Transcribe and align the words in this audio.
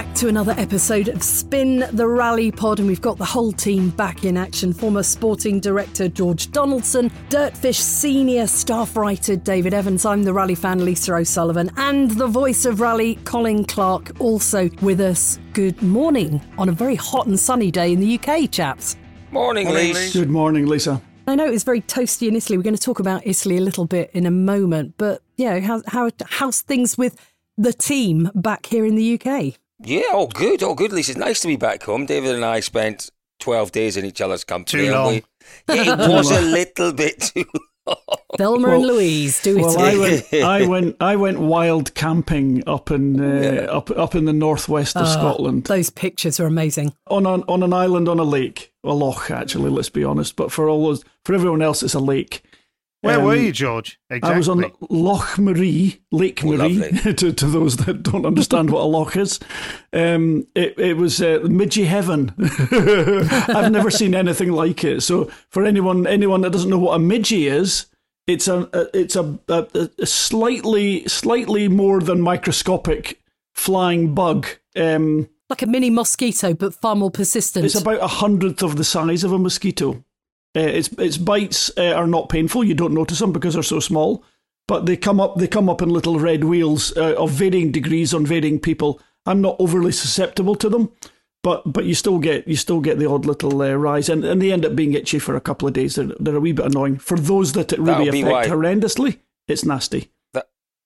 Back 0.00 0.14
to 0.14 0.28
another 0.28 0.54
episode 0.56 1.08
of 1.08 1.22
Spin 1.22 1.86
the 1.92 2.06
Rally 2.06 2.50
Pod, 2.50 2.78
and 2.78 2.88
we've 2.88 3.02
got 3.02 3.18
the 3.18 3.24
whole 3.26 3.52
team 3.52 3.90
back 3.90 4.24
in 4.24 4.38
action. 4.38 4.72
Former 4.72 5.02
sporting 5.02 5.60
director 5.60 6.08
George 6.08 6.50
Donaldson, 6.52 7.10
Dirtfish 7.28 7.74
senior 7.74 8.46
staff 8.46 8.96
writer 8.96 9.36
David 9.36 9.74
Evans. 9.74 10.06
I'm 10.06 10.22
the 10.22 10.32
rally 10.32 10.54
fan 10.54 10.86
Lisa 10.86 11.16
O'Sullivan, 11.16 11.70
and 11.76 12.12
the 12.12 12.26
voice 12.26 12.64
of 12.64 12.80
rally 12.80 13.16
Colin 13.26 13.66
Clark 13.66 14.18
also 14.20 14.70
with 14.80 15.02
us. 15.02 15.38
Good 15.52 15.82
morning 15.82 16.40
on 16.56 16.70
a 16.70 16.72
very 16.72 16.94
hot 16.94 17.26
and 17.26 17.38
sunny 17.38 17.70
day 17.70 17.92
in 17.92 18.00
the 18.00 18.18
UK, 18.18 18.50
chaps. 18.50 18.96
Morning, 19.30 19.66
Morning, 19.66 19.92
Lise. 19.92 20.14
Good 20.14 20.30
morning, 20.30 20.66
Lisa. 20.66 21.02
I 21.26 21.34
know 21.34 21.44
it's 21.44 21.64
very 21.64 21.82
toasty 21.82 22.26
in 22.26 22.36
Italy. 22.36 22.56
We're 22.56 22.64
going 22.64 22.74
to 22.74 22.80
talk 22.80 23.00
about 23.00 23.26
Italy 23.26 23.58
a 23.58 23.60
little 23.60 23.84
bit 23.84 24.10
in 24.14 24.24
a 24.24 24.30
moment, 24.30 24.94
but 24.96 25.20
yeah, 25.36 25.60
how, 25.60 25.82
how 25.88 26.10
how's 26.24 26.62
things 26.62 26.96
with 26.96 27.20
the 27.58 27.74
team 27.74 28.30
back 28.34 28.64
here 28.64 28.86
in 28.86 28.94
the 28.94 29.20
UK? 29.20 29.60
Yeah, 29.82 30.02
all 30.12 30.26
good, 30.28 30.62
all 30.62 30.74
good, 30.74 30.92
Lise. 30.92 31.08
It's 31.08 31.18
nice 31.18 31.40
to 31.40 31.48
be 31.48 31.56
back 31.56 31.82
home. 31.84 32.06
David 32.06 32.34
and 32.34 32.44
I 32.44 32.60
spent 32.60 33.10
12 33.40 33.72
days 33.72 33.96
in 33.96 34.04
each 34.04 34.20
other's 34.20 34.44
company. 34.44 34.86
Too 34.86 34.92
long. 34.92 35.08
we- 35.14 35.24
yeah, 35.74 35.94
it 35.94 35.98
was 36.08 36.30
a 36.30 36.40
little 36.40 36.92
bit 36.92 37.20
too 37.20 37.44
long. 37.86 37.96
Thelma 38.36 38.68
Well- 38.68 38.76
and 38.76 38.86
Louise, 38.86 39.42
do 39.42 39.58
it. 39.58 39.62
Well, 39.62 39.78
I 39.80 39.96
went, 39.98 40.34
I 40.34 40.66
went, 40.66 40.96
I 41.00 41.16
went 41.16 41.40
wild 41.40 41.94
camping 41.94 42.62
up 42.68 42.90
in 42.90 43.20
uh, 43.20 43.62
up 43.70 43.90
up 43.92 44.14
in 44.14 44.26
the 44.26 44.32
northwest 44.34 44.96
of 44.96 45.06
Ah, 45.06 45.12
Scotland 45.12 45.64
Those 45.64 45.90
pictures 45.90 46.38
are 46.38 46.46
amazing. 46.46 46.92
on 47.08 47.26
an 47.26 47.42
on 47.48 47.62
an 47.62 47.72
island 47.72 48.08
on 48.08 48.18
a 48.20 48.22
lake, 48.24 48.72
a 48.84 48.92
loch 48.94 49.30
actually. 49.30 49.70
Let's 49.70 49.88
be 49.90 50.04
honest, 50.04 50.36
but 50.36 50.52
for 50.52 50.68
all 50.68 50.84
those, 50.84 51.02
for 51.24 51.34
everyone 51.34 51.62
else, 51.62 51.82
it's 51.82 51.94
a 51.94 52.00
lake. 52.00 52.42
Where 53.02 53.18
Um, 53.18 53.24
were 53.24 53.36
you, 53.36 53.50
George? 53.50 53.98
Exactly. 54.10 54.34
I 54.34 54.36
was 54.36 54.48
on 54.48 54.64
Loch 54.90 55.36
Maree, 55.38 56.00
Lake 56.12 56.42
Oh, 56.44 56.48
Maree, 56.48 56.58
lovely. 56.92 57.14
to, 57.20 57.32
to 57.32 57.46
those 57.46 57.76
that 57.78 58.02
don't 58.02 58.26
understand 58.26 58.70
what 58.70 58.82
a 58.82 58.84
loch 58.84 59.16
is. 59.16 59.40
Um, 59.92 60.46
it, 60.54 60.78
it 60.78 60.96
was 60.98 61.20
uh, 61.22 61.38
midgy 61.44 61.86
heaven. 61.86 62.34
I've 63.48 63.72
never 63.72 63.90
seen 63.90 64.14
anything 64.14 64.52
like 64.52 64.84
it. 64.84 65.02
So 65.02 65.30
for 65.48 65.64
anyone 65.64 66.06
anyone 66.06 66.42
that 66.42 66.52
doesn't 66.52 66.68
know 66.70 66.78
what 66.78 66.96
a 66.96 66.98
midgy 67.02 67.50
is, 67.50 67.86
it's 68.26 68.48
a, 68.48 68.68
a 68.72 68.86
it's 68.98 69.16
a, 69.16 69.38
a, 69.48 69.88
a 69.98 70.06
slightly 70.06 71.08
slightly 71.08 71.68
more 71.68 72.00
than 72.00 72.20
microscopic 72.20 73.20
flying 73.54 74.14
bug. 74.14 74.46
Um, 74.76 75.28
Like 75.48 75.62
a 75.62 75.66
mini 75.66 75.90
mosquito, 75.90 76.54
but 76.54 76.74
far 76.74 76.94
more 76.96 77.10
persistent. 77.10 77.64
it's 77.64 77.74
about 77.80 78.00
a 78.02 78.06
hundredth 78.06 78.62
of 78.62 78.76
the 78.76 78.84
size 78.84 79.24
of 79.24 79.32
a 79.32 79.38
mosquito. 79.38 80.04
Uh, 80.56 80.60
its 80.60 80.88
its 80.98 81.16
bites 81.16 81.70
uh, 81.76 81.92
are 81.92 82.06
not 82.06 82.28
painful. 82.28 82.64
You 82.64 82.74
don't 82.74 82.94
notice 82.94 83.20
them 83.20 83.32
because 83.32 83.54
they're 83.54 83.62
so 83.62 83.80
small. 83.80 84.24
But 84.66 84.86
they 84.86 84.96
come 84.96 85.20
up 85.20 85.36
they 85.36 85.48
come 85.48 85.68
up 85.68 85.82
in 85.82 85.90
little 85.90 86.20
red 86.20 86.44
wheels 86.44 86.96
uh, 86.96 87.14
of 87.14 87.30
varying 87.30 87.72
degrees 87.72 88.14
on 88.14 88.26
varying 88.26 88.60
people. 88.60 89.00
I'm 89.26 89.40
not 89.40 89.56
overly 89.58 89.92
susceptible 89.92 90.54
to 90.56 90.68
them, 90.68 90.92
but 91.42 91.72
but 91.72 91.84
you 91.84 91.94
still 91.94 92.18
get 92.18 92.46
you 92.46 92.56
still 92.56 92.80
get 92.80 92.98
the 92.98 93.10
odd 93.10 93.26
little 93.26 93.60
uh, 93.62 93.72
rise, 93.74 94.08
and, 94.08 94.24
and 94.24 94.40
they 94.40 94.52
end 94.52 94.64
up 94.64 94.76
being 94.76 94.94
itchy 94.94 95.18
for 95.18 95.34
a 95.34 95.40
couple 95.40 95.66
of 95.66 95.74
days. 95.74 95.96
They're, 95.96 96.12
they're 96.18 96.36
a 96.36 96.40
wee 96.40 96.52
bit 96.52 96.66
annoying 96.66 96.98
for 96.98 97.18
those 97.18 97.52
that 97.54 97.72
it 97.72 97.80
really 97.80 98.10
That'll 98.10 98.28
affect 98.28 98.50
horrendously. 98.50 99.18
It's 99.48 99.64
nasty. 99.64 100.10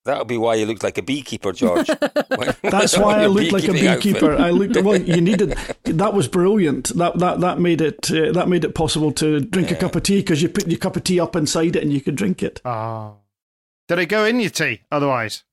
That, 0.04 0.10
that'll 0.12 0.24
be 0.24 0.36
why 0.36 0.54
you 0.56 0.66
looked 0.66 0.82
like 0.82 0.98
a 0.98 1.02
beekeeper, 1.02 1.52
George. 1.52 1.86
That's 2.62 2.96
why 2.96 3.22
I 3.22 3.26
looked 3.26 3.52
like 3.52 3.68
a 3.68 3.72
beekeeper. 3.72 4.32
outfit. 4.32 4.40
I 4.40 4.50
looked 4.50 4.76
well. 4.82 5.00
You 5.00 5.20
needed 5.20 5.50
that 5.84 6.14
was 6.14 6.28
brilliant. 6.28 6.96
That 6.96 7.18
that 7.18 7.40
that 7.40 7.58
made 7.58 7.80
it 7.80 8.10
uh, 8.10 8.32
that 8.32 8.48
made 8.48 8.64
it 8.64 8.74
possible 8.74 9.12
to 9.12 9.40
drink 9.40 9.70
a 9.70 9.76
cup 9.76 9.96
of 9.96 10.02
tea 10.02 10.20
because 10.20 10.42
you 10.42 10.48
put 10.48 10.66
your 10.68 10.78
cup 10.78 10.96
of 10.96 11.04
tea 11.04 11.20
up 11.20 11.36
inside 11.36 11.76
it 11.76 11.82
and 11.82 11.92
you 11.92 12.00
could 12.00 12.16
drink 12.16 12.42
it. 12.42 12.60
Oh. 12.64 13.16
Did 13.88 13.98
it 13.98 14.06
go 14.06 14.24
in 14.24 14.40
your 14.40 14.50
tea? 14.50 14.82
Otherwise, 14.90 15.44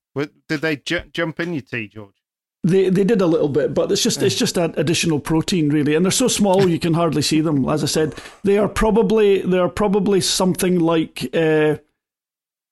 did 0.47 0.61
they 0.61 0.77
ju- 0.77 1.03
jump 1.11 1.39
in 1.39 1.53
your 1.53 1.61
tea, 1.61 1.87
George? 1.87 2.15
They 2.63 2.89
they 2.89 3.03
did 3.03 3.21
a 3.21 3.25
little 3.27 3.49
bit, 3.49 3.73
but 3.73 3.91
it's 3.91 4.03
just 4.03 4.21
it's 4.21 4.35
just 4.35 4.57
an 4.57 4.73
additional 4.77 5.19
protein 5.19 5.69
really, 5.69 5.95
and 5.95 6.05
they're 6.05 6.11
so 6.11 6.27
small 6.27 6.67
you 6.69 6.77
can 6.79 6.93
hardly 6.93 7.21
see 7.21 7.41
them. 7.41 7.67
As 7.67 7.83
I 7.83 7.87
said, 7.87 8.15
they 8.43 8.57
are 8.57 8.69
probably 8.69 9.41
they 9.41 9.57
are 9.57 9.69
probably 9.69 10.21
something 10.21 10.77
like 10.79 11.27
uh, 11.33 11.77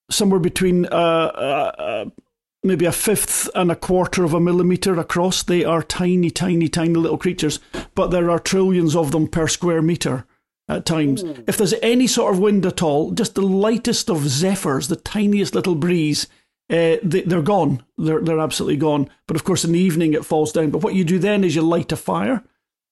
somewhere 0.10 0.40
between 0.40 0.86
uh, 0.86 0.90
uh, 0.90 1.72
uh, 1.78 2.06
maybe 2.64 2.86
a 2.86 2.92
fifth 2.92 3.50
and 3.56 3.72
a 3.72 3.76
quarter 3.76 4.24
of 4.24 4.34
a 4.34 4.40
millimeter 4.40 5.00
across. 5.00 5.44
They 5.44 5.64
are 5.64 5.84
tiny, 5.84 6.30
tiny, 6.30 6.68
tiny 6.68 6.96
little 6.96 7.18
creatures, 7.18 7.60
but 7.96 8.08
there 8.08 8.30
are 8.30 8.40
trillions 8.40 8.96
of 8.96 9.12
them 9.12 9.28
per 9.28 9.48
square 9.48 9.82
meter 9.82 10.26
at 10.68 10.86
times. 10.86 11.24
If 11.48 11.58
there's 11.58 11.74
any 11.82 12.08
sort 12.08 12.34
of 12.34 12.40
wind 12.40 12.66
at 12.66 12.84
all, 12.84 13.12
just 13.12 13.36
the 13.36 13.42
lightest 13.42 14.10
of 14.10 14.28
zephyrs, 14.28 14.88
the 14.88 14.96
tiniest 14.96 15.56
little 15.56 15.76
breeze, 15.76 16.28
uh, 16.70 16.98
they, 17.02 17.24
they're 17.26 17.42
gone. 17.42 17.84
They're 17.98 18.22
they're 18.22 18.40
absolutely 18.40 18.78
gone. 18.78 19.10
But 19.26 19.36
of 19.36 19.44
course, 19.44 19.66
in 19.66 19.72
the 19.72 19.80
evening 19.80 20.14
it 20.14 20.26
falls 20.26 20.52
down. 20.52 20.70
But 20.70 20.84
what 20.84 20.94
you 20.94 21.04
do 21.04 21.18
then 21.18 21.44
is 21.44 21.56
you 21.56 21.64
light 21.64 21.92
a 21.92 21.96
fire, 21.96 22.44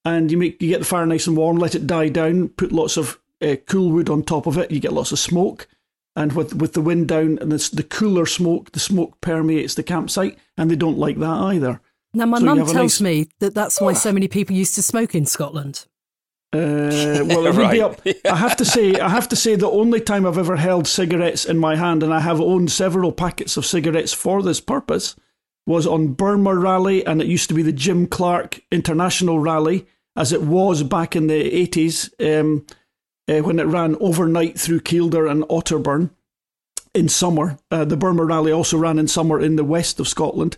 and 0.03 0.31
you 0.31 0.37
make 0.37 0.61
you 0.61 0.69
get 0.69 0.79
the 0.79 0.85
fire 0.85 1.05
nice 1.05 1.27
and 1.27 1.37
warm, 1.37 1.57
let 1.57 1.75
it 1.75 1.85
die 1.85 2.09
down, 2.09 2.49
put 2.49 2.71
lots 2.71 2.97
of 2.97 3.19
uh, 3.41 3.55
cool 3.67 3.91
wood 3.91 4.09
on 4.09 4.23
top 4.23 4.47
of 4.47 4.57
it. 4.57 4.71
You 4.71 4.79
get 4.79 4.93
lots 4.93 5.11
of 5.11 5.19
smoke, 5.19 5.67
and 6.17 6.33
with 6.33 6.55
with 6.55 6.73
the 6.73 6.81
wind 6.81 7.07
down 7.07 7.37
and 7.39 7.53
it's 7.53 7.69
the 7.69 7.83
cooler 7.83 8.25
smoke, 8.25 8.71
the 8.71 8.79
smoke 8.79 9.21
permeates 9.21 9.75
the 9.75 9.83
campsite, 9.83 10.37
and 10.57 10.69
they 10.69 10.75
don't 10.75 10.97
like 10.97 11.19
that 11.19 11.39
either. 11.53 11.79
now, 12.13 12.25
my 12.25 12.39
so 12.39 12.45
mum 12.45 12.57
tells 12.57 12.73
nice- 12.73 13.01
me 13.01 13.29
that 13.39 13.53
that's 13.53 13.79
why 13.79 13.93
so 13.93 14.11
many 14.11 14.27
people 14.27 14.55
used 14.55 14.75
to 14.75 14.81
smoke 14.81 15.13
in 15.15 15.25
Scotland. 15.25 15.85
Uh, 16.51 16.57
well, 17.25 17.45
it 17.45 17.55
would 17.55 17.71
be 17.71 17.81
up. 17.81 18.01
I 18.25 18.35
have 18.35 18.57
to 18.57 18.65
say, 18.65 18.99
I 18.99 19.09
have 19.09 19.29
to 19.29 19.35
say, 19.35 19.55
the 19.55 19.69
only 19.69 20.01
time 20.01 20.25
I've 20.25 20.37
ever 20.37 20.55
held 20.55 20.87
cigarettes 20.87 21.45
in 21.45 21.57
my 21.57 21.75
hand, 21.75 22.01
and 22.01 22.13
I 22.13 22.21
have 22.21 22.41
owned 22.41 22.71
several 22.71 23.11
packets 23.11 23.55
of 23.55 23.65
cigarettes 23.65 24.13
for 24.13 24.41
this 24.41 24.59
purpose, 24.59 25.15
was 25.67 25.85
on 25.85 26.15
Burmah 26.15 26.59
Rally, 26.59 27.05
and 27.05 27.21
it 27.21 27.27
used 27.27 27.49
to 27.49 27.53
be 27.53 27.61
the 27.61 27.73
Jim 27.73 28.07
Clark 28.07 28.61
International 28.71 29.39
Rally, 29.39 29.85
as 30.15 30.31
it 30.31 30.41
was 30.41 30.81
back 30.81 31.15
in 31.15 31.27
the 31.27 31.35
eighties, 31.35 32.09
um, 32.19 32.65
uh, 33.29 33.39
when 33.39 33.59
it 33.59 33.65
ran 33.65 33.95
overnight 33.99 34.59
through 34.59 34.81
Kielder 34.81 35.29
and 35.29 35.43
Otterburn 35.43 36.09
in 36.93 37.09
summer. 37.09 37.57
Uh, 37.69 37.85
the 37.85 37.97
Burmah 37.97 38.27
Rally 38.27 38.51
also 38.51 38.77
ran 38.77 38.99
in 38.99 39.07
summer 39.07 39.39
in 39.39 39.55
the 39.55 39.63
west 39.63 39.99
of 39.99 40.07
Scotland. 40.07 40.57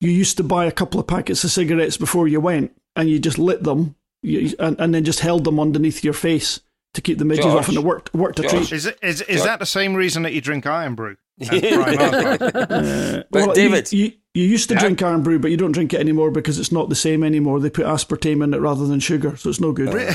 You 0.00 0.10
used 0.10 0.36
to 0.38 0.42
buy 0.44 0.64
a 0.66 0.72
couple 0.72 0.98
of 1.00 1.06
packets 1.06 1.44
of 1.44 1.50
cigarettes 1.50 1.96
before 1.96 2.26
you 2.28 2.40
went, 2.40 2.72
and 2.96 3.08
you 3.08 3.18
just 3.18 3.38
lit 3.38 3.62
them, 3.62 3.94
you, 4.22 4.52
and, 4.58 4.78
and 4.80 4.94
then 4.94 5.04
just 5.04 5.20
held 5.20 5.44
them 5.44 5.60
underneath 5.60 6.02
your 6.02 6.12
face 6.14 6.60
to 6.94 7.00
keep 7.00 7.18
the 7.18 7.24
midges 7.24 7.46
off, 7.46 7.68
and 7.68 7.76
it 7.78 7.80
Josh. 7.80 7.84
worked 7.86 8.12
worked 8.14 8.38
a 8.40 8.42
Josh. 8.42 8.50
treat. 8.68 8.72
Is 8.72 8.86
it 8.86 8.98
is 9.02 9.20
is 9.22 9.40
Right. 9.40 9.46
that 9.46 9.58
the 9.60 9.66
same 9.66 9.94
reason 9.94 10.24
that 10.24 10.32
you 10.32 10.40
drink 10.40 10.66
Irn-Bru? 10.66 11.16
And 11.38 11.64
Uh, 11.64 13.22
But 13.30 13.46
well, 13.46 13.54
David- 13.54 13.90
you, 13.92 14.04
you, 14.06 14.12
you 14.34 14.44
used 14.44 14.68
to 14.70 14.74
Yeah. 14.74 14.80
drink 14.80 15.02
Irn-Bru, 15.02 15.38
but 15.40 15.50
you 15.50 15.56
don't 15.56 15.72
drink 15.72 15.92
it 15.92 16.00
anymore 16.00 16.30
because 16.30 16.58
it's 16.58 16.72
not 16.72 16.88
the 16.88 16.94
same 16.94 17.22
anymore. 17.22 17.60
They 17.60 17.70
put 17.70 17.84
aspartame 17.86 18.42
in 18.42 18.54
it 18.54 18.60
rather 18.60 18.86
than 18.86 18.98
sugar, 19.00 19.36
so 19.36 19.50
it's 19.50 19.60
no 19.60 19.72
good. 19.72 19.88
Uh, 19.94 20.14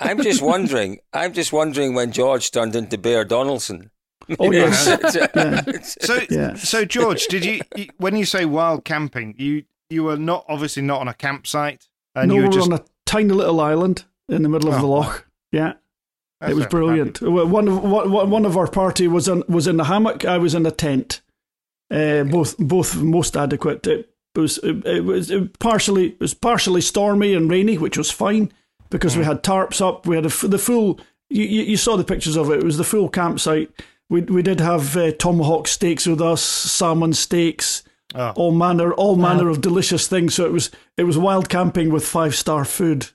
I'm 0.00 0.22
just 0.22 0.40
wondering. 0.42 0.98
I'm 1.12 1.32
just 1.32 1.52
wondering 1.52 1.94
when 1.94 2.12
George 2.12 2.50
turned 2.50 2.74
into 2.76 2.96
Bear 2.98 3.24
Donaldson. 3.24 3.90
Oh 4.38 4.50
yes, 4.52 4.86
yeah. 5.34 5.80
so 5.82 6.20
Yeah. 6.30 6.54
so 6.54 6.84
George, 6.84 7.26
did 7.28 7.44
you, 7.44 7.60
you 7.76 7.86
when 7.98 8.14
you 8.16 8.24
say 8.26 8.44
wild 8.44 8.84
camping, 8.84 9.34
you 9.38 9.64
you 9.90 10.04
were 10.04 10.16
not 10.18 10.44
obviously 10.48 10.82
not 10.82 11.00
on 11.00 11.08
a 11.08 11.14
campsite, 11.14 11.88
and 12.14 12.28
no, 12.28 12.34
you 12.34 12.40
we 12.40 12.44
were 12.44 12.48
were 12.50 12.54
just 12.58 12.70
on 12.70 12.78
a 12.78 12.84
tiny 13.06 13.32
little 13.32 13.58
island 13.60 14.04
in 14.28 14.42
the 14.42 14.48
middle 14.50 14.68
of 14.68 14.74
Oh, 14.76 14.80
the 14.80 14.86
loch. 14.86 15.26
Yeah, 15.50 15.74
that's 16.40 16.52
it 16.52 16.56
was 16.56 16.66
brilliant. 16.66 17.22
Well, 17.22 17.46
One 17.46 17.68
of 17.68 17.82
one 17.82 18.30
one 18.30 18.44
of 18.44 18.56
our 18.56 18.66
party 18.66 19.08
was 19.08 19.28
in 19.28 19.44
was 19.48 19.66
in 19.66 19.78
the 19.78 19.84
hammock. 19.84 20.26
I 20.26 20.36
was 20.36 20.54
in 20.54 20.66
a 20.66 20.70
tent. 20.70 21.22
Uh, 21.90 22.24
both 22.24 22.56
both 22.58 22.96
most 22.96 23.36
adequate. 23.36 23.86
It 23.86 24.10
was 24.34 24.58
it, 24.58 24.84
it 24.86 25.04
was 25.04 25.30
it 25.30 25.58
partially 25.58 26.08
it 26.10 26.20
was 26.20 26.34
partially 26.34 26.80
stormy 26.82 27.34
and 27.34 27.50
rainy, 27.50 27.78
which 27.78 27.96
was 27.96 28.10
fine 28.10 28.52
because 28.90 29.16
we 29.16 29.24
had 29.24 29.42
tarps 29.42 29.80
up. 29.80 30.06
We 30.06 30.16
had 30.16 30.24
a 30.24 30.28
f 30.28 30.42
the 30.46 30.58
full. 30.58 31.00
You, 31.30 31.44
you 31.44 31.62
you 31.62 31.76
saw 31.76 31.96
the 31.96 32.04
pictures 32.04 32.36
of 32.36 32.50
it. 32.50 32.58
It 32.58 32.64
was 32.64 32.76
the 32.76 32.84
full 32.84 33.08
campsite. 33.08 33.70
We 34.10 34.20
we 34.22 34.42
did 34.42 34.60
have 34.60 34.96
uh, 34.96 35.12
tomahawk 35.12 35.66
steaks 35.68 36.06
with 36.06 36.20
us, 36.20 36.42
salmon 36.42 37.12
steaks, 37.14 37.82
Oh. 38.14 38.32
all 38.36 38.52
manner 38.52 38.92
all 38.94 39.16
manner 39.16 39.48
of 39.50 39.60
delicious 39.60 40.08
things. 40.08 40.34
So 40.34 40.44
it 40.46 40.52
was 40.52 40.70
it 40.96 41.04
was 41.04 41.16
wild 41.18 41.48
camping 41.48 41.90
with 41.92 42.06
five 42.06 42.34
star 42.34 42.64
food. 42.64 43.06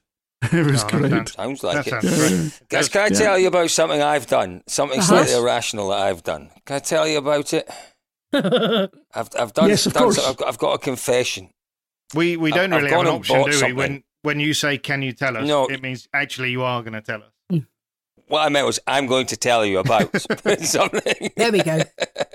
It 0.51 0.65
was 0.65 0.83
Oh, 0.83 0.87
great. 0.89 1.29
Sounds 1.29 1.63
like 1.63 1.85
That 1.85 2.03
it. 2.03 2.03
sounds 2.03 2.59
great. 2.59 2.69
Guys, 2.69 2.89
can 2.89 3.01
I 3.03 3.09
tell 3.09 3.39
you 3.39 3.47
about 3.47 3.69
something 3.69 4.01
I've 4.01 4.27
done? 4.27 4.61
Something 4.67 4.99
Uh-huh. 4.99 5.07
slightly 5.23 5.35
irrational 5.35 5.89
that 5.89 5.99
I've 5.99 6.21
done. 6.23 6.49
Can 6.65 6.75
I 6.75 6.79
tell 6.79 7.07
you 7.07 7.17
about 7.17 7.53
it? 7.53 7.69
I've, 9.13 9.29
I've 9.39 9.53
done. 9.53 9.69
Yes, 9.69 9.85
of 9.85 9.93
done 9.93 10.03
course. 10.03 10.15
some- 10.17 10.29
I've, 10.31 10.37
got, 10.37 10.47
I've 10.47 10.57
got 10.57 10.73
a 10.73 10.77
confession. 10.77 11.49
We 12.15 12.37
we 12.37 12.51
don't 12.51 12.73
I've 12.73 12.81
really 12.81 12.91
have 12.91 12.97
gone 12.97 13.07
an 13.07 13.13
option, 13.13 13.37
do 13.39 13.45
we? 13.45 13.51
something. 13.53 13.75
When 13.75 14.03
when 14.23 14.39
you 14.39 14.53
say, 14.53 14.77
"Can 14.77 15.01
you 15.01 15.11
tell 15.13 15.35
us?" 15.37 15.47
No. 15.47 15.67
it 15.67 15.81
means 15.81 16.07
actually 16.13 16.51
you 16.51 16.61
are 16.63 16.81
going 16.81 16.93
to 16.93 17.01
tell 17.01 17.21
us. 17.23 17.31
Hmm. 17.49 17.57
What 18.27 18.41
I 18.45 18.49
meant 18.49 18.65
was, 18.65 18.79
I'm 18.87 19.05
going 19.07 19.25
to 19.27 19.37
tell 19.37 19.65
you 19.65 19.79
about 19.79 20.15
something. 20.61 21.31
There 21.35 21.51
we 21.51 21.61
go. 21.63 21.81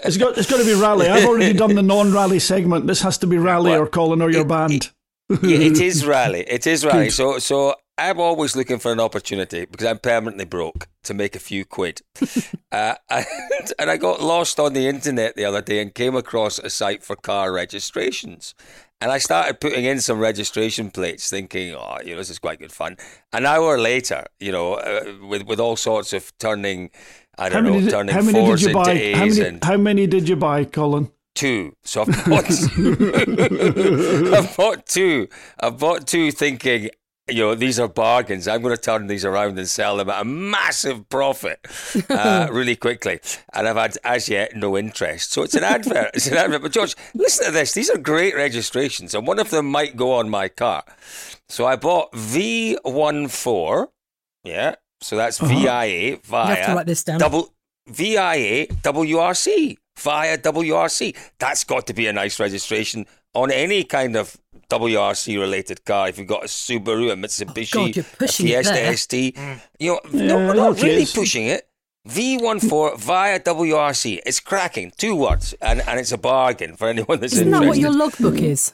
It's 0.04 0.16
got 0.16 0.36
it's 0.36 0.50
got 0.50 0.58
to 0.58 0.64
be 0.64 0.74
rally. 0.74 1.08
I've 1.08 1.24
already 1.26 1.52
done 1.52 1.74
the 1.74 1.82
non-rally 1.82 2.38
segment. 2.40 2.86
This 2.86 3.00
has 3.02 3.18
to 3.18 3.26
be 3.26 3.38
rally 3.38 3.70
Well, 3.72 3.82
or 3.82 3.86
Colin 3.86 4.20
or 4.22 4.30
your 4.30 4.42
it- 4.42 4.48
band. 4.48 4.90
yeah, 5.30 5.58
it 5.58 5.80
is 5.80 6.06
rally. 6.06 6.40
It 6.48 6.66
is 6.66 6.84
rally. 6.86 7.04
Good. 7.06 7.12
So, 7.12 7.38
so 7.38 7.74
I'm 7.98 8.20
always 8.20 8.54
looking 8.54 8.78
for 8.78 8.92
an 8.92 9.00
opportunity 9.00 9.64
because 9.64 9.86
I'm 9.86 9.98
permanently 9.98 10.44
broke 10.44 10.88
to 11.02 11.14
make 11.14 11.34
a 11.34 11.40
few 11.40 11.64
quid. 11.64 12.02
uh, 12.72 12.94
and, 13.10 13.72
and 13.78 13.90
I 13.90 13.96
got 13.96 14.22
lost 14.22 14.60
on 14.60 14.72
the 14.72 14.86
internet 14.86 15.34
the 15.34 15.44
other 15.44 15.60
day 15.60 15.82
and 15.82 15.92
came 15.92 16.14
across 16.14 16.60
a 16.60 16.70
site 16.70 17.02
for 17.02 17.16
car 17.16 17.52
registrations. 17.52 18.54
And 19.00 19.10
I 19.10 19.18
started 19.18 19.60
putting 19.60 19.84
in 19.84 20.00
some 20.00 20.18
registration 20.18 20.90
plates, 20.90 21.30
thinking, 21.30 21.74
"Oh, 21.74 21.98
you 22.04 22.12
know, 22.12 22.18
this 22.18 22.30
is 22.30 22.38
quite 22.40 22.58
good 22.58 22.72
fun." 22.72 22.96
An 23.32 23.46
hour 23.46 23.78
later, 23.78 24.24
you 24.40 24.50
know, 24.50 24.74
uh, 24.74 25.14
with 25.24 25.42
with 25.42 25.60
all 25.60 25.76
sorts 25.76 26.12
of 26.12 26.36
turning, 26.38 26.90
I 27.38 27.48
don't 27.48 27.62
know, 27.62 27.80
did, 27.80 27.90
turning 27.90 28.12
how 28.12 28.22
many 28.22 28.40
did 28.40 28.46
fours 28.46 28.62
you 28.62 28.68
into 28.70 28.82
buy? 28.82 29.12
How 29.14 29.26
many, 29.26 29.40
and 29.40 29.64
how 29.64 29.76
many 29.76 30.06
did 30.08 30.28
you 30.28 30.34
buy, 30.34 30.64
Colin? 30.64 31.12
two. 31.38 31.72
So 31.84 32.02
I've 32.08 32.24
bought, 32.26 32.50
I've 34.34 34.56
bought 34.56 34.86
two. 34.86 35.28
I've 35.60 35.78
bought 35.78 36.06
two 36.06 36.32
thinking, 36.32 36.90
you 37.28 37.42
know, 37.42 37.54
these 37.54 37.78
are 37.80 37.88
bargains. 37.88 38.48
I'm 38.48 38.62
going 38.62 38.74
to 38.74 38.80
turn 38.80 39.06
these 39.06 39.24
around 39.24 39.58
and 39.58 39.68
sell 39.68 39.96
them 39.98 40.08
at 40.10 40.22
a 40.22 40.24
massive 40.24 41.08
profit 41.08 41.60
uh, 42.10 42.48
really 42.52 42.76
quickly. 42.76 43.20
And 43.52 43.68
I've 43.68 43.76
had, 43.76 43.96
as 44.04 44.28
yet, 44.28 44.56
no 44.56 44.76
interest. 44.78 45.32
So 45.32 45.42
it's 45.42 45.54
an 45.54 45.64
advert. 45.64 46.10
It's 46.14 46.26
an 46.26 46.36
advert. 46.36 46.62
But 46.62 46.72
George, 46.72 46.94
listen 47.14 47.46
to 47.46 47.52
this. 47.52 47.72
These 47.72 47.90
are 47.90 47.98
great 47.98 48.34
registrations, 48.34 49.14
and 49.14 49.26
one 49.26 49.38
of 49.38 49.50
them 49.50 49.66
might 49.66 49.96
go 49.96 50.12
on 50.12 50.28
my 50.30 50.48
car. 50.48 50.84
So 51.48 51.66
I 51.66 51.76
bought 51.76 52.12
V14. 52.12 53.88
Yeah. 54.44 54.74
So 55.00 55.16
that's 55.16 55.40
Uh-huh. 55.42 55.52
VIA 55.54 56.10
You 56.10 56.20
via 56.24 56.54
have 56.56 56.66
to 56.66 56.74
write 56.74 56.86
this 56.86 57.04
down. 57.04 57.18
double 57.20 57.54
VIA 57.88 58.66
WRC 58.82 59.76
via 59.98 60.38
WRC. 60.38 61.16
That's 61.38 61.64
got 61.64 61.86
to 61.86 61.94
be 61.94 62.06
a 62.06 62.12
nice 62.12 62.38
registration 62.40 63.06
on 63.34 63.50
any 63.50 63.84
kind 63.84 64.16
of 64.16 64.36
WRC 64.70 65.38
related 65.38 65.84
car. 65.84 66.08
If 66.08 66.18
you've 66.18 66.26
got 66.26 66.44
a 66.44 66.46
Subaru, 66.46 67.12
a 67.12 67.16
Mitsubishi, 67.16 67.76
Oh, 67.76 67.86
God, 67.86 67.96
you're 67.96 68.04
a 68.04 68.16
pushing 68.16 68.48
it 68.48 68.50
Fiesta 68.50 68.72
there. 68.74 68.96
ST, 68.96 69.36
mm. 69.36 69.60
you 69.78 69.92
know, 69.92 70.00
Yeah, 70.12 70.26
no, 70.26 70.36
we're 70.36 70.54
not 70.54 70.76
really 70.82 71.02
it's- 71.02 71.14
pushing 71.14 71.46
it. 71.46 71.64
V14 72.08 72.96
via 72.98 73.38
WRC. 73.40 74.20
It's 74.24 74.40
cracking. 74.40 74.92
Two 74.96 75.14
words, 75.14 75.54
and, 75.60 75.82
and 75.86 76.00
it's 76.00 76.12
a 76.12 76.16
bargain 76.16 76.74
for 76.76 76.88
anyone 76.88 77.20
that's 77.20 77.34
Isn't 77.34 77.50
that 77.50 77.64
what 77.64 77.76
your 77.78 77.92
logbook 77.92 78.36
is? 78.40 78.72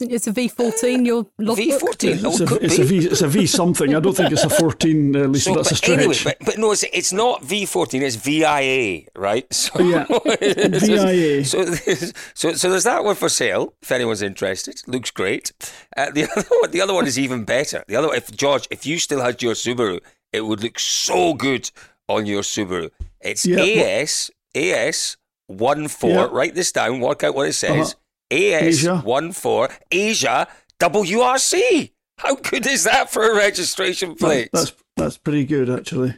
It's 0.00 0.26
a 0.26 0.32
V14. 0.32 1.06
Your 1.06 1.20
uh, 1.20 1.54
V14. 1.54 2.24
Oh, 2.24 2.30
it's, 2.30 2.40
a, 2.40 2.64
it's 2.64 2.78
a 2.78 2.84
V. 2.84 2.98
It's 2.98 3.22
a 3.22 3.28
V 3.28 3.46
something. 3.46 3.94
I 3.94 4.00
don't 4.00 4.16
think 4.16 4.32
it's 4.32 4.42
a 4.42 4.50
14. 4.50 5.14
Uh, 5.14 5.20
At 5.20 5.30
least 5.30 5.44
so, 5.44 5.54
that's 5.54 5.70
a 5.70 5.76
stretch. 5.76 5.98
Anyway, 5.98 6.16
but, 6.24 6.36
but, 6.44 6.58
no, 6.58 6.72
it's, 6.72 6.82
it's 6.92 7.12
not 7.12 7.42
V14. 7.42 8.02
It's 8.02 8.16
VIA, 8.16 9.08
right? 9.16 9.46
So, 9.54 9.80
yeah. 9.80 10.04
VIA. 10.08 11.44
So, 11.44 11.64
so, 12.34 12.52
so 12.54 12.70
there's 12.70 12.84
that 12.84 13.04
one 13.04 13.14
for 13.14 13.28
sale. 13.28 13.74
If 13.82 13.92
anyone's 13.92 14.22
interested, 14.22 14.82
looks 14.86 15.10
great. 15.10 15.52
Uh, 15.96 16.10
the 16.10 16.24
other 16.24 16.48
one, 16.48 16.70
the 16.70 16.80
other 16.80 16.94
one 16.94 17.06
is 17.06 17.18
even 17.18 17.44
better. 17.44 17.84
The 17.86 17.96
other, 17.96 18.12
if 18.14 18.30
George, 18.32 18.66
if 18.70 18.84
you 18.84 18.98
still 18.98 19.20
had 19.20 19.42
your 19.42 19.54
Subaru, 19.54 20.00
it 20.32 20.40
would 20.40 20.62
look 20.62 20.78
so 20.78 21.34
good 21.34 21.70
on 22.08 22.26
your 22.26 22.42
Subaru. 22.42 22.90
It's 23.20 23.46
yeah, 23.46 23.60
AS 23.60 24.30
AS 24.54 25.16
one 25.46 25.88
four. 25.88 26.10
Yeah. 26.10 26.28
Write 26.30 26.54
this 26.54 26.72
down. 26.72 27.00
Work 27.00 27.22
out 27.22 27.34
what 27.34 27.48
it 27.48 27.54
says. 27.54 27.92
Uh-huh. 27.92 28.00
AS14 28.34 29.72
Asia 29.90 30.48
WRC. 30.80 31.90
How 32.18 32.34
good 32.36 32.66
is 32.66 32.84
that 32.84 33.10
for 33.10 33.30
a 33.30 33.36
registration 33.36 34.14
plate? 34.14 34.50
That's, 34.52 34.72
that's 34.96 35.18
pretty 35.18 35.44
good, 35.44 35.68
actually. 35.70 36.16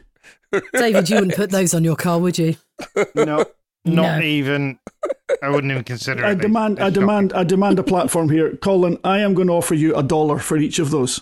David, 0.73 1.09
you 1.09 1.15
wouldn't 1.15 1.35
put 1.35 1.49
those 1.49 1.73
on 1.73 1.83
your 1.83 1.95
car, 1.95 2.19
would 2.19 2.37
you? 2.37 2.55
No, 3.15 3.45
not 3.85 4.19
no. 4.19 4.21
even. 4.21 4.79
I 5.41 5.49
wouldn't 5.49 5.71
even 5.71 5.83
consider 5.83 6.23
it. 6.23 6.27
I 6.27 6.33
demand, 6.35 6.79
I 6.79 6.89
demand, 6.89 7.33
I 7.33 7.43
demand 7.43 7.79
a 7.79 7.83
platform 7.83 8.29
here, 8.29 8.55
Colin. 8.57 8.97
I 9.03 9.19
am 9.19 9.33
going 9.33 9.47
to 9.47 9.53
offer 9.53 9.75
you 9.75 9.95
a 9.95 10.03
dollar 10.03 10.39
for 10.39 10.57
each 10.57 10.79
of 10.79 10.91
those. 10.91 11.21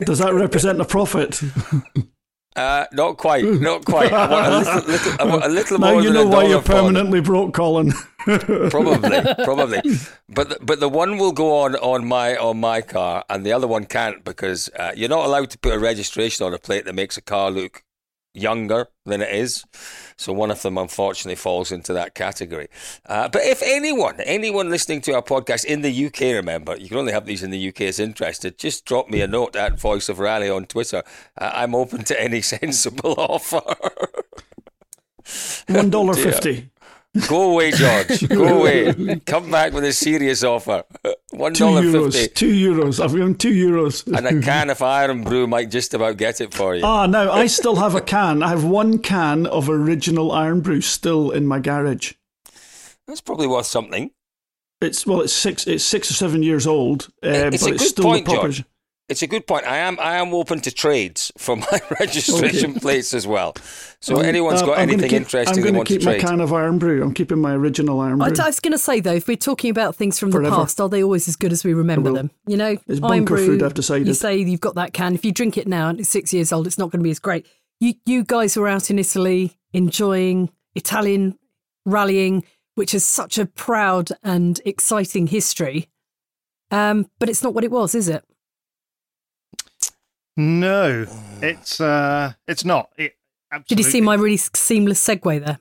Does 0.00 0.18
that 0.18 0.34
represent 0.34 0.80
a 0.80 0.84
profit? 0.84 1.40
Uh, 2.54 2.84
not 2.92 3.16
quite, 3.16 3.44
not 3.44 3.84
quite. 3.84 4.12
I 4.12 4.28
want 4.28 4.46
a 4.46 4.58
little, 4.58 4.82
little, 4.92 5.12
I 5.20 5.24
want 5.24 5.44
a 5.44 5.48
little 5.48 5.78
now 5.78 5.92
more 5.92 6.02
you 6.02 6.12
know 6.12 6.26
why 6.26 6.44
you're 6.44 6.60
permanently 6.60 7.20
broke, 7.20 7.54
Colin. 7.54 7.92
Probably, 8.24 9.34
probably. 9.42 9.80
But 10.28 10.48
the, 10.48 10.58
but 10.62 10.78
the 10.78 10.88
one 10.88 11.18
will 11.18 11.32
go 11.32 11.62
on 11.62 11.74
on 11.74 12.06
my 12.06 12.36
on 12.36 12.60
my 12.60 12.80
car, 12.80 13.24
and 13.28 13.44
the 13.44 13.52
other 13.52 13.66
one 13.66 13.84
can't 13.84 14.22
because 14.22 14.70
uh, 14.78 14.92
you're 14.94 15.08
not 15.08 15.24
allowed 15.26 15.50
to 15.50 15.58
put 15.58 15.72
a 15.72 15.78
registration 15.78 16.46
on 16.46 16.54
a 16.54 16.58
plate 16.58 16.84
that 16.84 16.94
makes 16.94 17.16
a 17.16 17.20
car 17.20 17.50
look 17.50 17.82
younger 18.34 18.88
than 19.04 19.20
it 19.20 19.34
is. 19.34 19.64
So 20.16 20.32
one 20.32 20.50
of 20.50 20.62
them, 20.62 20.78
unfortunately, 20.78 21.36
falls 21.36 21.72
into 21.72 21.92
that 21.92 22.14
category. 22.14 22.68
Uh, 23.06 23.28
but 23.28 23.42
if 23.42 23.62
anyone, 23.62 24.20
anyone 24.20 24.70
listening 24.70 25.00
to 25.02 25.14
our 25.14 25.22
podcast 25.22 25.64
in 25.64 25.82
the 25.82 26.06
UK, 26.06 26.20
remember, 26.34 26.76
you 26.76 26.88
can 26.88 26.98
only 26.98 27.12
have 27.12 27.26
these 27.26 27.42
in 27.42 27.50
the 27.50 27.68
UK, 27.68 27.82
is 27.82 28.00
interested, 28.00 28.58
just 28.58 28.84
drop 28.84 29.08
me 29.08 29.20
a 29.20 29.26
note 29.26 29.56
at 29.56 29.78
Voice 29.78 30.08
of 30.08 30.18
Rally 30.18 30.48
on 30.48 30.66
Twitter. 30.66 31.02
Uh, 31.38 31.50
I'm 31.54 31.74
open 31.74 32.04
to 32.04 32.20
any 32.20 32.40
sensible 32.42 33.14
offer. 33.18 33.62
One 35.68 35.90
dollar 35.90 36.14
fifty. 36.30 36.71
Go 37.28 37.52
away, 37.52 37.72
George. 37.72 38.26
Go 38.28 38.60
away. 38.60 39.20
Come 39.26 39.50
back 39.50 39.74
with 39.74 39.84
a 39.84 39.92
serious 39.92 40.42
offer. 40.42 40.84
One 41.32 41.52
Two 41.52 41.64
euros. 41.64 42.12
fifty. 42.14 42.28
Two 42.34 42.52
euros. 42.74 43.04
I've 43.04 43.12
given 43.12 43.34
two 43.34 43.52
euros. 43.52 44.06
And 44.16 44.26
a 44.26 44.40
can 44.42 44.70
of 44.70 44.80
Irn-Bru 44.80 45.46
might 45.46 45.70
just 45.70 45.92
about 45.92 46.16
get 46.16 46.40
it 46.40 46.54
for 46.54 46.74
you. 46.74 46.82
Ah, 46.84 47.04
now 47.06 47.30
I 47.30 47.46
still 47.48 47.76
have 47.76 47.94
a 47.94 48.00
can. 48.00 48.42
I 48.42 48.48
have 48.48 48.64
one 48.64 48.98
can 48.98 49.46
of 49.46 49.68
original 49.68 50.32
Irn-Bru 50.32 50.80
still 50.80 51.30
in 51.30 51.46
my 51.46 51.58
garage. 51.58 52.14
That's 53.06 53.20
probably 53.20 53.46
worth 53.46 53.66
something. 53.66 54.10
It's 54.80 55.06
well, 55.06 55.20
it's 55.20 55.32
six. 55.34 55.66
It's 55.66 55.84
six 55.84 56.10
or 56.10 56.14
seven 56.14 56.42
years 56.42 56.66
old, 56.66 57.08
uh, 57.22 57.28
It's 57.52 57.62
but 57.62 57.72
a 57.72 57.74
it's 57.74 57.82
good 57.84 57.88
still 57.90 58.04
point, 58.04 58.24
the 58.24 58.32
proper. 58.32 58.48
George. 58.48 58.64
It's 59.08 59.20
a 59.20 59.26
good 59.26 59.46
point. 59.46 59.66
I 59.66 59.78
am 59.78 59.98
I 60.00 60.16
am 60.16 60.32
open 60.32 60.60
to 60.60 60.70
trades 60.70 61.32
for 61.36 61.56
my 61.56 61.80
registration 62.00 62.74
plates 62.74 63.12
as 63.12 63.26
well. 63.26 63.54
So 64.00 64.20
anyone's 64.20 64.62
got 64.62 64.78
I'm 64.78 64.88
gonna 64.88 64.92
anything 64.92 65.10
keep, 65.10 65.16
interesting 65.22 65.52
I'm 65.52 65.56
they 65.56 65.62
going 65.62 65.74
to 65.74 65.78
want 65.78 65.88
to 65.88 65.98
keep 65.98 66.04
my 66.06 66.18
can 66.18 66.40
of 66.40 66.52
Irn-Bru. 66.52 67.02
I'm 67.02 67.12
keeping 67.12 67.38
my 67.38 67.52
original 67.52 68.00
Irn-Bru. 68.00 68.24
I, 68.24 68.44
I 68.44 68.46
was 68.46 68.60
going 68.60 68.72
to 68.72 68.78
say 68.78 69.00
though, 69.00 69.12
if 69.12 69.28
we're 69.28 69.36
talking 69.36 69.70
about 69.70 69.96
things 69.96 70.18
from 70.18 70.30
the 70.30 70.40
past, 70.40 70.80
are 70.80 70.88
they 70.88 71.02
always 71.02 71.28
as 71.28 71.36
good 71.36 71.52
as 71.52 71.64
we 71.64 71.74
remember 71.74 72.12
them? 72.12 72.30
You 72.46 72.56
know, 72.56 72.78
It's 72.86 73.00
Irn-Bru, 73.02 73.46
food, 73.46 73.62
I've 73.62 73.74
decided. 73.74 74.06
You 74.06 74.14
say 74.14 74.36
you've 74.38 74.60
got 74.60 74.76
that 74.76 74.94
can. 74.94 75.14
If 75.14 75.24
you 75.24 75.32
drink 75.32 75.58
it 75.58 75.66
now 75.66 75.88
and 75.88 76.00
it's 76.00 76.08
six 76.08 76.32
years 76.32 76.52
old, 76.52 76.66
it's 76.66 76.78
not 76.78 76.90
going 76.90 77.00
to 77.00 77.04
be 77.04 77.10
as 77.10 77.18
great. 77.18 77.46
You 77.80 77.94
you 78.06 78.24
guys 78.24 78.56
were 78.56 78.68
out 78.68 78.90
in 78.90 78.98
Italy 78.98 79.58
enjoying 79.72 80.50
Italian 80.74 81.38
rallying, 81.84 82.44
which 82.76 82.94
is 82.94 83.04
such 83.04 83.36
a 83.36 83.46
proud 83.46 84.10
and 84.22 84.60
exciting 84.64 85.26
history. 85.26 85.88
Um, 86.70 87.10
but 87.18 87.28
it's 87.28 87.42
not 87.42 87.52
what 87.52 87.64
it 87.64 87.70
was, 87.70 87.94
is 87.94 88.08
it? 88.08 88.24
No, 90.36 91.06
it's 91.40 91.80
uh, 91.80 92.32
it's 92.48 92.64
not. 92.64 92.90
It, 92.96 93.16
Did 93.68 93.78
you 93.78 93.84
see 93.84 94.00
my 94.00 94.14
really 94.14 94.38
seamless 94.38 95.06
segue 95.06 95.44
there? 95.44 95.58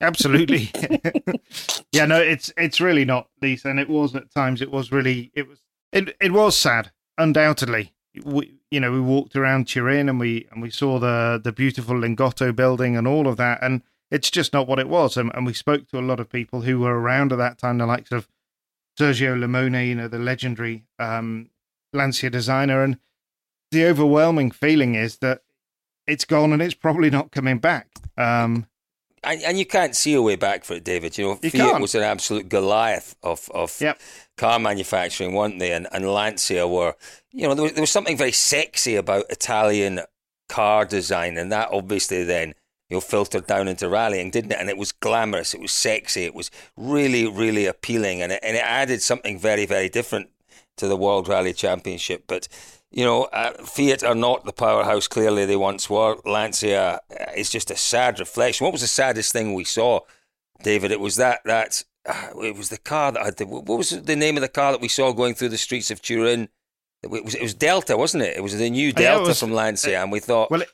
Absolutely. 0.00 0.70
yeah, 1.92 2.06
no, 2.06 2.20
it's 2.20 2.52
it's 2.56 2.80
really 2.80 3.04
not, 3.04 3.28
Lisa, 3.40 3.68
and 3.68 3.80
it 3.80 3.88
was 3.88 4.14
at 4.14 4.32
times. 4.32 4.60
It 4.60 4.70
was 4.70 4.92
really 4.92 5.30
it 5.34 5.48
was 5.48 5.60
it 5.92 6.16
it 6.20 6.32
was 6.32 6.56
sad, 6.56 6.90
undoubtedly. 7.16 7.94
We 8.24 8.58
you 8.70 8.80
know 8.80 8.92
we 8.92 9.00
walked 9.00 9.36
around 9.36 9.68
Turin 9.68 10.08
and 10.08 10.18
we 10.18 10.46
and 10.50 10.62
we 10.62 10.70
saw 10.70 10.98
the 10.98 11.40
the 11.42 11.52
beautiful 11.52 11.96
Lingotto 11.96 12.54
building 12.54 12.96
and 12.96 13.06
all 13.06 13.26
of 13.26 13.36
that, 13.36 13.58
and 13.62 13.82
it's 14.10 14.30
just 14.30 14.52
not 14.52 14.66
what 14.66 14.78
it 14.78 14.88
was. 14.88 15.16
And, 15.16 15.30
and 15.34 15.46
we 15.46 15.52
spoke 15.52 15.88
to 15.88 15.98
a 15.98 16.00
lot 16.00 16.20
of 16.20 16.30
people 16.30 16.62
who 16.62 16.80
were 16.80 16.98
around 16.98 17.32
at 17.32 17.38
that 17.38 17.58
time, 17.58 17.78
the 17.78 17.86
likes 17.86 18.10
of 18.10 18.28
Sergio 18.98 19.38
Limone, 19.38 19.86
you 19.86 19.94
know, 19.94 20.08
the 20.08 20.18
legendary 20.18 20.86
um, 20.98 21.50
Lancia 21.92 22.30
designer, 22.30 22.82
and 22.82 22.98
the 23.70 23.84
overwhelming 23.86 24.50
feeling 24.50 24.94
is 24.94 25.18
that 25.18 25.42
it's 26.06 26.24
gone 26.24 26.52
and 26.52 26.62
it's 26.62 26.74
probably 26.74 27.10
not 27.10 27.30
coming 27.30 27.58
back. 27.58 27.88
Um, 28.16 28.66
And, 29.24 29.42
and 29.42 29.58
you 29.58 29.66
can't 29.66 29.94
see 29.96 30.14
a 30.14 30.22
way 30.22 30.36
back 30.36 30.64
for 30.64 30.74
it, 30.74 30.84
David. 30.84 31.18
You 31.18 31.24
know, 31.24 31.38
You 31.42 31.50
Fiat 31.50 31.70
can't. 31.70 31.82
was 31.82 31.94
an 31.94 32.02
absolute 32.02 32.48
Goliath 32.48 33.16
of, 33.22 33.50
of 33.52 33.78
Yep. 33.80 34.00
car 34.36 34.58
manufacturing, 34.58 35.34
weren't 35.34 35.58
they? 35.58 35.72
And, 35.72 35.86
and 35.92 36.06
Lancia 36.12 36.66
were, 36.68 36.94
you 37.32 37.46
know, 37.46 37.54
there 37.54 37.64
was, 37.64 37.72
there 37.72 37.82
was 37.82 37.90
something 37.90 38.16
very 38.16 38.32
sexy 38.32 38.94
about 38.96 39.26
Italian 39.28 40.00
car 40.48 40.84
design, 40.86 41.36
and 41.36 41.52
that 41.52 41.68
obviously 41.72 42.24
then 42.24 42.54
you 42.88 42.96
know 42.96 43.00
filtered 43.02 43.46
down 43.46 43.68
into 43.68 43.86
rallying, 43.88 44.30
didn't 44.30 44.52
it? 44.52 44.58
And 44.58 44.70
it 44.70 44.78
was 44.78 44.92
glamorous, 44.92 45.52
it 45.52 45.60
was 45.60 45.72
sexy, 45.72 46.24
it 46.24 46.34
was 46.34 46.50
really, 46.76 47.26
really 47.28 47.66
appealing, 47.66 48.22
and 48.22 48.32
it, 48.32 48.40
and 48.42 48.56
it 48.56 48.62
added 48.64 49.02
something 49.02 49.38
very, 49.38 49.66
very 49.66 49.90
different 49.90 50.30
to 50.78 50.86
the 50.88 50.96
World 50.96 51.28
Rally 51.28 51.52
Championship. 51.52 52.24
But 52.26 52.48
you 52.90 53.04
know, 53.04 53.24
uh, 53.24 53.52
Fiat 53.64 54.02
are 54.02 54.14
not 54.14 54.44
the 54.44 54.52
powerhouse 54.52 55.06
clearly 55.08 55.44
they 55.44 55.56
once 55.56 55.90
were. 55.90 56.16
Lancia 56.24 57.00
uh, 57.10 57.30
is 57.36 57.50
just 57.50 57.70
a 57.70 57.76
sad 57.76 58.18
reflection. 58.18 58.64
What 58.64 58.72
was 58.72 58.80
the 58.80 58.86
saddest 58.86 59.32
thing 59.32 59.54
we 59.54 59.64
saw, 59.64 60.00
David? 60.62 60.90
It 60.90 61.00
was 61.00 61.16
that 61.16 61.40
that 61.44 61.84
uh, 62.08 62.28
it 62.42 62.56
was 62.56 62.70
the 62.70 62.78
car 62.78 63.12
that 63.12 63.24
had 63.24 63.36
the 63.36 63.46
what 63.46 63.66
was 63.66 63.90
the 63.90 64.16
name 64.16 64.36
of 64.36 64.40
the 64.40 64.48
car 64.48 64.72
that 64.72 64.80
we 64.80 64.88
saw 64.88 65.12
going 65.12 65.34
through 65.34 65.50
the 65.50 65.58
streets 65.58 65.90
of 65.90 66.00
Turin? 66.00 66.48
It 67.02 67.08
was 67.10 67.34
it 67.34 67.42
was 67.42 67.54
Delta, 67.54 67.96
wasn't 67.96 68.24
it? 68.24 68.36
It 68.36 68.42
was 68.42 68.56
the 68.56 68.70
new 68.70 68.86
Oh, 68.88 68.90
it 68.90 68.96
Delta 68.96 69.28
was- 69.28 69.40
from 69.40 69.52
Lancia, 69.52 70.00
and 70.02 70.10
we 70.10 70.20
thought. 70.20 70.50
Well, 70.50 70.62
it, 70.62 70.68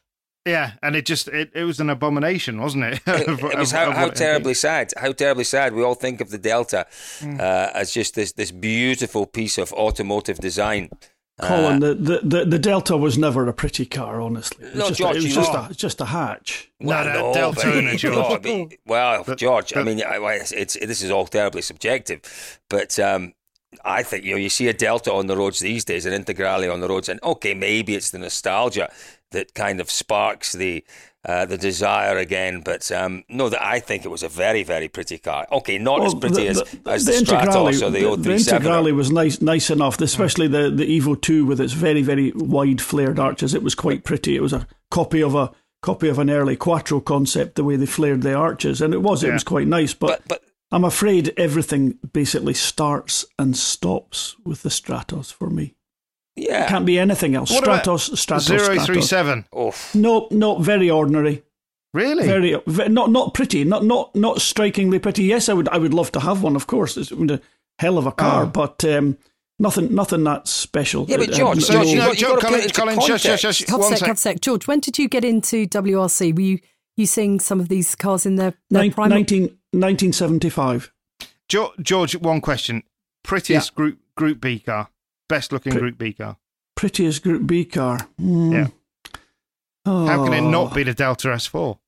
yeah, 0.47 0.73
and 0.83 0.95
it 0.95 1.07
just 1.07 1.29
it, 1.29 1.51
it 1.55 1.65
was 1.65 1.81
an 1.81 1.89
abomination, 1.91 2.61
wasn't 2.61 2.85
it? 2.85 3.01
it, 3.07 3.29
it 3.43 3.59
was 3.59 3.71
how, 3.73 3.91
how 3.93 4.11
terribly 4.11 4.53
sad. 4.55 4.93
How 4.97 5.13
terribly 5.13 5.45
sad. 5.45 5.73
We 5.75 5.83
all 5.83 5.95
think 5.95 6.21
of 6.21 6.31
the 6.31 6.39
Delta 6.39 6.87
Mm. 7.21 7.41
uh, 7.41 7.71
as 7.75 7.93
just 7.93 8.15
this 8.15 8.33
this 8.33 8.51
beautiful 8.53 9.27
piece 9.27 9.59
of 9.59 9.73
automotive 9.73 10.39
design. 10.39 10.91
Colin, 11.41 11.81
the, 11.81 11.95
the, 11.95 12.21
the, 12.23 12.45
the 12.45 12.59
Delta 12.61 12.97
was 12.97 13.19
never 13.19 13.49
a 13.49 13.53
pretty 13.53 13.85
car, 13.87 14.21
honestly. 14.21 14.67
It 14.67 14.75
was 14.75 14.79
No, 14.79 14.89
just, 14.89 15.01
George, 15.01 15.17
a, 15.17 15.19
it 15.19 15.23
was 15.25 15.35
just, 15.35 15.53
know- 15.53 15.67
a, 15.71 15.75
just 15.75 16.01
a 16.01 16.05
hatch. 16.05 16.71
No, 16.79 17.03
no, 17.05 17.35
Delta 17.35 17.61
but- 17.65 17.75
owner, 17.75 17.97
George. 17.97 18.15
no, 18.15 18.39
but- 18.69 18.73
well, 18.87 19.25
But- 19.27 19.39
George, 19.39 19.73
I 19.73 19.77
but- 19.81 19.87
mean, 19.87 20.03
I- 20.05 20.19
well, 20.21 20.37
it's, 20.41 20.53
it's 20.53 20.75
this 20.81 21.03
is 21.03 21.11
all 21.11 21.27
terribly 21.27 21.63
subjective, 21.63 22.61
but 22.71 22.97
um, 23.01 23.33
I 23.85 24.05
think 24.05 24.25
you 24.25 24.31
know 24.31 24.37
you 24.37 24.49
see 24.49 24.69
a 24.69 24.73
Delta 24.73 25.13
on 25.13 25.27
the 25.27 25.37
roads 25.37 25.59
these 25.59 25.85
days, 25.85 26.07
an 26.07 26.13
Integrale 26.13 26.73
on 26.73 26.81
the 26.81 26.89
roads, 26.89 27.09
and 27.09 27.21
okay, 27.25 27.55
maybe 27.55 27.97
it's 27.97 28.11
the 28.13 28.19
nostalgia 28.21 28.89
that 29.35 29.55
kind 29.55 29.81
of 29.81 29.91
sparks 29.91 30.53
the 30.53 30.85
uh, 31.27 31.45
the 31.45 31.57
desire 31.57 32.17
again. 32.19 32.63
But 32.65 32.91
um, 32.91 33.25
no, 33.29 33.49
that 33.49 33.63
I 33.63 33.81
think 33.81 34.05
it 34.05 34.09
was 34.09 34.23
a 34.23 34.29
very 34.29 34.63
very 34.63 34.89
pretty 34.89 35.19
car. 35.19 35.47
Okay, 35.53 35.79
not 35.79 36.05
as 36.05 36.15
Well, 36.15 36.21
pretty 36.21 36.49
as, 36.49 36.63
as 36.87 37.05
the, 37.05 37.13
Integrale- 37.13 37.71
Stratos 37.73 37.83
or 37.87 37.91
the, 37.91 38.17
the, 38.17 38.17
the 38.17 38.31
Integrale 38.31 38.95
was 38.95 39.11
nice, 39.11 39.41
nice 39.41 39.71
enough. 39.71 40.01
Especially 40.01 40.49
the 40.49 40.71
the 40.71 40.99
Evo 40.99 41.21
Two 41.21 41.45
with 41.45 41.61
its 41.61 41.73
very, 41.75 42.03
very 42.03 42.33
wide 42.35 42.81
flared 42.81 43.19
arches. 43.19 43.55
It 43.55 43.63
was 43.63 43.75
quite 43.75 44.05
pretty. 44.05 44.37
It 44.37 44.43
was 44.43 44.53
a 44.53 44.67
copy 44.91 45.23
of 45.23 45.35
a 45.35 45.53
copy 45.83 46.09
of 46.09 46.19
an 46.19 46.31
early 46.31 46.57
Quattro 46.57 47.01
concept, 47.01 47.57
the 47.57 47.65
way 47.65 47.77
they 47.77 47.87
flared 47.87 48.23
the 48.23 48.35
arches, 48.35 48.81
and 48.81 48.95
it 48.95 49.03
was 49.03 49.23
it 49.23 49.33
was 49.33 49.45
quite 49.45 49.67
nice. 49.67 49.95
But, 49.95 50.23
but 50.27 50.29
but 50.29 50.43
I'm 50.73 50.85
afraid 50.85 51.33
everything 51.37 51.99
basically 52.13 52.55
starts 52.55 53.25
and 53.39 53.57
stops 53.57 54.35
with 54.45 54.63
the 54.63 54.71
Stratos 54.71 55.33
for 55.33 55.51
me. 55.51 55.75
Yeah, 56.37 56.67
Can't 56.69 56.85
be 56.87 56.99
anything 56.99 57.35
else. 57.35 57.51
What 57.51 57.65
about 57.65 57.85
Stratos, 57.85 58.11
Stratos, 58.15 58.41
Zero 58.41 58.61
Stratos. 58.77 58.87
three 58.87 59.03
seven. 59.03 59.45
oh, 59.53 59.75
No, 59.95 60.29
no, 60.31 60.59
very 60.59 60.91
ordinary. 60.91 61.43
Really? 61.93 62.27
Very, 62.27 62.57
ve- 62.67 62.89
not 62.89 63.11
not 63.13 63.35
pretty, 63.35 63.63
not 63.65 63.85
not 63.85 64.15
not 64.17 64.41
strikingly 64.41 64.99
pretty. 64.99 65.23
Yes, 65.25 65.49
I 65.49 65.53
would 65.53 65.69
I 65.69 65.79
would 65.79 65.95
love 65.95 66.11
to 66.13 66.21
have 66.21 66.43
one. 66.43 66.57
Of 66.57 66.67
course, 66.67 66.97
it's 66.97 67.13
a 67.13 67.41
hell 67.79 67.99
of 67.99 68.07
a 68.07 68.13
car, 68.13 68.43
Oh. 68.43 68.47
but 68.47 68.85
um, 68.85 69.17
nothing 69.61 69.95
nothing 69.95 70.25
that 70.25 70.49
special. 70.49 71.07
Yeah, 71.09 71.19
but 71.19 71.29
Uh, 71.31 71.37
George, 71.37 71.59
uh, 71.59 71.61
so, 71.61 71.73
George, 71.75 71.87
you 71.87 71.93
you 71.93 71.99
know, 71.99 72.07
got- 72.09 72.21
you 72.21 72.27
gotta 72.27 72.41
put 72.41 72.75
Colin, 72.75 72.97
Colin, 72.97 73.01
shush, 73.01 73.23
shush, 73.23 73.41
shush, 73.43 73.65
Half 73.69 73.79
one 73.79 73.89
sec, 73.91 73.99
sec. 73.99 74.09
half 74.09 74.19
sec. 74.19 74.41
George, 74.41 74.67
when 74.67 74.81
did 74.81 74.99
you 74.99 75.09
get 75.09 75.25
into 75.25 75.67
WRC? 75.69 76.33
Were 76.35 76.41
you 76.41 76.59
you 76.97 77.07
seeing 77.07 77.39
some 77.39 77.61
of 77.61 77.69
these 77.69 77.95
cars 77.95 78.27
in 78.27 78.35
their, 78.37 78.55
their 78.71 78.83
nin- 78.83 78.93
prime? 78.93 79.11
19 79.11 79.57
1975. 79.73 80.93
Jo- 81.49 81.73
George, 81.81 82.17
one 82.17 82.41
question. 82.41 82.83
Prettiest 83.23 83.75
Group 83.77 83.99
Group 84.17 84.41
B 84.41 84.59
car. 84.59 84.89
Best 85.29 85.53
looking 85.53 85.73
Pre- 85.73 85.81
Group 85.81 85.99
B 85.99 86.13
car. 86.13 86.37
Prettiest 86.77 87.23
Group 87.23 87.47
B 87.47 87.65
car. 87.65 87.99
Hmm. 88.19 88.53
Yeah. 88.53 88.67
How 89.87 90.25
can 90.25 90.33
it 90.33 90.41
Oh. 90.41 90.51
not 90.51 90.75
be 90.75 90.83
the 90.83 90.95
Delta 90.95 91.29
S4 91.29 91.79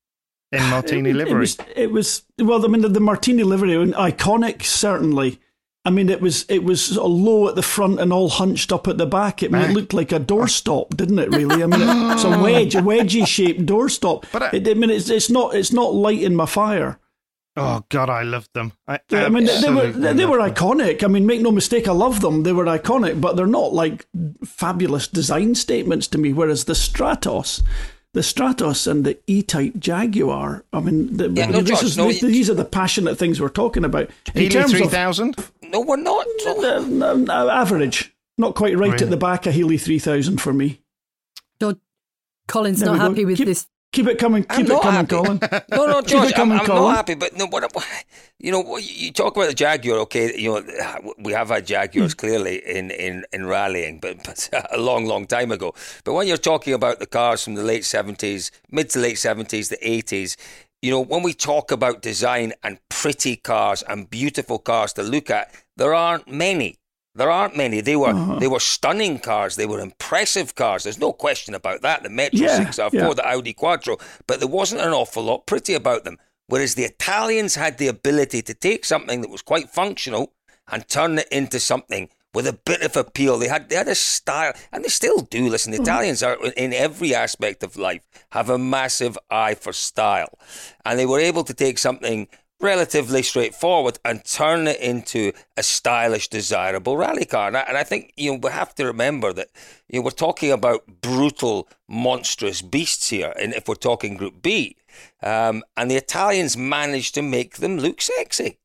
in 0.52 0.62
Martini 0.70 1.10
it, 1.10 1.16
livery? 1.16 1.32
It 1.34 1.38
was, 1.38 1.58
it 1.76 1.90
was 1.92 2.22
well. 2.38 2.64
I 2.64 2.68
mean, 2.68 2.82
the, 2.82 2.88
the 2.88 3.00
Martini 3.00 3.42
livery, 3.42 3.72
iconic 3.92 4.62
certainly. 4.62 5.40
I 5.84 5.90
mean, 5.90 6.08
it 6.08 6.20
was 6.20 6.44
it 6.48 6.64
was 6.64 6.96
low 6.96 7.48
at 7.48 7.54
the 7.54 7.62
front 7.62 8.00
and 8.00 8.12
all 8.12 8.28
hunched 8.28 8.72
up 8.72 8.88
at 8.88 8.98
the 8.98 9.06
back. 9.06 9.42
It, 9.44 9.54
it 9.54 9.70
looked 9.70 9.94
like 9.94 10.10
a 10.12 10.18
doorstop, 10.18 10.96
didn't 10.96 11.18
it? 11.20 11.30
Really? 11.30 11.62
I 11.62 11.66
mean, 11.66 11.80
it, 11.80 12.12
it's 12.14 12.24
a 12.24 12.38
wedge, 12.42 12.74
a 12.74 12.80
wedgy 12.82 13.24
shaped 13.26 13.64
doorstop. 13.66 14.24
But 14.32 14.42
I- 14.42 14.50
it, 14.54 14.68
I 14.68 14.74
mean, 14.74 14.90
it's 14.90 15.08
it's 15.08 15.30
not 15.30 15.54
it's 15.54 15.72
not 15.72 15.94
lighting 15.94 16.34
my 16.34 16.46
fire. 16.46 16.98
Oh 17.58 17.84
God, 17.88 18.10
I 18.10 18.22
loved 18.22 18.50
them. 18.52 18.72
I, 18.86 19.00
I 19.12 19.28
mean, 19.30 19.46
they, 19.46 19.60
they 19.60 19.70
were 19.70 19.82
absolutely 19.86 20.12
they 20.14 20.26
were 20.26 20.42
them. 20.42 20.54
iconic. 20.54 21.02
I 21.02 21.06
mean, 21.06 21.24
make 21.26 21.40
no 21.40 21.50
mistake, 21.50 21.88
I 21.88 21.92
love 21.92 22.20
them. 22.20 22.42
They 22.42 22.52
were 22.52 22.64
iconic, 22.66 23.20
but 23.20 23.36
they're 23.36 23.46
not 23.46 23.72
like 23.72 24.06
fabulous 24.44 25.08
design 25.08 25.54
statements 25.54 26.06
to 26.08 26.18
me. 26.18 26.32
Whereas 26.34 26.64
the 26.64 26.74
Stratos, 26.74 27.62
the 28.12 28.20
Stratos 28.20 28.86
and 28.86 29.04
the 29.04 29.18
E-Type 29.26 29.74
Jaguar, 29.78 30.64
I 30.72 30.80
mean, 30.80 31.16
the, 31.16 31.30
Yeah, 31.30 31.46
no, 31.46 31.60
this 31.62 31.70
George, 31.80 31.82
is- 31.84 31.96
no, 31.96 32.08
these, 32.08 32.20
these 32.20 32.50
are 32.50 32.54
the 32.54 32.64
passionate 32.64 33.16
things 33.16 33.40
we're 33.40 33.48
talking 33.48 33.84
about. 33.84 34.10
In 34.34 34.42
Healey 34.42 34.48
terms 34.50 34.70
three 34.72 35.32
no, 35.70 35.80
we're 35.80 35.96
not. 35.96 36.26
uh, 36.46 37.48
average, 37.50 38.14
not 38.38 38.54
quite 38.54 38.76
right 38.78 38.92
Really? 38.92 39.04
at 39.04 39.10
the 39.10 39.16
back 39.16 39.46
of 39.46 39.54
Healey 39.54 39.78
3000 39.78 40.40
for 40.40 40.52
me. 40.52 40.80
George, 41.60 41.78
Colin's 42.48 42.80
There 42.80 42.86
not 42.88 42.92
we 42.94 42.98
go. 42.98 43.08
happy 43.08 43.24
with 43.24 43.36
Keep- 43.38 43.46
this. 43.46 43.66
Keep 43.96 44.08
it 44.08 44.18
coming, 44.18 44.44
I'm 44.50 44.56
keep 44.58 44.66
it 44.66 44.82
coming, 44.82 44.92
happy. 44.92 45.08
Colin. 45.16 45.40
No, 45.70 45.86
no, 45.86 46.00
Keep 46.02 46.08
George, 46.10 46.24
it 46.30 46.32
I'm, 46.34 46.36
coming, 46.36 46.58
I'm 46.60 46.66
Colin. 46.66 46.82
not 46.82 46.96
happy. 46.96 47.14
But 47.14 47.34
no, 47.34 47.46
what, 47.46 47.74
you 48.38 48.52
know, 48.52 48.76
you 48.76 49.10
talk 49.10 49.34
about 49.34 49.48
the 49.48 49.54
Jaguar. 49.54 49.98
Okay, 50.00 50.38
you 50.38 50.50
know, 50.52 51.12
we 51.18 51.32
have 51.32 51.48
had 51.48 51.66
Jaguars 51.66 52.12
Hmm. 52.12 52.18
clearly 52.18 52.56
in, 52.66 52.90
in, 52.90 53.24
in 53.32 53.46
rallying, 53.46 53.98
but, 53.98 54.22
but 54.22 54.50
a 54.70 54.76
long, 54.78 55.06
long 55.06 55.26
time 55.26 55.50
ago. 55.50 55.74
But 56.04 56.12
when 56.12 56.26
you're 56.28 56.36
talking 56.36 56.74
about 56.74 56.98
the 56.98 57.06
cars 57.06 57.42
from 57.42 57.54
the 57.54 57.62
late 57.62 57.86
seventies, 57.86 58.50
mid 58.70 58.90
to 58.90 58.98
late 58.98 59.18
seventies, 59.18 59.70
the 59.70 59.78
eighties. 59.88 60.36
You 60.82 60.90
know, 60.90 61.00
when 61.00 61.22
we 61.22 61.32
talk 61.32 61.72
about 61.72 62.02
design 62.02 62.52
and 62.62 62.78
pretty 62.90 63.36
cars 63.36 63.82
and 63.88 64.10
beautiful 64.10 64.58
cars 64.58 64.92
to 64.92 65.02
look 65.02 65.30
at, 65.30 65.50
there 65.78 65.94
aren't 65.94 66.28
many. 66.28 66.76
There 67.16 67.30
aren't 67.30 67.56
many. 67.56 67.80
They 67.80 67.96
were 67.96 68.10
Uh-huh. 68.10 68.38
they 68.38 68.48
were 68.48 68.60
stunning 68.60 69.18
cars. 69.18 69.56
They 69.56 69.66
were 69.66 69.80
impressive 69.80 70.54
cars. 70.54 70.82
There's 70.84 70.98
no 71.06 71.12
question 71.12 71.54
about 71.54 71.82
that. 71.82 72.02
The 72.02 72.10
Metro 72.10 72.40
Yeah, 72.46 72.58
6R4, 72.58 72.92
yeah. 72.92 73.14
the 73.14 73.26
Audi 73.26 73.52
Quattro, 73.54 73.96
but 74.26 74.38
there 74.40 74.48
wasn't 74.60 74.82
an 74.82 74.92
awful 74.92 75.22
lot 75.24 75.46
pretty 75.46 75.74
about 75.74 76.04
them. 76.04 76.18
Whereas 76.48 76.74
the 76.74 76.84
Italians 76.84 77.54
had 77.56 77.78
the 77.78 77.88
ability 77.88 78.40
to 78.42 78.54
take 78.54 78.84
something 78.84 79.20
that 79.22 79.30
was 79.30 79.42
quite 79.42 79.70
functional 79.70 80.32
and 80.70 80.86
turn 80.88 81.18
it 81.18 81.28
into 81.30 81.58
something 81.58 82.08
with 82.34 82.46
a 82.46 82.52
bit 82.52 82.82
of 82.82 82.96
appeal. 82.96 83.38
They 83.38 83.48
had 83.48 83.68
they 83.68 83.76
had 83.76 83.88
a 83.88 83.94
style, 83.94 84.52
and 84.70 84.84
they 84.84 84.88
still 84.88 85.20
do. 85.22 85.48
Listen, 85.48 85.72
the 85.72 85.80
Italians 85.80 86.22
are 86.22 86.36
in 86.56 86.72
every 86.72 87.14
aspect 87.14 87.62
of 87.62 87.76
life 87.76 88.02
have 88.30 88.50
a 88.50 88.58
massive 88.58 89.16
eye 89.30 89.54
for 89.54 89.72
style, 89.72 90.32
and 90.84 90.98
they 90.98 91.06
were 91.06 91.18
able 91.30 91.44
to 91.44 91.54
take 91.54 91.78
something 91.78 92.28
relatively 92.60 93.22
straightforward 93.22 93.98
and 94.04 94.24
turn 94.24 94.66
it 94.66 94.80
into 94.80 95.32
a 95.56 95.62
stylish, 95.62 96.28
desirable 96.28 96.96
rally 96.96 97.24
car. 97.24 97.48
And 97.48 97.56
I, 97.56 97.60
and 97.62 97.76
I 97.76 97.84
think 97.84 98.12
you 98.16 98.32
know 98.32 98.38
we 98.42 98.50
have 98.50 98.74
to 98.76 98.86
remember 98.86 99.32
that 99.32 99.48
you 99.88 99.98
know 100.00 100.04
we're 100.04 100.10
talking 100.10 100.50
about 100.52 100.86
brutal, 101.00 101.68
monstrous 101.88 102.62
beasts 102.62 103.10
here, 103.10 103.32
and 103.40 103.52
if 103.54 103.68
we're 103.68 103.74
talking 103.74 104.16
Group 104.16 104.42
B, 104.42 104.76
um, 105.22 105.62
and 105.76 105.90
the 105.90 105.96
Italians 105.96 106.56
managed 106.56 107.14
to 107.14 107.22
make 107.22 107.56
them 107.58 107.76
look 107.78 108.00
sexy. 108.00 108.58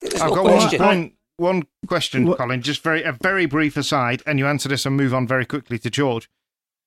There's 0.00 0.14
I've 0.20 0.30
no 0.30 0.36
got 0.36 0.44
question. 0.44 0.80
one, 0.82 0.88
one, 0.88 1.12
one 1.36 1.62
question, 1.86 2.26
What- 2.26 2.38
Colin. 2.38 2.62
Just 2.62 2.82
very 2.82 3.02
a 3.02 3.12
very 3.12 3.46
brief 3.46 3.76
aside, 3.76 4.22
and 4.26 4.38
you 4.38 4.46
answer 4.46 4.68
this 4.68 4.86
and 4.86 4.96
move 4.96 5.12
on 5.14 5.26
very 5.26 5.44
quickly 5.46 5.78
to 5.80 5.90
George. 5.90 6.28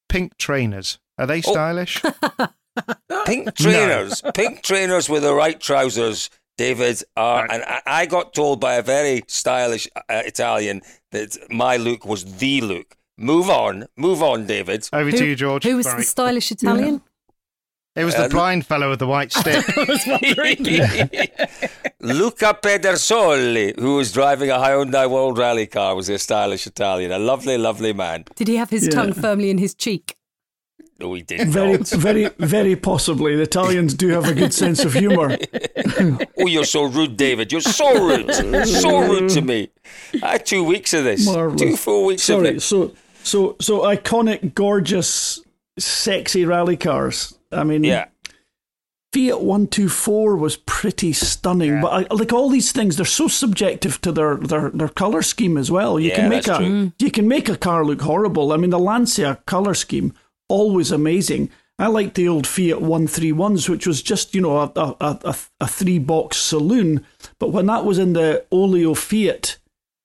Pink 0.07 0.37
trainers 0.37 0.97
are 1.19 1.27
they 1.27 1.39
Oh. 1.45 1.51
stylish? 1.51 2.01
Pink 3.25 3.53
trainers, 3.55 4.21
pink 4.33 4.61
trainers 4.63 5.09
with 5.09 5.23
the 5.23 5.33
right 5.33 5.59
trousers, 5.59 6.29
David. 6.65 6.97
Are, 7.15 7.41
Right. 7.43 7.51
and 7.53 7.61
I, 7.63 7.81
I 8.01 8.05
got 8.15 8.25
told 8.33 8.59
by 8.67 8.73
a 8.75 8.83
very 8.95 9.23
stylish 9.27 9.85
uh, 9.95 10.01
Italian 10.33 10.81
that 11.11 11.29
my 11.49 11.77
look 11.77 12.01
was 12.05 12.21
the 12.41 12.61
look. 12.61 12.89
Move 13.17 13.49
on, 13.49 13.73
move 13.97 14.21
on, 14.31 14.45
David. 14.45 14.81
Over 14.93 15.11
to 15.11 15.25
you, 15.29 15.35
George. 15.43 15.63
Who 15.63 15.75
was 15.77 15.85
Sorry. 15.85 16.01
the 16.01 16.07
stylish 16.15 16.51
Italian? 16.51 17.01
It 17.95 18.05
was 18.05 18.15
the 18.15 18.25
Uh, 18.25 18.29
blind 18.29 18.65
fellow 18.65 18.87
with 18.91 18.99
the 18.99 19.07
white 19.07 19.31
stick. 19.39 19.65
Luca 21.99 22.53
Pedersoli, 22.61 23.77
who 23.79 23.95
was 23.95 24.11
driving 24.13 24.49
a 24.51 24.57
Hyundai 24.57 25.09
World 25.09 25.37
Rally 25.37 25.65
car, 25.67 25.95
was 25.95 26.07
a 26.09 26.17
stylish 26.17 26.65
Italian, 26.67 27.11
a 27.11 27.19
lovely, 27.19 27.57
lovely 27.57 27.91
man. 27.93 28.23
Did 28.35 28.47
he 28.47 28.55
have 28.55 28.69
his 28.69 28.83
Yeah. 28.85 28.91
tongue 28.91 29.13
firmly 29.13 29.49
in 29.49 29.57
his 29.57 29.73
cheek? 29.73 30.15
No, 30.99 31.13
he 31.13 31.21
did 31.21 31.47
Very, 31.47 31.77
not. 31.77 31.87
very, 31.89 32.29
very 32.39 32.75
possibly. 32.75 33.35
The 33.35 33.43
Italians 33.43 33.93
do 33.93 34.09
have 34.09 34.25
a 34.27 34.33
good 34.33 34.53
sense 34.53 34.83
of 34.83 34.93
humour. 34.93 35.37
Oh, 36.41 36.47
you're 36.47 36.63
so 36.63 36.83
rude, 36.83 37.17
David. 37.17 37.51
You're 37.51 37.59
so 37.59 38.07
rude. 38.07 38.33
so 38.65 38.99
rude 38.99 39.29
to 39.31 39.41
me. 39.41 39.69
I 40.23 40.33
had 40.33 40.45
two 40.45 40.63
weeks 40.63 40.93
of 40.93 41.03
this. 41.03 41.25
Marvellous. 41.25 41.61
Two 41.61 41.75
full 41.75 42.05
weeks 42.05 42.21
of 42.29 42.35
Sorry, 42.37 42.49
it. 42.55 42.61
so 42.61 42.93
so 43.23 43.57
so 43.59 43.81
iconic, 43.81 44.53
gorgeous, 44.53 45.41
sexy 45.77 46.45
rally 46.45 46.77
cars. 46.77 47.37
I 47.51 47.63
mean, 47.65 47.83
Yeah. 47.83 48.05
Fiat 49.11 49.41
One 49.41 49.67
Two 49.67 49.89
Four 49.89 50.37
was 50.37 50.55
pretty 50.55 51.11
stunning, 51.11 51.81
but 51.81 51.87
I, 52.11 52.13
like 52.13 52.31
all 52.31 52.47
these 52.49 52.71
things, 52.71 52.95
they're 52.95 53.05
so 53.05 53.27
subjective 53.27 53.99
to 54.01 54.11
their 54.13 54.37
their, 54.37 54.69
their 54.69 54.87
color 54.89 55.21
scheme 55.23 55.57
as 55.57 55.69
well. 55.71 55.99
You 55.99 56.09
Yeah, 56.09 56.15
can 56.15 56.29
make 56.29 56.43
that's 56.45 56.59
a 56.59 56.63
true. 56.63 56.71
Mm. 56.85 56.93
you 56.99 57.11
can 57.11 57.27
make 57.27 57.49
a 57.49 57.57
car 57.57 57.83
look 57.83 58.01
horrible. 58.01 58.53
I 58.53 58.57
mean, 58.57 58.69
the 58.69 58.79
Lancia 58.79 59.39
color 59.45 59.73
scheme 59.73 60.13
always 60.49 60.91
amazing. 60.91 61.49
I 61.77 61.87
liked 61.87 62.15
the 62.15 62.27
old 62.27 62.45
Fiat 62.45 62.81
One 62.81 63.07
Three 63.07 63.31
Ones, 63.31 63.69
which 63.69 63.87
was 63.87 64.01
just 64.01 64.35
you 64.35 64.41
know 64.41 64.57
a 64.57 64.71
a, 64.75 65.17
a, 65.23 65.35
a 65.61 65.67
three 65.67 65.99
box 65.99 66.37
saloon. 66.37 67.05
But 67.39 67.49
when 67.49 67.67
that 67.67 67.85
was 67.85 67.97
in 67.97 68.13
the 68.13 68.45
Olio 68.51 68.93
Fiat 68.93 69.57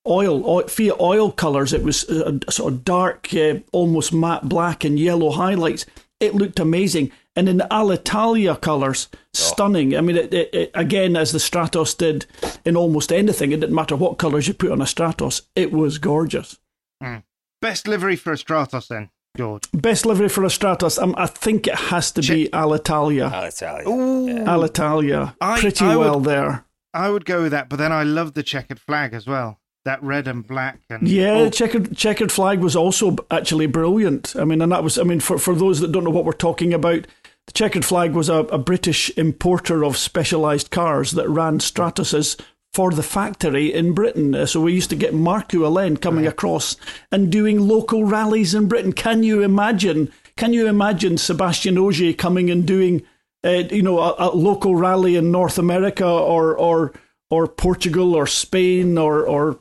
oil, 0.07 0.49
oil 0.49 0.69
Fiat 0.69 1.01
oil 1.01 1.33
colours. 1.33 1.73
It 1.73 1.83
was 1.83 2.09
a, 2.09 2.39
a 2.47 2.53
sort 2.53 2.73
of 2.73 2.85
dark, 2.85 3.33
uh, 3.35 3.57
almost 3.73 4.13
matte 4.13 4.49
black 4.49 4.85
and 4.85 4.99
yellow 4.99 5.31
highlights. 5.31 5.87
It 6.21 6.35
looked 6.35 6.61
amazing. 6.61 7.11
And 7.37 7.49
in 7.49 7.57
the 7.57 7.67
Alitalia 7.71 8.61
colours, 8.61 9.09
stunning. 9.33 9.97
I 9.97 10.01
mean, 10.01 10.17
it, 10.17 10.33
it, 10.33 10.55
it, 10.55 10.71
again, 10.75 11.17
as 11.17 11.33
the 11.33 11.39
Stratos 11.39 11.97
did 11.97 12.27
in 12.65 12.77
almost 12.77 13.13
anything, 13.13 13.51
it 13.51 13.61
didn't 13.61 13.75
matter 13.75 13.97
what 13.97 14.19
colours 14.19 14.47
you 14.47 14.55
put 14.55 14.71
on 14.71 14.81
a 14.81 14.85
Stratos, 14.85 15.43
it 15.57 15.73
was 15.73 15.99
gorgeous. 15.99 16.59
Mm. 17.03 17.25
Best 17.61 17.89
livery 17.89 18.15
for 18.15 18.33
a 18.33 18.37
Stratos, 18.37 18.87
then, 18.87 19.11
George? 19.37 19.65
Best 19.73 20.07
livery 20.07 20.29
for 20.29 20.45
a 20.45 20.49
Stratos, 20.49 21.01
um, 21.03 21.15
I 21.19 21.27
think 21.27 21.67
it 21.67 21.75
has 21.75 22.13
to 22.13 22.21
be 22.23 22.49
Alitalia. 22.53 23.31
Alitalia. 23.31 23.87
Ooh. 23.87 24.29
Yeah. 24.29 24.45
Alitalia. 24.45 25.35
I- 25.41 25.61
Pretty 25.61 25.85
I 25.85 25.97
would- 25.97 26.05
well 26.05 26.21
there. 26.21 26.65
I 26.93 27.11
would 27.11 27.25
go 27.25 27.43
with 27.43 27.51
that, 27.53 27.69
but 27.69 27.77
then 27.77 27.91
I 27.91 28.05
love 28.05 28.35
the 28.35 28.45
checkered 28.45 28.79
flag 28.79 29.13
as 29.15 29.27
well. 29.27 29.59
That 29.85 30.01
red 30.03 30.29
and 30.29 30.47
black. 30.47 30.79
And 30.89 31.09
Yeah, 31.09 31.33
oh, 31.33 31.51
checkered 31.51 31.97
checkered 31.97 32.31
flag 32.33 32.61
was 32.61 32.77
also 32.77 33.17
actually 33.31 33.67
brilliant. 33.67 34.35
I 34.39 34.45
mean, 34.45 34.63
and 34.63 34.71
that 34.73 34.85
was 34.85 34.97
I 34.97 35.03
mean 35.03 35.21
for 35.21 35.37
for 35.37 35.55
those 35.55 35.81
that 35.81 35.91
don't 35.93 36.05
know 36.05 36.11
what 36.11 36.25
we're 36.25 36.33
talking 36.33 36.73
about, 36.73 37.07
the 37.47 37.53
checkered 37.53 37.85
flag 37.85 38.13
was 38.13 38.29
a, 38.31 38.37
a 38.45 38.57
British 38.59 39.11
importer 39.19 39.85
of 39.85 39.97
specialised 39.99 40.71
cars 40.71 41.11
that 41.11 41.29
ran 41.29 41.59
Stratuses 41.59 42.41
for 42.75 42.91
the 42.91 43.03
factory 43.03 43.73
in 43.73 43.95
Britain. 43.95 44.35
Uh, 44.35 44.47
So 44.47 44.61
we 44.61 44.73
used 44.73 44.91
to 44.91 44.97
get 44.97 45.15
Markku 45.15 45.61
Alén 45.61 46.01
coming 46.01 46.27
across 46.27 46.77
and 47.13 47.31
doing 47.31 47.69
local 47.69 48.05
rallies 48.05 48.55
in 48.55 48.67
Britain. 48.69 48.93
Can 48.93 49.23
you 49.23 49.43
imagine? 49.43 50.11
Can 50.37 50.53
you 50.53 50.67
imagine 50.67 51.15
Sébastien 51.15 51.79
Ogier 51.79 52.13
coming 52.13 52.51
and 52.51 52.67
doing, 52.67 53.03
uh, 53.45 53.63
you 53.71 53.83
know, 53.83 54.01
a, 54.01 54.15
a 54.19 54.29
local 54.35 54.75
rally 54.75 55.15
in 55.17 55.31
North 55.31 55.59
America 55.59 56.07
or 56.07 56.57
or 56.57 56.93
or 57.31 57.47
Portugal 57.47 58.15
or 58.15 58.27
Spain 58.27 58.99
or 58.99 59.25
or 59.27 59.59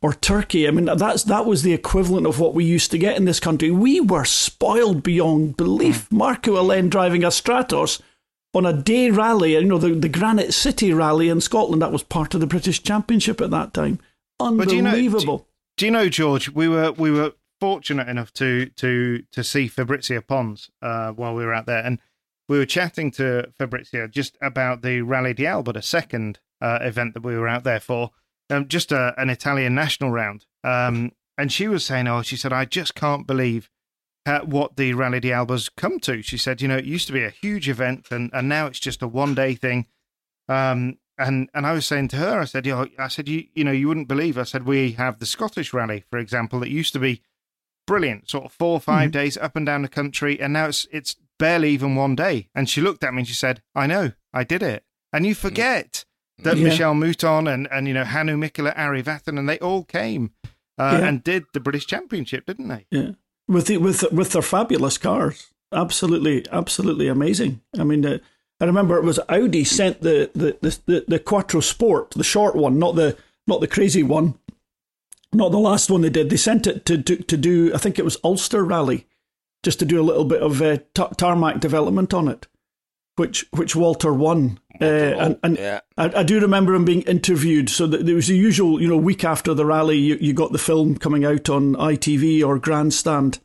or 0.00 0.12
Turkey. 0.14 0.66
I 0.66 0.70
mean, 0.70 0.84
that's 0.84 1.24
that 1.24 1.46
was 1.46 1.62
the 1.62 1.72
equivalent 1.72 2.26
of 2.26 2.38
what 2.38 2.54
we 2.54 2.64
used 2.64 2.90
to 2.92 2.98
get 2.98 3.16
in 3.16 3.24
this 3.24 3.40
country. 3.40 3.70
We 3.70 4.00
were 4.00 4.24
spoiled 4.24 5.02
beyond 5.02 5.56
belief. 5.56 6.08
Markku 6.10 6.54
Alén 6.56 6.90
driving 6.90 7.24
a 7.24 7.28
Stratos 7.28 8.00
on 8.56 8.66
a 8.66 8.72
day 8.72 9.10
rally, 9.10 9.52
you 9.52 9.64
know, 9.64 9.78
the, 9.78 9.90
the 9.94 10.08
Granite 10.08 10.52
City 10.54 10.92
rally 10.92 11.28
in 11.28 11.40
Scotland. 11.40 11.82
That 11.82 11.92
was 11.92 12.02
part 12.02 12.34
of 12.34 12.40
the 12.40 12.46
British 12.46 12.82
Championship 12.82 13.40
at 13.40 13.50
that 13.50 13.74
time. 13.74 13.98
But 14.38 14.68
do 14.68 14.76
you 14.76 14.82
know- 14.82 14.90
Unbelievable. 14.90 15.46
Do 15.76 15.84
you 15.84 15.90
know, 15.92 16.08
George? 16.08 16.48
We 16.50 16.68
were 16.68 16.92
we 16.92 17.10
were 17.10 17.32
fortunate 17.60 18.08
enough 18.08 18.32
to 18.34 18.66
to 18.76 19.22
to 19.32 19.44
see 19.44 19.68
Fabrizia 19.68 20.22
Pons 20.22 20.70
uh, 20.80 21.12
while 21.12 21.34
we 21.34 21.44
were 21.44 21.52
out 21.52 21.66
there, 21.66 21.84
and 21.84 21.98
we 22.48 22.56
were 22.58 22.64
chatting 22.66 23.10
to 23.12 23.52
Fabrizio 23.58 24.06
just 24.08 24.38
about 24.40 24.80
the 24.80 25.02
Rally 25.02 25.34
di 25.34 25.46
Alba, 25.46 25.74
the 25.74 25.82
second 25.82 26.38
uh, 26.62 26.78
event 26.80 27.12
that 27.14 27.22
we 27.24 27.36
were 27.36 27.48
out 27.48 27.64
there 27.64 27.80
for, 27.80 28.12
um, 28.48 28.68
just 28.68 28.90
a, 28.90 29.12
an 29.18 29.28
Italian 29.28 29.74
national 29.74 30.10
round. 30.10 30.46
Um, 30.64 31.12
and 31.36 31.52
she 31.52 31.68
was 31.68 31.84
saying, 31.84 32.08
"Oh, 32.08 32.22
she 32.22 32.36
said, 32.36 32.52
I 32.54 32.64
just 32.64 32.94
can't 32.94 33.26
believe." 33.26 33.68
Uh, 34.26 34.40
what 34.40 34.76
the 34.76 34.92
Rally 34.92 35.20
di 35.20 35.32
Alba's 35.32 35.68
come 35.68 36.00
to. 36.00 36.20
She 36.20 36.36
said, 36.36 36.60
you 36.60 36.66
know, 36.66 36.76
it 36.78 36.84
used 36.84 37.06
to 37.06 37.12
be 37.12 37.22
a 37.22 37.30
huge 37.30 37.68
event 37.68 38.08
and, 38.10 38.28
and 38.34 38.48
now 38.48 38.66
it's 38.66 38.80
just 38.80 39.00
a 39.00 39.06
one 39.08 39.34
day 39.36 39.54
thing. 39.54 39.86
Um, 40.48 40.98
and 41.18 41.48
and 41.54 41.66
I 41.66 41.72
was 41.72 41.86
saying 41.86 42.08
to 42.08 42.16
her, 42.16 42.40
I 42.40 42.44
said, 42.44 42.66
you 42.66 42.74
know, 42.74 42.86
I 42.98 43.08
said, 43.08 43.28
you 43.28 43.44
you 43.54 43.64
know, 43.64 43.72
you 43.72 43.88
wouldn't 43.88 44.08
believe. 44.08 44.36
I 44.36 44.42
said, 44.42 44.66
we 44.66 44.92
have 44.92 45.18
the 45.20 45.26
Scottish 45.26 45.72
Rally, 45.72 46.04
for 46.10 46.18
example, 46.18 46.60
that 46.60 46.70
used 46.70 46.92
to 46.94 46.98
be 46.98 47.22
brilliant, 47.86 48.28
sort 48.28 48.44
of 48.46 48.52
four 48.52 48.72
or 48.72 48.80
5 48.80 49.12
days 49.12 49.36
up 49.36 49.54
and 49.56 49.64
down 49.64 49.82
the 49.82 49.88
country, 49.88 50.40
and 50.40 50.52
now 50.52 50.66
it's 50.66 50.86
it's 50.90 51.16
barely 51.38 51.70
even 51.70 51.94
one 51.94 52.16
day. 52.16 52.48
And 52.54 52.68
she 52.68 52.80
looked 52.80 53.04
at 53.04 53.12
me 53.14 53.20
and 53.20 53.28
she 53.28 53.34
said, 53.34 53.62
I 53.74 53.86
know, 53.86 54.12
I 54.32 54.42
did 54.44 54.62
it. 54.62 54.84
And 55.12 55.24
you 55.24 55.34
forget 55.34 56.04
that 56.38 56.56
Yeah. 56.56 56.68
Michèle 56.68 56.96
Mouton 56.98 57.46
and 57.52 57.68
and 57.70 57.86
you 57.88 57.94
know 57.94 58.04
Hannu 58.04 58.36
Mikkola, 58.36 58.76
Ari 58.76 59.02
Vatanen, 59.02 59.38
and 59.38 59.48
they 59.48 59.58
all 59.60 59.84
came 59.84 60.32
uh, 60.78 60.98
Yeah. 61.00 61.08
and 61.08 61.24
did 61.24 61.44
the 61.54 61.60
British 61.60 61.86
Championship, 61.86 62.44
didn't 62.46 62.68
they? 62.68 62.86
Yeah, 62.90 63.12
with 63.48 63.66
the, 63.66 63.78
with 63.78 64.04
with 64.12 64.32
their 64.32 64.42
fabulous 64.42 64.98
cars, 64.98 65.48
absolutely, 65.72 66.44
absolutely 66.50 67.08
amazing. 67.08 67.60
I 67.78 67.84
mean, 67.84 68.04
uh, 68.04 68.18
I 68.60 68.64
remember 68.64 68.96
it 68.96 69.04
was 69.04 69.20
Audi 69.28 69.64
sent 69.64 70.00
the 70.00 70.30
the, 70.34 70.56
the 70.60 70.78
the 70.86 71.04
the 71.08 71.18
Quattro 71.18 71.60
Sport, 71.60 72.10
the 72.12 72.24
short 72.24 72.56
one, 72.56 72.78
not 72.78 72.96
the 72.96 73.16
not 73.46 73.60
the 73.60 73.68
crazy 73.68 74.02
one, 74.02 74.38
not 75.32 75.52
the 75.52 75.58
last 75.58 75.90
one 75.90 76.00
they 76.00 76.10
did. 76.10 76.30
They 76.30 76.36
sent 76.36 76.66
it 76.66 76.84
to 76.86 77.02
to, 77.02 77.16
to 77.16 77.36
do, 77.36 77.74
I 77.74 77.78
think 77.78 77.98
it 77.98 78.04
was 78.04 78.18
Ulster 78.24 78.64
Rally, 78.64 79.06
just 79.62 79.78
to 79.80 79.84
do 79.84 80.00
a 80.00 80.04
little 80.04 80.24
bit 80.24 80.42
of 80.42 80.60
uh, 80.62 80.78
ta- 80.94 81.08
tarmac 81.08 81.60
development 81.60 82.14
on 82.14 82.28
it, 82.28 82.46
which 83.16 83.46
which 83.52 83.74
Walter 83.74 84.12
won. 84.12 84.60
Uh, 84.80 84.84
and 84.84 85.38
and 85.42 85.56
yeah. 85.58 85.80
I, 85.96 86.20
I 86.20 86.22
do 86.22 86.38
remember 86.38 86.74
him 86.74 86.84
being 86.84 87.02
interviewed. 87.02 87.70
So 87.70 87.86
there 87.86 88.14
was 88.14 88.28
the 88.28 88.36
usual, 88.36 88.80
you 88.80 88.88
know, 88.88 88.96
week 88.96 89.24
after 89.24 89.54
the 89.54 89.64
rally, 89.64 89.98
you, 89.98 90.18
you 90.20 90.32
got 90.32 90.52
the 90.52 90.58
film 90.58 90.96
coming 90.96 91.24
out 91.24 91.48
on 91.48 91.74
ITV 91.74 92.46
or 92.46 92.58
Grandstand, 92.58 93.40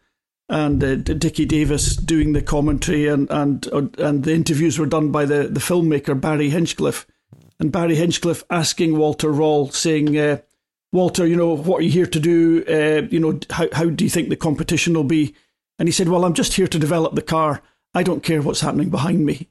and 0.50 0.84
uh, 0.84 0.96
Dickie 0.96 1.46
Davies 1.46 1.96
doing 1.96 2.34
the 2.34 2.42
commentary, 2.42 3.08
and 3.08 3.30
and 3.30 3.68
uh, 3.72 3.88
and 3.98 4.24
the 4.24 4.34
interviews 4.34 4.78
were 4.78 4.86
done 4.86 5.12
by 5.12 5.26
the 5.26 5.44
the 5.44 5.62
filmmaker 5.62 6.20
Barry 6.20 6.50
Hinchliffe, 6.50 7.06
and 7.60 7.72
Barry 7.72 7.96
Hinchliffe 7.96 8.44
asking 8.50 8.98
Walter 8.98 9.30
Röhrl, 9.30 9.74
saying. 9.74 10.18
Uh, 10.18 10.38
Walter, 10.94 11.26
you 11.26 11.38
know, 11.38 11.56
what 11.56 11.80
are 11.80 11.84
you 11.84 11.90
here 11.90 12.06
to 12.06 12.20
do? 12.20 12.66
Uh, 12.68 13.08
you 13.10 13.18
know, 13.18 13.40
how, 13.50 13.70
how 13.72 13.90
do 13.90 14.04
you 14.04 14.10
think 14.10 14.28
the 14.28 14.36
competition 14.36 14.94
will 14.94 15.06
be? 15.06 15.34
And 15.80 15.88
he 15.88 15.94
said, 15.94 16.10
Well, 16.10 16.26
I'm 16.26 16.34
just 16.34 16.56
here 16.56 16.68
to 16.68 16.78
develop 16.78 17.16
the 17.16 17.22
car. 17.22 17.62
I 17.94 18.04
don't 18.04 18.24
care 18.24 18.42
what's 18.42 18.60
happening 18.60 18.90
behind 18.90 19.26
me. 19.26 19.48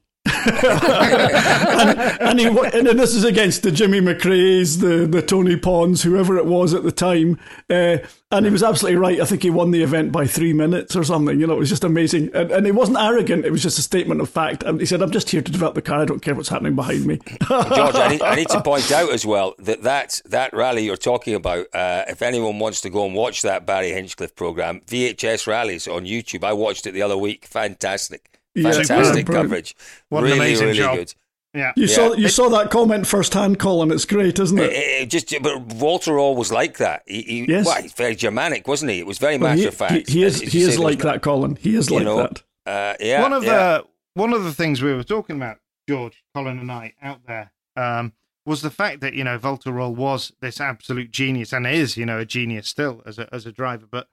and, 0.62 2.20
and, 2.20 2.40
he, 2.40 2.46
and 2.46 2.98
this 2.98 3.14
is 3.14 3.24
against 3.24 3.62
the 3.62 3.70
Jimmy 3.70 4.00
McRae's, 4.00 4.79
the, 4.79 5.07
the 5.07 5.22
Tony 5.22 5.57
Pond, 5.57 5.98
whoever 6.00 6.37
it 6.37 6.46
was 6.46 6.74
at 6.74 6.83
the 6.83 6.92
time. 6.92 7.38
Uh, 7.68 7.98
and 8.33 8.46
he 8.46 8.53
was 8.53 8.62
absolutely 8.62 8.96
right. 8.96 9.20
I 9.20 9.24
think 9.24 9.42
he 9.42 9.50
won 9.50 9.72
the 9.72 9.83
event 9.83 10.12
by 10.12 10.26
three 10.26 10.53
minutes 10.53 10.94
or 10.94 11.03
something. 11.03 11.40
You 11.40 11.46
know, 11.46 11.55
it 11.55 11.59
was 11.59 11.68
just 11.68 11.83
amazing. 11.83 12.31
And, 12.33 12.50
and 12.53 12.64
he 12.64 12.72
wasn't 12.72 12.98
arrogant, 12.98 13.44
it 13.44 13.50
was 13.50 13.62
just 13.62 13.79
a 13.79 13.83
statement 13.83 14.20
of 14.20 14.31
fact. 14.31 14.62
And 14.62 14.79
he 14.79 14.87
said, 14.87 15.03
I'm 15.03 15.11
just 15.11 15.31
here 15.31 15.42
to 15.42 15.53
develop 15.53 15.74
the 15.74 15.83
car. 15.83 16.00
I 16.00 16.05
don't 16.05 16.20
care 16.20 16.35
what's 16.35 16.48
happening 16.48 16.76
behind 16.76 17.07
me. 17.07 17.16
George, 17.48 17.94
I 17.96 18.09
need, 18.09 18.22
I 18.22 18.35
need 18.37 18.48
to 18.50 18.62
point 18.64 18.90
out 18.92 19.11
as 19.11 19.26
well 19.26 19.55
that 19.59 19.83
that, 19.83 20.20
that 20.26 20.53
rally 20.55 20.85
you're 20.85 20.96
talking 20.96 21.35
about, 21.35 21.66
uh, 21.74 22.05
if 22.09 22.22
anyone 22.22 22.59
wants 22.59 22.81
to 22.83 22.90
go 22.90 23.05
and 23.05 23.14
watch 23.14 23.42
that 23.42 23.66
Barry 23.66 23.90
Hinchliffe 23.90 24.37
program, 24.37 24.81
VHS 24.87 25.46
rallies 25.46 25.88
on 25.88 26.05
YouTube, 26.05 26.44
I 26.44 26.53
watched 26.53 26.87
it 26.87 26.92
the 26.92 27.03
other 27.03 27.18
week. 27.18 27.46
Fantastic. 27.46 28.39
Yeah, 28.55 28.73
Fantastic 28.73 29.27
brilliant. 29.27 29.49
coverage. 29.49 29.77
What 30.09 30.19
an 30.21 30.25
really, 30.25 30.39
amazing 30.39 30.67
really 30.69 30.79
job. 30.79 30.97
good. 30.97 31.15
Yeah. 31.55 31.73
You 31.77 31.87
Yeah. 31.87 31.95
saw 31.95 32.13
you 32.15 32.29
saw 32.29 32.49
that 32.51 32.71
comment 32.71 33.07
firsthand, 33.07 33.59
Colin. 33.59 33.91
It's 33.91 34.05
great, 34.05 34.39
isn't 34.39 34.59
It, 34.59 34.71
it? 34.71 34.73
it- 34.73 35.03
it 35.03 35.07
just, 35.11 35.35
but 35.43 35.59
Walter 35.75 36.19
always 36.19 36.53
like 36.53 36.77
that. 36.79 37.03
He, 37.07 37.23
he, 37.23 37.45
Yes. 37.49 37.67
well, 37.67 37.81
he's 37.83 37.93
very 37.93 38.15
Germanic, 38.15 38.69
wasn't 38.69 38.93
he? 38.93 38.99
It 39.01 39.07
was 39.07 39.19
very 39.19 39.37
Well, 39.39 39.55
matter 39.57 39.69
of 39.69 39.75
fact. 39.75 40.09
he, 40.09 40.21
he 40.21 40.25
is 40.25 40.41
he 40.41 40.63
is 40.63 40.79
like 40.79 41.01
that, 41.01 41.23
Colin. 41.23 41.57
He 41.61 41.75
is 41.77 41.91
like 41.91 42.05
know, 42.05 42.17
that. 42.19 42.43
Uh, 42.67 42.95
yeah, 43.01 43.23
one 43.23 43.33
of 43.33 43.43
yeah. 43.45 43.79
the 43.79 43.85
one 44.15 44.33
of 44.33 44.45
the 44.45 44.53
things 44.53 44.81
we 44.83 44.93
were 44.95 45.03
talking 45.05 45.37
about, 45.37 45.59
George, 45.89 46.23
Colin, 46.35 46.59
and 46.59 46.71
I 46.71 46.95
out 47.03 47.27
there, 47.27 47.53
um, 47.77 48.13
was 48.47 48.63
the 48.63 48.71
fact 48.71 49.01
that 49.01 49.15
you 49.15 49.25
know 49.25 49.39
Walter 49.43 49.71
Röhrl 49.73 49.95
was 49.95 50.33
this 50.41 50.61
absolute 50.61 51.11
genius 51.11 51.53
and 51.53 51.67
is 51.67 51.97
you 51.97 52.07
know 52.07 52.19
a 52.19 52.25
genius 52.25 52.69
still 52.69 53.03
as 53.07 53.19
a 53.19 53.33
as 53.35 53.45
a 53.47 53.51
driver. 53.53 53.87
But 53.91 54.09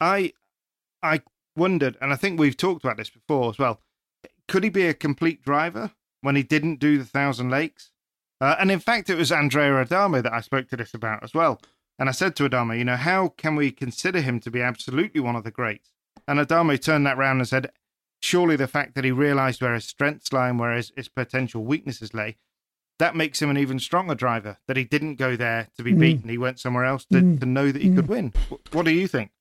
I 0.00 0.32
I 1.02 1.22
wondered, 1.56 1.96
and 2.00 2.12
I 2.12 2.16
think 2.16 2.38
we've 2.38 2.56
talked 2.56 2.84
about 2.84 2.96
this 2.96 3.10
before 3.10 3.50
as 3.50 3.58
well. 3.58 3.80
Could 4.48 4.64
he 4.64 4.70
be 4.70 4.86
a 4.86 4.94
complete 4.94 5.42
driver 5.42 5.92
when 6.20 6.36
he 6.36 6.42
didn't 6.42 6.80
do 6.80 6.98
the 6.98 7.04
Thousand 7.04 7.50
Lakes? 7.50 7.90
Uh, 8.40 8.56
and 8.58 8.70
in 8.70 8.80
fact, 8.80 9.08
it 9.08 9.16
was 9.16 9.30
Andrea 9.30 9.80
Adamo 9.80 10.20
that 10.20 10.32
I 10.32 10.40
spoke 10.40 10.68
to 10.68 10.76
this 10.76 10.94
about 10.94 11.22
as 11.22 11.32
well. 11.32 11.60
And 11.98 12.08
I 12.08 12.12
said 12.12 12.34
to 12.36 12.44
Adamo, 12.44 12.74
you 12.74 12.84
know, 12.84 12.96
how 12.96 13.28
can 13.28 13.54
we 13.54 13.70
consider 13.70 14.20
him 14.20 14.40
to 14.40 14.50
be 14.50 14.60
absolutely 14.60 15.20
one 15.20 15.36
of 15.36 15.44
the 15.44 15.50
greats? 15.50 15.90
And 16.26 16.40
Adamo 16.40 16.76
turned 16.76 17.06
that 17.06 17.16
round 17.16 17.40
and 17.40 17.48
said, 17.48 17.70
surely 18.20 18.56
the 18.56 18.66
fact 18.66 18.94
that 18.94 19.04
he 19.04 19.12
realised 19.12 19.60
where 19.60 19.74
his 19.74 19.84
strengths 19.84 20.32
lie 20.32 20.48
and 20.48 20.58
where 20.58 20.74
his, 20.74 20.92
his 20.96 21.08
potential 21.08 21.64
weaknesses 21.64 22.14
lay, 22.14 22.36
that 22.98 23.16
makes 23.16 23.42
him 23.42 23.50
an 23.50 23.58
even 23.58 23.78
stronger 23.78 24.14
driver. 24.14 24.58
That 24.68 24.76
he 24.76 24.84
didn't 24.84 25.16
go 25.16 25.36
there 25.36 25.68
to 25.76 25.82
be 25.82 25.92
mm. 25.92 25.98
beaten; 25.98 26.28
he 26.28 26.38
went 26.38 26.60
somewhere 26.60 26.84
else 26.84 27.04
to, 27.06 27.18
mm. 27.20 27.40
to 27.40 27.46
know 27.46 27.72
that 27.72 27.82
he 27.82 27.92
could 27.94 28.06
mm. 28.06 28.10
win. 28.10 28.32
Wh- 28.48 28.74
What 28.74 28.84
do 28.84 28.92
you 28.92 29.08
think? 29.08 29.32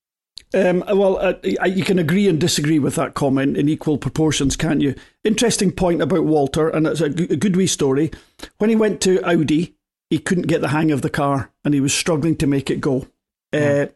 Um, 0.53 0.83
well, 0.87 1.17
uh, 1.17 1.35
you 1.65 1.83
can 1.83 1.97
agree 1.97 2.27
and 2.27 2.39
disagree 2.39 2.79
with 2.79 2.95
that 2.95 3.13
comment 3.13 3.55
in 3.55 3.69
equal 3.69 3.97
proportions, 3.97 4.57
can't 4.57 4.81
you? 4.81 4.95
Interesting 5.23 5.71
point 5.71 6.01
about 6.01 6.25
Walter, 6.25 6.67
and 6.67 6.85
it's 6.85 6.99
a 6.99 7.09
g- 7.09 7.27
a 7.29 7.37
good 7.37 7.55
wee 7.55 7.67
story. 7.67 8.11
When 8.57 8.69
he 8.69 8.75
went 8.75 8.99
to 9.01 9.21
Audi, 9.23 9.75
he 10.09 10.19
couldn't 10.19 10.47
get 10.47 10.59
the 10.59 10.69
hang 10.69 10.91
of 10.91 11.01
the 11.01 11.09
car, 11.09 11.51
and 11.63 11.73
he 11.73 11.79
was 11.79 11.93
struggling 11.93 12.35
to 12.37 12.47
make 12.47 12.69
it 12.69 12.81
go. 12.81 13.07
Uh, 13.53 13.87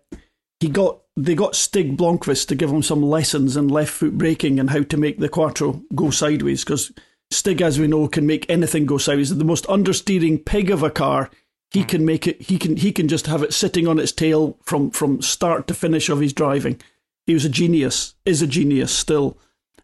he 0.62 0.70
got 0.70 1.02
they 1.18 1.36
got 1.36 1.56
Stig 1.56 1.98
Blomqvist 1.98 2.48
to 2.48 2.56
give 2.56 2.70
him 2.70 2.84
some 2.84 3.02
lessons 3.02 3.58
in 3.58 3.68
left 3.68 3.92
foot 3.92 4.18
braking 4.18 4.60
and 4.60 4.70
how 4.70 4.84
to 4.84 4.98
make 4.98 5.20
the 5.20 5.30
Quattro 5.30 5.82
go 5.94 6.10
sideways, 6.10 6.64
because 6.64 6.92
Stig, 7.32 7.62
as 7.62 7.80
we 7.80 7.88
know, 7.88 8.08
can 8.08 8.26
make 8.26 8.50
anything 8.50 8.86
go 8.86 8.98
sideways. 8.98 9.36
The 9.36 9.44
most 9.44 9.66
understeering 9.66 10.46
pig 10.46 10.72
of 10.72 10.84
a 10.84 10.90
car, 10.90 11.30
he 11.72 11.84
can 11.84 12.06
make 12.06 12.28
it. 12.28 12.42
He 12.42 12.58
can 12.58 12.78
he 12.78 12.92
can 12.92 13.08
just 13.08 13.28
have 13.28 13.44
it 13.44 13.54
sitting 13.54 13.88
on 13.88 14.00
its 14.00 14.12
tail 14.12 14.58
from 14.64 14.92
from 14.92 15.22
start 15.22 15.68
to 15.68 15.74
finish 15.74 16.10
of 16.10 16.20
his 16.20 16.34
driving. 16.34 16.80
He 17.26 17.34
was 17.34 17.46
a 17.46 17.50
genius. 17.50 18.16
Is 18.26 18.42
a 18.42 18.48
genius 18.48 18.92
still. 18.92 19.38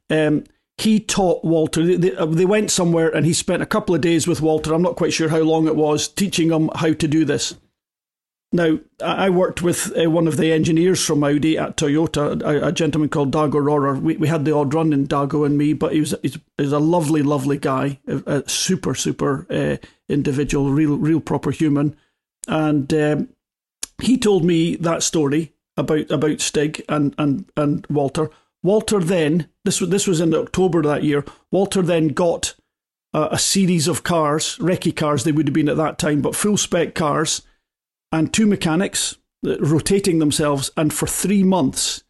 Um, 0.09 0.45
he 0.77 0.99
taught 0.99 1.43
Walter. 1.43 1.85
They, 1.85 1.95
they, 1.95 2.15
uh, 2.15 2.25
they 2.25 2.45
went 2.45 2.71
somewhere 2.71 3.09
and 3.09 3.25
he 3.25 3.33
spent 3.33 3.61
a 3.61 3.67
couple 3.67 3.93
of 3.93 4.01
days 4.01 4.27
with 4.27 4.41
Walter. 4.41 4.73
I'm 4.73 4.81
not 4.81 4.95
quite 4.95 5.13
sure 5.13 5.29
how 5.29 5.39
long 5.39 5.67
it 5.67 5.75
was, 5.75 6.07
teaching 6.07 6.51
him 6.51 6.69
how 6.75 6.93
to 6.93 7.07
do 7.07 7.23
this. 7.25 7.55
Now, 8.53 8.79
I 9.01 9.29
worked 9.29 9.61
with 9.61 9.97
uh, 9.97 10.09
one 10.09 10.27
of 10.27 10.35
the 10.35 10.51
engineers 10.51 11.03
from 11.03 11.23
Audi 11.23 11.57
at 11.57 11.77
Toyota, 11.77 12.41
a, 12.41 12.67
a 12.67 12.71
gentleman 12.73 13.07
called 13.07 13.31
Dago 13.31 13.53
Rohrer. 13.53 14.01
We, 14.01 14.17
we 14.17 14.27
had 14.27 14.43
the 14.43 14.53
odd 14.53 14.73
run 14.73 14.91
in 14.91 15.07
Dago 15.07 15.45
and 15.45 15.57
me, 15.57 15.71
but 15.71 15.93
he 15.93 16.01
was, 16.01 16.13
he 16.21 16.33
was 16.59 16.73
a 16.73 16.79
lovely, 16.79 17.23
lovely 17.23 17.57
guy, 17.57 17.99
a, 18.07 18.21
a 18.25 18.49
super, 18.49 18.93
super 18.93 19.47
uh, 19.49 19.77
individual, 20.09 20.69
real, 20.71 20.97
real 20.97 21.21
proper 21.21 21.51
human. 21.51 21.95
And 22.45 22.93
um, 22.93 23.29
he 24.01 24.17
told 24.17 24.43
me 24.43 24.75
that 24.75 25.03
story 25.03 25.53
about 25.77 26.11
about 26.11 26.41
Stig 26.41 26.83
and, 26.89 27.15
and, 27.17 27.49
and 27.55 27.87
Walter. 27.89 28.29
Walter 28.63 28.99
then, 28.99 29.47
this, 29.63 29.79
was 29.79 29.89
this 29.91 30.07
was 30.07 30.19
in 30.19 30.33
October 30.33 30.81
that 30.81 31.03
year, 31.03 31.23
Walter 31.51 31.81
then 31.81 32.09
got 32.09 32.55
a, 33.13 33.29
a 33.31 33.39
series 33.39 33.87
of 33.87 34.03
cars, 34.03 34.57
recce 34.57 34.93
cars 34.93 35.23
they 35.23 35.31
would 35.31 35.47
have 35.47 35.53
been 35.53 35.69
at 35.69 35.77
that 35.77 35.97
time, 35.97 36.21
but 36.21 36.35
full 36.35 36.57
spec 36.57 36.95
cars 36.95 37.43
and 38.11 38.33
two 38.33 38.45
mechanics 38.45 39.17
rotating 39.43 40.19
themselves. 40.19 40.71
And 40.77 40.93
for 40.93 41.07
three 41.07 41.43
months, 41.43 42.03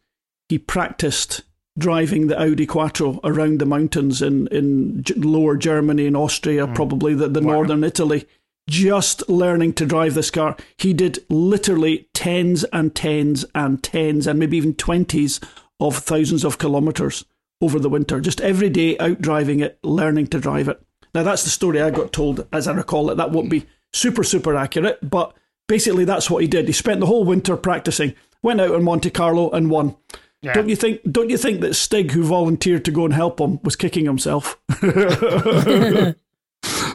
he 0.48 0.58
practiced 0.58 1.42
driving 1.78 2.26
the 2.26 2.38
Audi 2.38 2.66
Quattro 2.66 3.18
around 3.24 3.58
the 3.58 3.66
mountains 3.66 4.20
in, 4.20 4.46
in 4.48 5.04
lower 5.16 5.56
Germany 5.56 6.06
and 6.06 6.16
Austria, 6.16 6.66
mm. 6.66 6.74
probably 6.74 7.14
the, 7.14 7.28
the 7.28 7.40
wow. 7.40 7.54
northern 7.54 7.82
Italy, 7.82 8.26
just 8.68 9.28
learning 9.28 9.72
to 9.72 9.86
drive 9.86 10.14
this 10.14 10.30
car. 10.30 10.56
He 10.76 10.92
did 10.92 11.24
literally 11.30 12.08
tens 12.12 12.64
and 12.64 12.94
tens 12.94 13.46
and 13.54 13.82
tens 13.82 14.26
and 14.26 14.38
maybe 14.38 14.58
even 14.58 14.74
twenties 14.74 15.40
of 15.80 15.96
thousands 15.96 16.44
of 16.44 16.58
kilometres 16.58 17.24
over 17.60 17.78
the 17.78 17.88
winter, 17.88 18.20
just 18.20 18.40
every 18.40 18.68
day 18.68 18.98
out 18.98 19.22
driving 19.22 19.60
it, 19.60 19.78
learning 19.82 20.26
to 20.26 20.38
drive 20.38 20.68
it. 20.68 20.80
Now, 21.14 21.22
that's 21.22 21.44
the 21.44 21.50
story 21.50 21.80
I 21.80 21.90
got 21.90 22.12
told, 22.12 22.46
as 22.52 22.68
I 22.68 22.72
recall 22.72 23.10
it. 23.10 23.16
That 23.16 23.30
won't 23.30 23.50
be 23.50 23.66
super, 23.92 24.24
super 24.24 24.56
accurate, 24.56 24.98
but 25.08 25.34
basically 25.68 26.04
that's 26.04 26.30
what 26.30 26.42
he 26.42 26.48
did. 26.48 26.66
He 26.66 26.72
spent 26.72 27.00
the 27.00 27.06
whole 27.06 27.24
winter 27.24 27.56
practicing, 27.56 28.14
went 28.42 28.60
out 28.60 28.74
in 28.74 28.82
Monte 28.82 29.10
Carlo 29.10 29.50
and 29.50 29.70
won. 29.70 29.96
Yeah. 30.42 30.54
Don't 30.54 30.68
you 30.68 30.76
think? 30.76 31.00
Don't 31.10 31.30
you 31.30 31.38
think 31.38 31.60
that 31.60 31.74
Stig, 31.74 32.10
who 32.10 32.24
volunteered 32.24 32.84
to 32.86 32.90
go 32.90 33.04
and 33.04 33.14
help 33.14 33.40
him, 33.40 33.60
was 33.62 33.76
kicking 33.76 34.04
himself? 34.04 34.58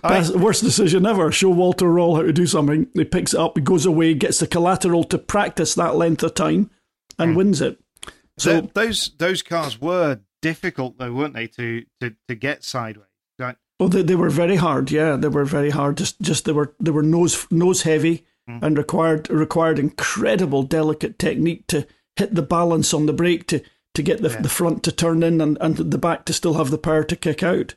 Best, 0.03 0.35
worst 0.35 0.63
decision 0.63 1.05
ever. 1.05 1.31
Show 1.31 1.49
Walter 1.49 1.85
Röhrl 1.85 2.17
how 2.17 2.23
to 2.23 2.33
do 2.33 2.45
something. 2.45 2.87
He 2.93 3.05
picks 3.05 3.33
it 3.33 3.39
up, 3.39 3.57
he 3.57 3.63
goes 3.63 3.85
away, 3.85 4.13
gets 4.13 4.39
the 4.39 4.47
collateral 4.47 5.03
to 5.05 5.17
practice 5.17 5.75
that 5.75 5.95
length 5.95 6.23
of 6.23 6.33
time, 6.33 6.69
and 7.17 7.33
mm. 7.33 7.37
wins 7.37 7.61
it. 7.61 7.79
So 8.37 8.61
the, 8.61 8.69
those 8.73 9.11
those 9.17 9.41
cars 9.41 9.79
were 9.79 10.19
difficult, 10.41 10.97
though, 10.97 11.13
weren't 11.13 11.33
they, 11.33 11.47
to 11.47 11.85
to, 12.01 12.15
to 12.27 12.35
get 12.35 12.65
sideways? 12.65 13.07
Right? 13.39 13.55
Oh, 13.79 13.87
they, 13.87 14.01
they 14.01 14.15
were 14.15 14.29
very 14.29 14.57
hard. 14.57 14.91
Yeah, 14.91 15.15
they 15.15 15.29
were 15.29 15.45
very 15.45 15.69
hard. 15.69 15.97
Just 15.97 16.19
just 16.21 16.45
they 16.45 16.51
were 16.51 16.75
they 16.81 16.91
were 16.91 17.03
nose 17.03 17.47
nose 17.49 17.83
heavy 17.83 18.25
mm. 18.47 18.61
and 18.61 18.77
required 18.77 19.29
required 19.29 19.79
incredible 19.79 20.63
delicate 20.63 21.19
technique 21.19 21.67
to 21.67 21.85
hit 22.15 22.35
the 22.35 22.41
balance 22.41 22.93
on 22.93 23.05
the 23.05 23.13
brake 23.13 23.47
to 23.47 23.61
to 23.93 24.03
get 24.03 24.21
the, 24.21 24.29
yeah. 24.29 24.41
the 24.41 24.49
front 24.49 24.83
to 24.83 24.91
turn 24.91 25.23
in 25.23 25.41
and, 25.41 25.57
and 25.59 25.77
the 25.77 25.97
back 25.97 26.23
to 26.25 26.33
still 26.33 26.53
have 26.53 26.69
the 26.69 26.77
power 26.77 27.03
to 27.03 27.15
kick 27.15 27.41
out. 27.41 27.73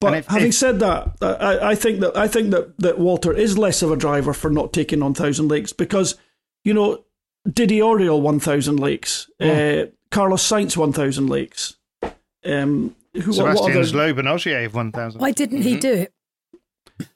But 0.00 0.14
if, 0.14 0.26
having 0.26 0.48
if, 0.48 0.54
said 0.54 0.80
that, 0.80 1.16
I, 1.22 1.70
I 1.70 1.74
think 1.76 2.00
that 2.00 2.16
I 2.16 2.26
think 2.26 2.50
that, 2.50 2.76
that 2.78 2.98
Walter 2.98 3.32
is 3.32 3.56
less 3.56 3.82
of 3.82 3.92
a 3.92 3.96
driver 3.96 4.32
for 4.32 4.50
not 4.50 4.72
taking 4.72 5.00
on 5.00 5.14
Thousand 5.14 5.46
Lakes 5.46 5.72
because, 5.72 6.16
you 6.64 6.74
know, 6.74 7.04
Didi 7.48 7.80
Auriol 7.80 8.20
one 8.20 8.40
Thousand 8.40 8.80
Lakes, 8.80 9.30
oh. 9.40 9.48
uh, 9.48 9.86
Carlos 10.10 10.42
Sainz 10.42 10.76
one 10.76 10.92
Thousand 10.92 11.28
Lakes, 11.28 11.76
um, 12.44 12.96
who, 13.14 13.32
Sébastien 13.32 13.94
Loeb 13.94 14.18
and 14.18 14.28
Ogier 14.28 14.68
one 14.70 14.90
thousand. 14.90 15.20
Why 15.20 15.30
didn't 15.30 15.62
he 15.62 15.76
do 15.78 15.92
it? 15.92 16.12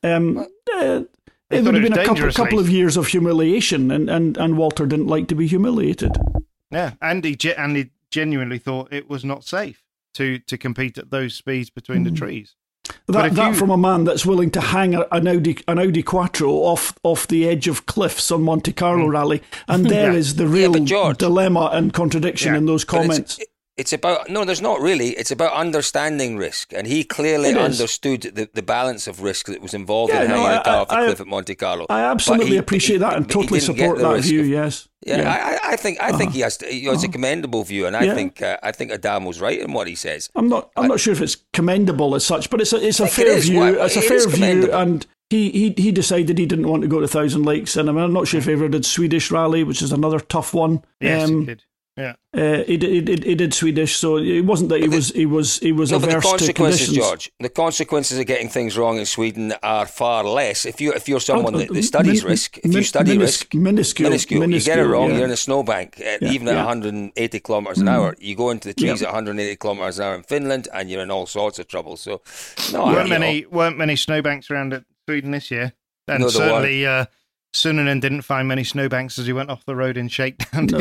Um, 0.04 0.46
uh, 0.72 1.02
it 1.50 1.64
would 1.64 1.74
have 1.74 1.82
been 1.82 1.92
a 1.92 2.04
couple, 2.04 2.30
couple 2.32 2.59
of 2.59 2.68
years 2.68 2.96
of 2.96 3.09
humiliation, 3.09 3.90
and, 3.90 4.11
and, 4.11 4.37
and 4.37 4.56
Walter 4.56 4.87
didn't 4.87 5.06
like 5.06 5.28
to 5.28 5.35
be 5.35 5.46
humiliated. 5.46 6.12
Yeah, 6.70 6.92
and 7.00 7.24
he, 7.24 7.37
and 7.54 7.76
he 7.76 7.90
genuinely 8.11 8.59
thought 8.59 8.92
it 8.92 9.09
was 9.09 9.24
not 9.24 9.44
safe 9.44 9.85
to, 10.14 10.38
to 10.40 10.59
compete 10.59 10.98
at 10.98 11.11
those 11.11 11.35
speeds 11.35 11.70
between 11.70 12.00
mm. 12.00 12.04
the 12.04 12.11
hmm. 12.11 12.16
trees. 12.16 12.56
That, 13.09 13.35
that 13.35 13.48
you... 13.48 13.54
from 13.54 13.70
a 13.70 13.76
man 13.76 14.04
that's 14.04 14.24
willing 14.24 14.50
to 14.52 14.61
hang 14.61 14.94
an 14.94 15.28
Audi 15.28 15.59
an 15.66 15.78
Audi 15.78 16.02
Quattro 16.02 16.50
off 16.50 16.94
off 17.02 17.26
the 17.26 17.48
edge 17.48 17.66
of 17.66 17.87
cliffs 17.87 18.30
on 18.30 18.42
Monte 18.42 18.72
Carlo 18.72 19.06
mm. 19.06 19.12
rally, 19.12 19.42
and 19.68 19.87
there 19.87 20.12
yeah. 20.12 20.18
is 20.18 20.37
the 20.37 20.46
real 20.46 20.76
yeah, 20.76 20.85
George, 20.85 21.18
dilemma 21.18 21.70
and 21.72 21.92
contradiction 21.92 22.52
yeah, 22.52 22.59
in 22.59 22.66
those 22.66 22.85
comments. 22.85 23.38
It's 23.38 23.50
about 23.92 24.30
no, 24.30 24.44
there's 24.44 24.62
not 24.62 24.80
really. 24.80 25.10
It's 25.10 25.30
about 25.30 25.52
understanding 25.52 26.36
risk, 26.38 26.72
and 26.72 26.86
he 26.86 27.04
clearly 27.04 27.54
understood 27.54 28.22
the, 28.22 28.48
the 28.52 28.62
balance 28.62 29.06
of 29.06 29.20
risk 29.20 29.46
that 29.46 29.60
was 29.60 29.74
involved 29.74 30.12
yeah, 30.12 30.22
in 30.22 30.30
hanging 30.30 30.44
no, 30.44 30.60
a 30.60 30.64
car 30.64 30.76
off 30.76 30.88
the 30.88 30.94
cliff 30.94 31.20
at 31.20 31.26
Monte 31.26 31.54
Carlo. 31.54 31.86
I 31.90 32.00
absolutely 32.00 32.52
he, 32.52 32.56
appreciate 32.56 32.96
he, 32.96 33.00
that 33.00 33.16
and 33.16 33.30
totally 33.30 33.60
support 33.60 33.98
that 33.98 34.22
view. 34.22 34.40
Of, 34.40 34.48
yes, 34.48 34.88
yeah, 35.04 35.18
yeah. 35.18 35.58
I, 35.62 35.72
I, 35.72 35.76
think 35.76 36.00
I 36.00 36.08
uh-huh. 36.08 36.18
think 36.18 36.32
he 36.32 36.40
has. 36.40 36.56
To, 36.58 36.74
you 36.74 36.86
know, 36.86 36.92
it's 36.92 37.02
a 37.02 37.06
uh-huh. 37.06 37.12
commendable 37.12 37.64
view, 37.64 37.86
and 37.86 37.94
I 37.94 38.04
yeah. 38.04 38.14
think 38.14 38.40
uh, 38.40 38.56
I 38.62 38.72
think 38.72 38.92
Adamo's 38.92 39.40
right 39.40 39.60
in 39.60 39.72
what 39.72 39.88
he 39.88 39.94
says. 39.94 40.30
I'm 40.34 40.48
not. 40.48 40.70
I'm 40.76 40.88
not 40.88 40.98
sure 40.98 41.12
if 41.12 41.20
it's 41.20 41.36
commendable 41.52 42.14
as 42.14 42.24
such, 42.24 42.48
but 42.48 42.62
it's 42.62 42.72
a 42.72 42.86
it's 42.86 43.00
a 43.00 43.06
fair 43.06 43.36
it 43.36 43.42
view. 43.42 43.60
Well, 43.60 43.84
it's 43.84 43.96
a 43.96 44.02
fair 44.02 44.26
view, 44.26 44.72
and 44.72 45.06
he, 45.28 45.50
he 45.50 45.74
he 45.76 45.92
decided 45.92 46.38
he 46.38 46.46
didn't 46.46 46.68
want 46.68 46.82
to 46.82 46.88
go 46.88 47.00
to 47.00 47.08
Thousand 47.08 47.44
Lakes, 47.44 47.76
and 47.76 47.90
I'm 47.90 48.12
not 48.12 48.26
sure 48.26 48.38
if 48.38 48.46
he 48.46 48.52
ever 48.52 48.68
did 48.68 48.86
Swedish 48.86 49.30
Rally, 49.30 49.64
which 49.64 49.82
is 49.82 49.92
another 49.92 50.18
tough 50.18 50.54
one. 50.54 50.82
Yes, 51.00 51.28
um, 51.28 51.40
he 51.40 51.46
did. 51.46 51.64
Yeah, 51.96 52.16
uh, 52.35 52.62
he, 52.64 52.76
did, 52.76 53.09
he, 53.09 53.28
he 53.30 53.35
did 53.35 53.54
Swedish, 53.54 53.96
so 53.96 54.18
it 54.18 54.42
wasn't 54.42 54.68
that 54.68 54.82
he 54.82 54.88
was 54.88 55.09
he 55.12 55.24
was 55.24 55.59
he 55.61 55.72
was 55.72 55.92
no, 55.92 55.96
averse 55.96 56.12
the 56.12 56.20
consequences, 56.20 56.88
to 56.88 56.94
George, 56.94 57.32
the 57.40 57.48
consequences 57.48 58.18
of 58.18 58.26
getting 58.26 58.50
things 58.50 58.76
wrong 58.76 58.98
in 58.98 59.06
Sweden 59.06 59.54
are 59.62 59.87
far 59.87 60.22
less. 60.22 60.66
If 60.66 60.78
you 60.78 60.92
if 60.92 61.09
you're 61.09 61.20
someone 61.20 61.54
oh, 61.54 61.59
that, 61.59 61.72
that, 61.72 61.82
studies 61.85 62.22
min, 62.22 62.32
risk, 62.32 62.59
if 62.59 62.64
min, 62.64 62.72
you 62.74 62.82
study 62.82 63.16
risk, 63.16 63.54
minuscule, 63.54 64.11
minuscule, 64.11 64.40
minuscule, 64.40 64.74
you 64.74 64.76
get 64.76 64.78
it 64.78 64.90
wrong, 64.90 65.09
yeah. 65.09 65.16
you're 65.16 65.24
in 65.24 65.30
a 65.30 65.38
snowbank, 65.38 65.98
uh, 65.98 66.18
yeah, 66.20 66.32
even 66.32 66.48
at 66.48 66.56
yeah. 66.56 66.66
180 66.66 67.40
kilometers 67.40 67.78
an 67.78 67.87
mm. 67.87 67.90
hour. 67.90 68.14
You 68.18 68.37
go 68.37 68.50
into 68.50 68.68
the 68.68 68.74
trees 68.74 69.00
at 69.00 69.06
180 69.06 69.56
kilometers 69.56 69.98
an 69.98 70.04
hour 70.04 70.14
in 70.16 70.22
Finland, 70.22 70.68
and 70.74 70.90
you're 70.90 71.02
in 71.02 71.11
all 71.11 71.24
sorts 71.24 71.59
of 71.59 71.66
trouble. 71.66 71.96
So, 71.96 72.20
no, 72.74 72.85
weren't 72.85 73.11
I, 73.11 73.18
many 73.18 73.40
know. 73.40 73.48
weren't 73.48 73.78
many 73.78 73.96
snowbanks 73.96 74.50
around 74.50 74.74
at 74.74 74.85
Sweden 75.09 75.30
this 75.30 75.50
year, 75.50 75.72
and 76.09 76.20
no, 76.20 76.28
certainly. 76.28 76.85
Uh, 76.85 77.06
Suninen 77.54 78.00
didn't 78.00 78.22
find 78.22 78.46
many 78.46 78.64
snowbanks 78.64 79.18
as 79.18 79.26
he 79.26 79.32
went 79.32 79.50
off 79.50 79.64
the 79.64 79.74
road 79.74 79.96
in 79.96 80.09
shakedown. 80.09 80.66
No, 80.76 80.78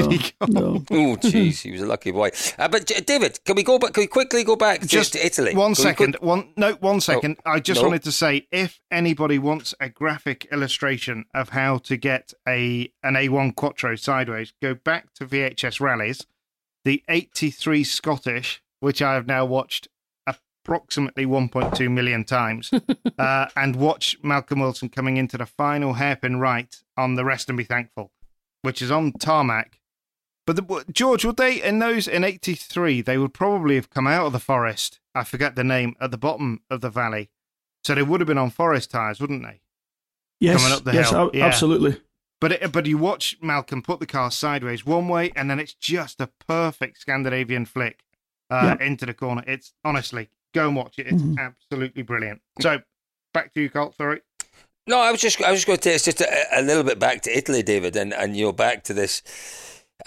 no. 0.48 0.84
oh, 0.92 1.16
jeez, 1.18 1.62
he 1.62 1.72
was 1.72 1.82
a 1.82 1.86
lucky 1.86 2.12
boy. 2.12 2.32
Uh, 2.58 2.68
but 2.68 2.86
David, 3.06 3.40
can 3.46 3.56
we 3.56 3.64
go 3.64 3.78
back? 3.80 3.94
Can 3.94 4.02
we 4.02 4.08
quickly 4.08 4.44
go 4.44 4.56
back 4.56 4.82
to, 4.82 4.88
just 4.88 5.14
to 5.14 5.26
Italy? 5.26 5.56
One 5.56 5.76
can 5.76 5.84
second. 5.84 6.18
One 6.20 6.54
no, 6.58 6.74
one 6.74 7.02
second. 7.02 7.38
Oh, 7.46 7.52
I 7.52 7.60
just 7.60 7.82
no. 7.82 7.88
wanted 7.88 8.04
to 8.04 8.12
say, 8.12 8.48
if 8.52 8.80
anybody 8.92 9.38
wants 9.40 9.74
a 9.80 9.90
graphic 9.90 10.46
illustration 10.52 11.26
of 11.34 11.50
how 11.50 11.78
to 11.80 11.98
get 11.98 12.34
a 12.48 12.92
an 13.04 13.14
A1 13.14 13.56
Quattro 13.56 13.96
sideways, 13.96 14.54
go 14.62 14.74
back 14.74 15.14
to 15.16 15.26
VHS 15.26 15.80
rallies, 15.80 16.26
the 16.84 17.04
'83 17.08 17.84
Scottish, 17.84 18.62
which 18.80 19.02
I 19.02 19.14
have 19.14 19.28
now 19.28 19.46
watched 19.46 19.88
approximately 20.66 21.28
1.2 21.28 21.92
million 21.92 22.24
times 22.24 22.72
uh, 23.20 23.46
and 23.56 23.76
watch 23.76 24.18
Malcolm 24.24 24.60
Wilson 24.60 24.90
coming 24.90 25.18
into 25.18 25.38
the 25.38 25.46
final 25.46 25.94
hairpin 25.94 26.40
right 26.40 26.76
on 26.98 27.14
the 27.14 27.24
rest 27.24 27.50
and 27.50 27.58
be 27.58 27.64
thankful, 27.64 28.12
which 28.64 28.82
is 28.82 28.90
on 28.90 29.12
tarmac. 29.14 29.80
But 30.48 30.56
the, 30.56 30.86
George, 30.92 31.24
would 31.24 31.38
they 31.38 31.62
in 31.62 31.80
those 31.80 32.08
in 32.08 32.24
'83? 32.24 33.02
They 33.02 33.18
would 33.18 33.34
probably 33.34 33.76
have 33.76 33.90
come 33.90 34.08
out 34.08 34.28
of 34.28 34.34
the 34.34 34.40
forest. 34.40 35.00
I 35.14 35.24
forget 35.24 35.56
the 35.56 35.64
name 35.64 35.96
at 36.02 36.12
the 36.12 36.18
bottom 36.18 36.62
of 36.70 36.82
the 36.82 36.90
valley, 36.90 37.30
so 37.84 37.94
they 37.94 38.04
would 38.04 38.22
have 38.22 38.28
been 38.28 38.38
on 38.38 38.50
forest 38.50 38.92
tires, 38.92 39.20
wouldn't 39.20 39.44
they? 39.44 39.62
Yes, 40.40 40.62
coming 40.62 40.78
up 40.78 40.84
the 40.84 40.94
yes, 40.94 41.12
hill. 41.12 41.32
yeah. 41.34 41.46
absolutely. 41.46 42.02
But 42.42 42.52
it, 42.52 42.72
but 42.72 42.86
you 42.86 42.98
watch 42.98 43.38
Malcolm 43.42 43.82
put 43.82 44.00
the 44.00 44.06
car 44.06 44.30
sideways 44.30 44.86
one 44.86 45.08
way, 45.08 45.32
and 45.36 45.50
then 45.50 45.60
it's 45.60 45.74
just 45.74 46.20
a 46.22 46.30
perfect 46.48 47.00
Scandinavian 47.00 47.66
flick 47.66 48.04
uh, 48.50 48.76
yeah. 48.80 48.86
into 48.86 49.06
the 49.06 49.14
corner. 49.14 49.44
It's 49.48 49.74
honestly 49.84 50.30
Go 50.56 50.68
and 50.68 50.76
watch 50.76 51.00
it. 51.00 51.08
It's 51.08 51.22
mm-hmm. 51.22 51.38
absolutely 51.38 52.02
brilliant. 52.02 52.42
So 52.62 52.80
back 53.34 53.54
to 53.54 53.62
you, 53.62 53.70
Colt. 53.70 53.94
Sorry. 53.96 54.22
No, 54.88 55.00
I 55.00 55.12
was 55.12 55.20
just 55.20 55.42
I 55.42 55.52
was 55.52 55.60
just 55.60 55.68
going 55.68 55.78
to 55.78 55.84
take 55.84 55.96
us 55.96 56.06
just 56.06 56.22
a, 56.22 56.60
a, 56.60 56.62
little 56.62 56.84
bit 56.84 56.98
back 56.98 57.22
to 57.24 57.38
Italy, 57.38 57.62
David, 57.62 57.98
and, 57.98 58.14
and 58.14 58.38
you 58.38 58.46
know 58.46 58.54
back 58.54 58.86
to 58.86 58.94
this 58.94 59.22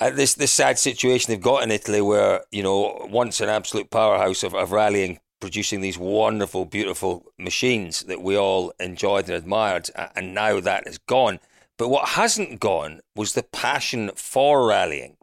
uh, 0.00 0.08
this 0.08 0.34
this 0.34 0.52
sad 0.52 0.78
situation 0.78 1.30
they've 1.30 1.40
got 1.40 1.62
in 1.62 1.70
Italy, 1.70 2.00
where 2.00 2.44
you 2.50 2.62
know 2.62 3.06
once 3.10 3.42
an 3.42 3.50
absolute 3.50 3.90
powerhouse 3.90 4.42
of, 4.42 4.54
of 4.54 4.72
rallying, 4.72 5.18
producing 5.38 5.82
these 5.82 5.98
wonderful, 5.98 6.64
beautiful 6.64 7.26
machines 7.38 8.04
that 8.04 8.22
we 8.22 8.38
all 8.38 8.72
enjoyed 8.80 9.24
and 9.24 9.34
admired, 9.34 9.90
and 10.16 10.32
now 10.32 10.60
that 10.60 10.86
is 10.86 10.96
gone. 10.96 11.40
But 11.76 11.90
what 11.90 12.08
hasn't 12.10 12.58
gone 12.58 13.00
was 13.14 13.34
the 13.34 13.42
passion 13.42 14.12
for 14.16 14.66
rallying. 14.66 15.17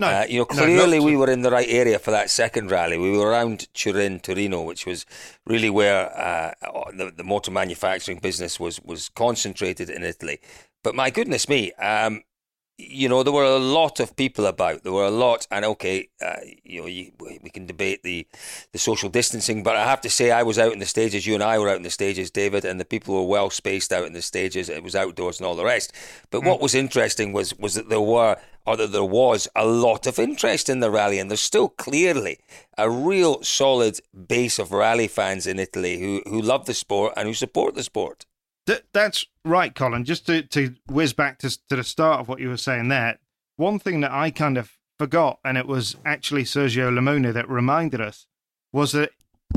No, 0.00 0.06
uh, 0.06 0.26
you 0.28 0.38
know, 0.38 0.44
clearly 0.44 1.00
no, 1.00 1.04
we 1.04 1.16
were 1.16 1.28
in 1.28 1.42
the 1.42 1.50
right 1.50 1.66
area 1.68 1.98
for 1.98 2.12
that 2.12 2.30
second 2.30 2.70
rally. 2.70 2.96
We 2.96 3.10
were 3.10 3.30
around 3.30 3.66
Turin, 3.74 4.20
Torino, 4.20 4.62
which 4.62 4.86
was 4.86 5.04
really 5.44 5.70
where 5.70 6.16
uh, 6.16 6.52
the, 6.96 7.12
the, 7.16 7.24
motor 7.24 7.50
manufacturing 7.50 8.18
business 8.18 8.60
was 8.60 8.80
was 8.82 9.08
concentrated 9.08 9.90
in 9.90 10.04
Italy. 10.04 10.38
But 10.84 10.94
my 10.94 11.10
goodness 11.10 11.48
me, 11.48 11.72
um, 11.72 12.22
you 12.78 13.08
know, 13.08 13.24
there 13.24 13.32
were 13.32 13.42
a 13.42 13.58
lot 13.58 13.98
of 13.98 14.14
people 14.14 14.46
about. 14.46 14.84
There 14.84 14.92
were 14.92 15.04
a 15.04 15.10
lot, 15.10 15.48
and 15.50 15.64
okay, 15.64 16.08
uh, 16.24 16.36
you 16.62 16.80
know, 16.80 16.86
you, 16.86 17.10
we 17.18 17.50
can 17.50 17.66
debate 17.66 18.04
the 18.04 18.24
the 18.72 18.78
social 18.78 19.08
distancing, 19.08 19.64
but 19.64 19.74
I 19.74 19.84
have 19.84 20.00
to 20.02 20.10
say, 20.10 20.30
I 20.30 20.44
was 20.44 20.60
out 20.60 20.72
in 20.72 20.78
the 20.78 20.86
stages. 20.86 21.26
You 21.26 21.34
and 21.34 21.42
I 21.42 21.58
were 21.58 21.68
out 21.68 21.76
in 21.76 21.82
the 21.82 21.90
stages, 21.90 22.30
David, 22.30 22.64
and 22.64 22.78
the 22.78 22.84
people 22.84 23.16
were 23.16 23.26
well 23.26 23.50
spaced 23.50 23.92
out 23.92 24.06
in 24.06 24.12
the 24.12 24.22
stages. 24.22 24.68
It 24.68 24.84
was 24.84 24.94
outdoors 24.94 25.40
and 25.40 25.46
all 25.46 25.56
the 25.56 25.64
rest. 25.64 25.92
But 26.30 26.44
what 26.44 26.60
was 26.60 26.74
interesting 26.74 27.32
was 27.32 27.52
was 27.58 27.74
that 27.74 27.88
there 27.88 28.00
were, 28.00 28.36
or 28.64 28.76
that 28.76 28.92
there 28.92 29.04
was, 29.04 29.48
a 29.56 29.66
lot 29.66 30.06
of 30.06 30.20
interest 30.20 30.68
in 30.68 30.78
the 30.78 30.90
rally, 30.90 31.18
and 31.18 31.28
there's 31.28 31.40
still 31.40 31.70
clearly 31.70 32.38
a 32.76 32.88
real 32.88 33.42
solid 33.42 33.98
base 34.28 34.60
of 34.60 34.70
rally 34.70 35.08
fans 35.08 35.48
in 35.48 35.58
Italy 35.58 35.98
who 35.98 36.22
who 36.30 36.40
love 36.40 36.66
the 36.66 36.74
sport 36.74 37.12
and 37.16 37.26
who 37.26 37.34
support 37.34 37.74
the 37.74 37.82
sport. 37.82 38.24
Th- 38.68 38.84
that's 38.92 39.24
right, 39.46 39.74
Colin. 39.74 40.04
Just 40.04 40.26
to, 40.26 40.42
to 40.42 40.74
whiz 40.90 41.14
back 41.14 41.38
to, 41.38 41.48
to 41.68 41.76
the 41.76 41.82
start 41.82 42.20
of 42.20 42.28
what 42.28 42.38
you 42.38 42.50
were 42.50 42.58
saying 42.58 42.88
there, 42.88 43.18
one 43.56 43.78
thing 43.78 44.00
that 44.00 44.12
I 44.12 44.30
kind 44.30 44.58
of 44.58 44.76
forgot, 44.98 45.38
and 45.42 45.56
it 45.56 45.66
was 45.66 45.96
actually 46.04 46.44
Sergio 46.44 46.92
Limone 46.92 47.32
that 47.32 47.48
reminded 47.48 48.02
us, 48.02 48.26
was 48.70 48.92
that, 48.92 49.12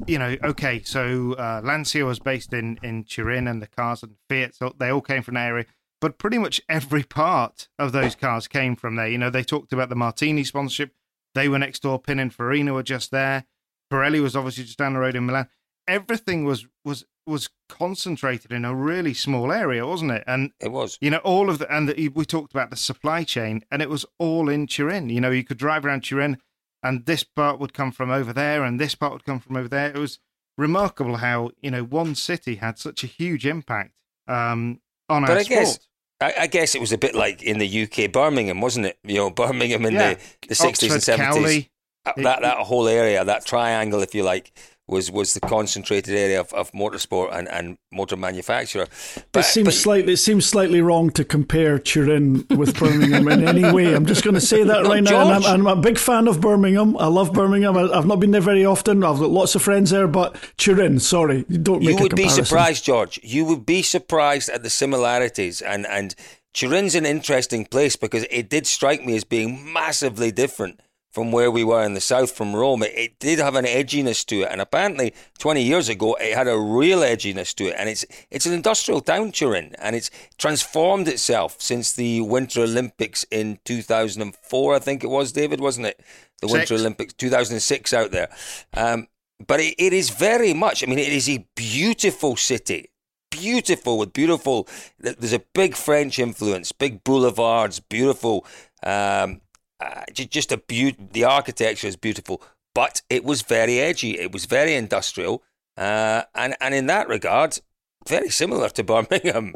you 0.07 0.17
know, 0.17 0.37
okay, 0.41 0.81
so 0.83 1.33
uh, 1.33 1.59
Lancia 1.61 2.05
was 2.05 2.19
based 2.19 2.53
in, 2.53 2.79
in 2.81 3.03
Turin 3.03 3.49
and 3.49 3.61
the 3.61 3.67
cars 3.67 4.01
and 4.01 4.15
Fiat, 4.29 4.55
so 4.55 4.73
they 4.79 4.89
all 4.89 5.01
came 5.01 5.23
from 5.23 5.33
the 5.33 5.41
area, 5.41 5.65
but 5.99 6.17
pretty 6.17 6.37
much 6.37 6.61
every 6.69 7.03
part 7.03 7.67
of 7.77 7.91
those 7.91 8.15
cars 8.15 8.47
came 8.47 8.77
from 8.77 8.95
there. 8.95 9.09
You 9.09 9.17
know, 9.17 9.29
they 9.29 9.43
talked 9.43 9.73
about 9.73 9.89
the 9.89 9.95
Martini 9.95 10.45
sponsorship. 10.45 10.93
They 11.35 11.49
were 11.49 11.59
next 11.59 11.81
door. 11.81 12.01
Pininfarina 12.01 12.73
were 12.73 12.81
just 12.81 13.11
there. 13.11 13.43
Pirelli 13.91 14.21
was 14.21 14.37
obviously 14.37 14.63
just 14.63 14.77
down 14.77 14.93
the 14.93 14.99
road 14.99 15.17
in 15.17 15.25
Milan. 15.25 15.49
Everything 15.85 16.45
was 16.45 16.65
was 16.85 17.03
was 17.25 17.49
concentrated 17.69 18.51
in 18.51 18.65
a 18.65 18.75
really 18.75 19.13
small 19.13 19.51
area, 19.51 19.85
wasn't 19.85 20.11
it? 20.11 20.23
And 20.27 20.51
it 20.59 20.71
was. 20.71 20.97
You 21.01 21.11
know, 21.11 21.19
all 21.19 21.49
of 21.49 21.59
the 21.59 21.73
and 21.73 21.89
the, 21.89 22.09
we 22.09 22.25
talked 22.25 22.51
about 22.51 22.69
the 22.69 22.75
supply 22.75 23.23
chain, 23.23 23.63
and 23.71 23.81
it 23.81 23.89
was 23.89 24.05
all 24.19 24.49
in 24.49 24.67
Turin. 24.67 25.09
You 25.09 25.21
know, 25.21 25.31
you 25.31 25.43
could 25.43 25.57
drive 25.57 25.85
around 25.85 26.01
Turin, 26.01 26.37
and 26.83 27.05
this 27.05 27.23
part 27.23 27.59
would 27.59 27.73
come 27.73 27.91
from 27.91 28.11
over 28.11 28.33
there, 28.33 28.63
and 28.63 28.79
this 28.79 28.95
part 28.95 29.13
would 29.13 29.25
come 29.25 29.39
from 29.39 29.55
over 29.55 29.67
there. 29.67 29.89
It 29.89 29.97
was 29.97 30.19
remarkable 30.57 31.17
how 31.17 31.51
you 31.61 31.71
know 31.71 31.83
one 31.83 32.15
city 32.15 32.55
had 32.55 32.77
such 32.77 33.03
a 33.03 33.07
huge 33.07 33.45
impact 33.45 33.93
um, 34.27 34.79
on 35.09 35.23
but 35.23 35.31
our 35.31 35.37
I 35.37 35.43
sport. 35.43 35.59
Guess, 35.59 35.79
I, 36.21 36.33
I, 36.41 36.47
guess 36.47 36.75
it 36.75 36.81
was 36.81 36.91
a 36.91 36.97
bit 36.97 37.15
like 37.15 37.41
in 37.41 37.57
the 37.57 37.83
UK, 37.83 38.11
Birmingham, 38.11 38.61
wasn't 38.61 38.85
it? 38.87 38.99
You 39.03 39.15
know, 39.15 39.29
Birmingham 39.29 39.85
in 39.85 39.93
yeah. 39.93 40.13
the 40.13 40.47
the 40.49 40.55
sixties 40.55 40.93
and 40.93 41.03
seventies. 41.03 41.67
That 42.05 42.41
that 42.41 42.57
whole 42.57 42.87
area, 42.87 43.23
that 43.23 43.45
triangle, 43.45 44.01
if 44.01 44.15
you 44.15 44.23
like, 44.23 44.51
was 44.91 45.09
was 45.09 45.33
the 45.33 45.39
concentrated 45.39 46.13
area 46.13 46.39
of, 46.39 46.53
of 46.53 46.71
motorsport 46.73 47.33
and, 47.33 47.47
and 47.47 47.77
motor 47.91 48.17
manufacturer. 48.17 48.87
But, 49.31 49.39
it 49.39 49.43
seems 49.43 49.65
but, 49.65 49.73
slightly 49.73 50.13
it 50.13 50.17
seems 50.17 50.45
slightly 50.45 50.81
wrong 50.81 51.09
to 51.11 51.23
compare 51.23 51.79
Turin 51.79 52.45
with 52.49 52.77
Birmingham 52.77 53.27
in 53.29 53.47
any 53.47 53.71
way. 53.71 53.95
I'm 53.95 54.05
just 54.05 54.23
going 54.23 54.35
to 54.35 54.41
say 54.41 54.63
that 54.63 54.83
no, 54.83 54.89
right 54.89 55.03
George. 55.03 55.27
now. 55.27 55.35
And 55.37 55.45
I'm, 55.45 55.67
I'm, 55.67 55.79
a 55.79 55.81
big 55.81 55.97
fan 55.97 56.27
of 56.27 56.41
Birmingham. 56.41 56.97
I 56.97 57.07
love 57.07 57.33
Birmingham. 57.33 57.77
I, 57.77 57.95
have 57.95 58.05
not 58.05 58.19
been 58.19 58.31
there 58.31 58.41
very 58.41 58.65
often. 58.65 59.03
I've 59.03 59.19
got 59.19 59.29
lots 59.29 59.55
of 59.55 59.61
friends 59.61 59.89
there, 59.89 60.07
but 60.07 60.35
Turin, 60.57 60.99
sorry, 60.99 61.43
don't 61.43 61.81
You 61.81 61.95
would 61.97 62.15
be 62.15 62.29
surprised, 62.29 62.83
George. 62.85 63.19
You 63.23 63.45
would 63.45 63.65
be 63.65 63.81
surprised 63.81 64.49
at 64.49 64.63
the 64.63 64.69
similarities 64.69 65.61
and 65.61 65.87
and. 65.87 66.13
Turin's 66.53 66.95
an 66.95 67.05
interesting 67.05 67.63
place 67.63 67.95
because 67.95 68.25
it 68.29 68.49
did 68.49 68.67
strike 68.67 69.05
me 69.05 69.15
as 69.15 69.23
being 69.23 69.71
massively 69.71 70.33
different 70.33 70.81
from 71.11 71.31
where 71.31 71.51
we 71.51 71.63
were 71.63 71.83
in 71.83 71.93
the 71.93 72.01
south 72.01 72.31
from 72.31 72.55
Rome. 72.55 72.83
It, 72.83 72.93
it, 72.95 73.19
did 73.19 73.39
have 73.39 73.55
an 73.55 73.65
edginess 73.65 74.25
to 74.27 74.41
it, 74.43 74.47
and 74.49 74.61
apparently 74.61 75.13
20 75.39 75.61
years 75.61 75.89
ago 75.89 76.15
it 76.19 76.35
had 76.35 76.47
a 76.47 76.57
real 76.57 76.99
edginess 76.99 77.53
to 77.55 77.67
it. 77.67 77.75
And 77.77 77.89
it's 77.89 78.05
it's 78.29 78.45
an 78.45 78.53
industrial 78.53 79.01
town, 79.01 79.31
Turin, 79.31 79.75
and 79.79 79.95
it's 79.95 80.09
transformed 80.37 81.07
itself 81.07 81.61
since 81.61 81.93
the 81.93 82.21
Winter 82.21 82.61
Olympics 82.61 83.25
in 83.29 83.59
2004, 83.65 84.75
I 84.75 84.79
think 84.79 85.03
it 85.03 85.09
was, 85.09 85.31
David, 85.31 85.59
wasn't 85.59 85.87
it? 85.87 85.99
The 86.41 86.47
Six. 86.47 86.71
Winter 86.71 86.75
Olympics 86.75 87.13
2006 87.13 87.93
out 87.93 88.11
there. 88.11 88.29
Um, 88.73 89.07
but 89.45 89.59
it, 89.59 89.75
it 89.77 89.93
is 89.93 90.09
very 90.09 90.53
much. 90.53 90.83
I 90.83 90.87
mean, 90.87 90.99
it 90.99 91.13
is 91.13 91.29
a 91.29 91.45
beautiful 91.55 92.35
city. 92.35 92.89
Beautiful 93.29 93.97
with 93.97 94.13
beautiful. 94.13 94.67
There's 94.99 95.33
a 95.33 95.43
big 95.53 95.75
French 95.75 96.19
influence, 96.19 96.71
big 96.71 97.03
boulevards, 97.03 97.79
beautiful 97.79 98.45
um, 98.83 99.41
uh, 99.81 100.03
just 100.11 100.51
a 100.51 100.57
beaut. 100.57 101.13
The 101.13 101.23
architecture 101.23 101.87
is 101.87 101.95
beautiful, 101.95 102.41
but 102.75 103.01
it 103.09 103.23
was 103.23 103.41
very 103.41 103.79
edgy. 103.79 104.19
It 104.19 104.31
was 104.31 104.45
very 104.45 104.75
industrial, 104.75 105.43
uh, 105.77 106.23
and 106.35 106.55
and 106.61 106.73
in 106.73 106.85
that 106.87 107.07
regard, 107.07 107.59
very 108.07 108.29
similar 108.29 108.69
to 108.69 108.83
Birmingham. 108.83 109.55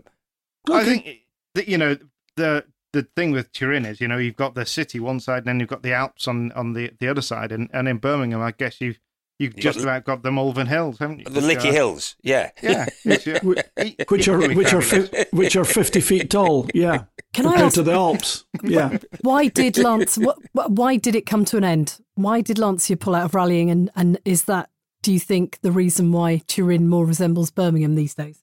I 0.72 0.84
think 0.84 1.20
that 1.54 1.68
you 1.68 1.78
know 1.78 1.98
the 2.36 2.66
the 2.94 3.04
thing 3.16 3.32
with 3.32 3.52
Turin 3.52 3.86
is 3.86 4.02
you 4.02 4.08
know 4.08 4.18
you've 4.18 4.36
got 4.36 4.56
the 4.56 4.66
city 4.66 5.00
one 5.00 5.20
side, 5.20 5.40
and 5.40 5.48
then 5.48 5.60
you've 5.60 5.70
got 5.70 5.84
the 5.84 5.94
Alps 5.94 6.28
on 6.28 6.52
on 6.54 6.74
the 6.74 6.92
the 7.00 7.08
other 7.08 7.22
side, 7.22 7.52
and 7.52 7.70
and 7.74 7.88
in 7.88 7.98
Birmingham, 7.98 8.42
I 8.42 8.52
guess 8.52 8.82
you've 8.82 9.00
You've 9.38 9.56
just 9.58 9.82
about 9.82 10.06
got 10.06 10.24
the 10.24 10.32
Malvern 10.32 10.68
Hills, 10.68 11.00
haven't 11.00 11.20
you? 11.20 11.26
The 11.26 11.42
Lickey 11.42 11.68
uh, 11.68 11.74
Hills, 11.74 12.16
yeah, 12.22 12.52
yeah, 12.64 12.86
which 13.04 13.28
are 13.28 14.40
which 14.56 14.74
are 14.74 14.82
fi- 14.82 15.26
which 15.32 15.58
are 15.58 15.66
fifty 15.66 16.00
feet 16.00 16.30
tall, 16.30 16.70
yeah. 16.74 17.04
Can 17.36 17.48
I 17.48 17.62
ask, 17.62 17.76
to 17.76 17.84
the 17.84 17.94
Alps, 17.94 18.46
yeah. 18.64 18.98
Why 19.22 19.48
did 19.48 19.78
Lance? 19.78 20.18
Why 20.54 20.98
did 20.98 21.16
it 21.16 21.26
come 21.26 21.46
to 21.46 21.58
an 21.58 21.64
end? 21.64 22.00
Why 22.16 22.42
did 22.42 22.58
Lancia 22.58 22.98
pull 22.98 23.16
out 23.16 23.26
of 23.26 23.36
rallying? 23.36 23.70
And 23.70 23.90
and 23.96 24.20
is 24.26 24.46
that 24.46 24.70
do 25.02 25.12
you 25.12 25.20
think 25.20 25.60
the 25.62 25.72
reason 25.72 26.12
why 26.12 26.42
Turin 26.48 26.88
more 26.88 27.06
resembles 27.06 27.52
Birmingham 27.52 27.96
these 27.96 28.16
days? 28.16 28.42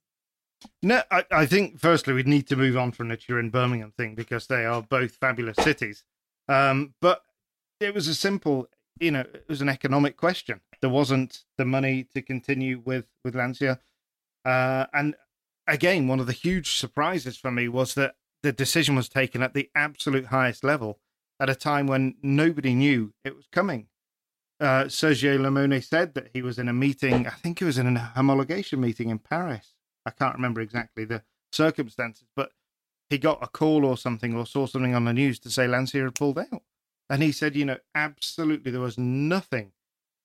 No, 0.83 1.03
I, 1.11 1.25
I 1.31 1.47
think 1.47 1.81
firstly 1.81 2.15
we 2.15 2.23
need 2.23 2.47
to 2.49 2.57
move 2.57 2.77
on 2.77 2.93
from 2.93 3.09
the 3.09 3.17
Turin 3.17 3.51
Birmingham 3.51 3.93
thing 3.97 4.15
because 4.15 4.47
they 4.47 4.65
are 4.65 4.83
both 4.83 5.17
fabulous 5.17 5.57
cities. 5.57 6.05
Um, 6.49 6.95
but 7.01 7.23
it 7.81 7.95
was 7.95 8.07
a 8.07 8.15
simple, 8.15 8.69
you 9.01 9.11
know, 9.11 9.21
it 9.21 9.47
was 9.49 9.61
an 9.61 9.69
economic 9.69 10.17
question 10.17 10.61
there 10.83 10.91
wasn't 10.91 11.45
the 11.57 11.65
money 11.65 12.05
to 12.13 12.21
continue 12.21 12.83
with 12.85 13.07
with 13.25 13.35
Lancia. 13.35 13.79
Uh, 14.45 14.87
and 14.93 15.15
again, 15.67 16.09
one 16.09 16.21
of 16.21 16.27
the 16.27 16.33
huge 16.33 16.77
surprises 16.77 17.39
for 17.39 17.51
me 17.51 17.69
was 17.69 17.95
that 17.95 18.17
the 18.43 18.53
decision 18.53 18.95
was 18.95 19.09
taken 19.09 19.43
at 19.43 19.55
the 19.55 19.71
absolute 19.75 20.27
highest 20.27 20.65
level 20.65 21.01
at 21.41 21.51
a 21.51 21.55
time 21.55 21.87
when 21.87 22.15
nobody 22.23 22.75
knew 22.75 23.13
it 23.25 23.37
was 23.37 23.47
coming. 23.51 23.89
Uh, 24.61 24.85
Sergio 24.85 25.39
Limone 25.39 25.83
said 25.83 26.15
that 26.15 26.31
he 26.33 26.43
was 26.43 26.59
in 26.59 26.69
a 26.69 26.73
meeting. 26.73 27.27
I 27.27 27.31
think 27.31 27.61
it 27.61 27.65
was 27.65 27.79
in 27.79 27.87
an 27.87 27.97
homologation 27.97 28.79
meeting 28.79 29.11
in 29.11 29.19
Paris. 29.19 29.75
I 30.07 30.11
can't 30.11 30.35
remember 30.35 30.61
exactly 30.61 31.05
the 31.05 31.23
circumstances, 31.53 32.29
but 32.37 32.53
he 33.11 33.19
got 33.19 33.43
a 33.43 33.49
call 33.49 33.85
or 33.85 33.97
something 33.97 34.35
or 34.35 34.47
saw 34.47 34.67
something 34.67 34.95
on 34.95 35.05
the 35.05 35.13
news 35.13 35.39
to 35.41 35.51
say 35.51 35.67
Lancia 35.67 36.05
had 36.05 36.15
pulled 36.15 36.39
out. 36.39 36.63
And 37.11 37.23
he 37.23 37.33
said, 37.33 37.57
you 37.57 37.65
know, 37.65 37.79
absolutely 37.95 38.71
there 38.71 38.81
was 38.81 38.97
nothing 38.97 39.73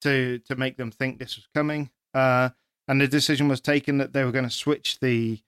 to 0.02 0.40
to 0.40 0.56
make 0.56 0.78
them 0.78 0.92
think 0.92 1.20
this 1.20 1.36
was 1.36 1.48
coming. 1.54 1.90
Uh, 2.14 2.50
and 2.88 3.02
the 3.02 3.08
decision 3.08 3.48
was 3.48 3.60
taken 3.60 3.98
that 3.98 4.14
they 4.14 4.24
were 4.24 4.32
going 4.32 4.46
to 4.46 4.52
switch 4.52 5.00
the 5.00 5.40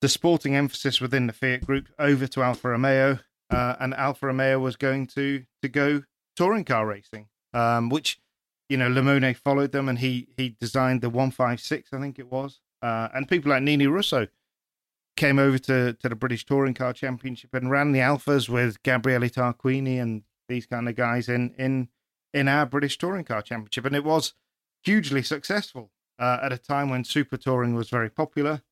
the 0.00 0.08
sporting 0.08 0.56
emphasis 0.56 1.00
within 1.00 1.26
the 1.26 1.32
Fiat 1.32 1.64
Group 1.66 1.88
over 1.98 2.26
to 2.26 2.42
Alfa 2.42 2.70
Romeo, 2.70 3.18
uh, 3.50 3.76
and 3.80 3.94
Alfa 3.94 4.26
Romeo 4.26 4.58
was 4.58 4.76
going 4.76 5.06
to 5.08 5.44
to 5.62 5.68
go 5.68 6.02
touring 6.36 6.64
car 6.64 6.86
racing, 6.86 7.28
um, 7.52 7.88
which 7.88 8.18
you 8.68 8.76
know 8.76 8.88
Limone 8.88 9.36
followed 9.36 9.72
them, 9.72 9.88
and 9.88 9.98
he 9.98 10.28
he 10.36 10.56
designed 10.60 11.02
the 11.02 11.10
156, 11.10 11.90
I 11.92 12.00
think 12.00 12.18
it 12.18 12.30
was, 12.30 12.60
uh, 12.82 13.08
and 13.14 13.28
people 13.28 13.50
like 13.50 13.62
Nini 13.62 13.86
Russo 13.86 14.28
came 15.16 15.38
over 15.38 15.58
to 15.58 15.92
to 15.94 16.08
the 16.08 16.16
British 16.16 16.46
Touring 16.46 16.74
Car 16.74 16.92
Championship 16.92 17.52
and 17.52 17.70
ran 17.70 17.92
the 17.92 17.98
Alfas 18.00 18.48
with 18.48 18.82
Gabriele 18.82 19.28
Tarquini 19.28 20.00
and 20.00 20.22
these 20.48 20.66
kind 20.66 20.88
of 20.88 20.94
guys 20.94 21.28
in 21.28 21.54
in 21.58 21.88
in 22.32 22.48
our 22.48 22.64
British 22.64 22.96
Touring 22.96 23.24
Car 23.24 23.42
Championship, 23.42 23.84
and 23.84 23.96
it 23.96 24.04
was 24.04 24.34
hugely 24.82 25.22
successful 25.22 25.90
uh, 26.18 26.38
at 26.42 26.52
a 26.52 26.58
time 26.58 26.88
when 26.88 27.04
super 27.04 27.36
touring 27.36 27.74
was 27.74 27.90
very 27.90 28.08
popular. 28.08 28.62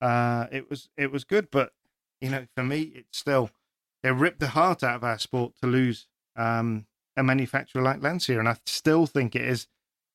Uh, 0.00 0.46
it 0.50 0.70
was 0.70 0.88
it 0.96 1.10
was 1.10 1.24
good, 1.24 1.48
but 1.50 1.72
you 2.20 2.30
know, 2.30 2.46
for 2.54 2.64
me, 2.64 2.92
it's 2.94 3.18
still 3.18 3.50
it 4.02 4.10
ripped 4.10 4.40
the 4.40 4.48
heart 4.48 4.82
out 4.82 4.96
of 4.96 5.04
our 5.04 5.18
sport 5.18 5.54
to 5.60 5.66
lose 5.66 6.06
um, 6.36 6.86
a 7.16 7.22
manufacturer 7.22 7.82
like 7.82 8.02
Lancia, 8.02 8.38
and 8.38 8.48
I 8.48 8.56
still 8.66 9.06
think 9.06 9.36
it 9.36 9.42
is 9.42 9.66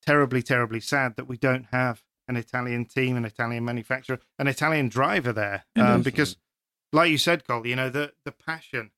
terribly, 0.06 0.42
terribly 0.42 0.80
sad 0.80 1.16
that 1.16 1.28
we 1.28 1.38
don't 1.38 1.68
have 1.72 2.04
an 2.28 2.36
Italian 2.36 2.86
team, 2.86 3.16
an 3.16 3.26
Italian 3.26 3.64
manufacturer, 3.66 4.20
an 4.40 4.48
Italian 4.48 4.90
driver 4.90 5.32
there, 5.32 5.66
um, 5.76 6.02
because, 6.02 6.38
like 6.92 7.12
you 7.12 7.18
said, 7.20 7.48
Cole, 7.48 7.68
you 7.68 7.76
know 7.76 7.90
the 7.90 8.14
the 8.24 8.32
passion 8.32 8.92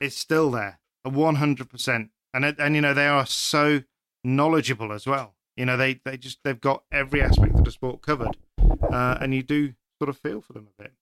is 0.00 0.16
still 0.16 0.50
there, 0.50 0.80
one 1.02 1.36
hundred 1.36 1.68
percent 1.68 2.10
and 2.32 2.44
and 2.44 2.74
you 2.74 2.80
know 2.80 2.94
they 2.94 3.06
are 3.06 3.26
so 3.26 3.82
knowledgeable 4.24 4.92
as 4.92 5.06
well. 5.06 5.34
You 5.56 5.66
know 5.66 5.76
they 5.76 6.00
they 6.04 6.16
just 6.16 6.40
they've 6.44 6.60
got 6.60 6.84
every 6.92 7.22
aspect 7.22 7.58
of 7.58 7.64
the 7.64 7.70
sport 7.70 8.02
covered, 8.02 8.36
uh, 8.58 9.18
and 9.20 9.34
you 9.34 9.42
do 9.42 9.74
sort 10.00 10.08
of 10.08 10.18
feel 10.18 10.40
for 10.40 10.54
them 10.54 10.68
a 10.78 10.82
bit. 10.82 10.92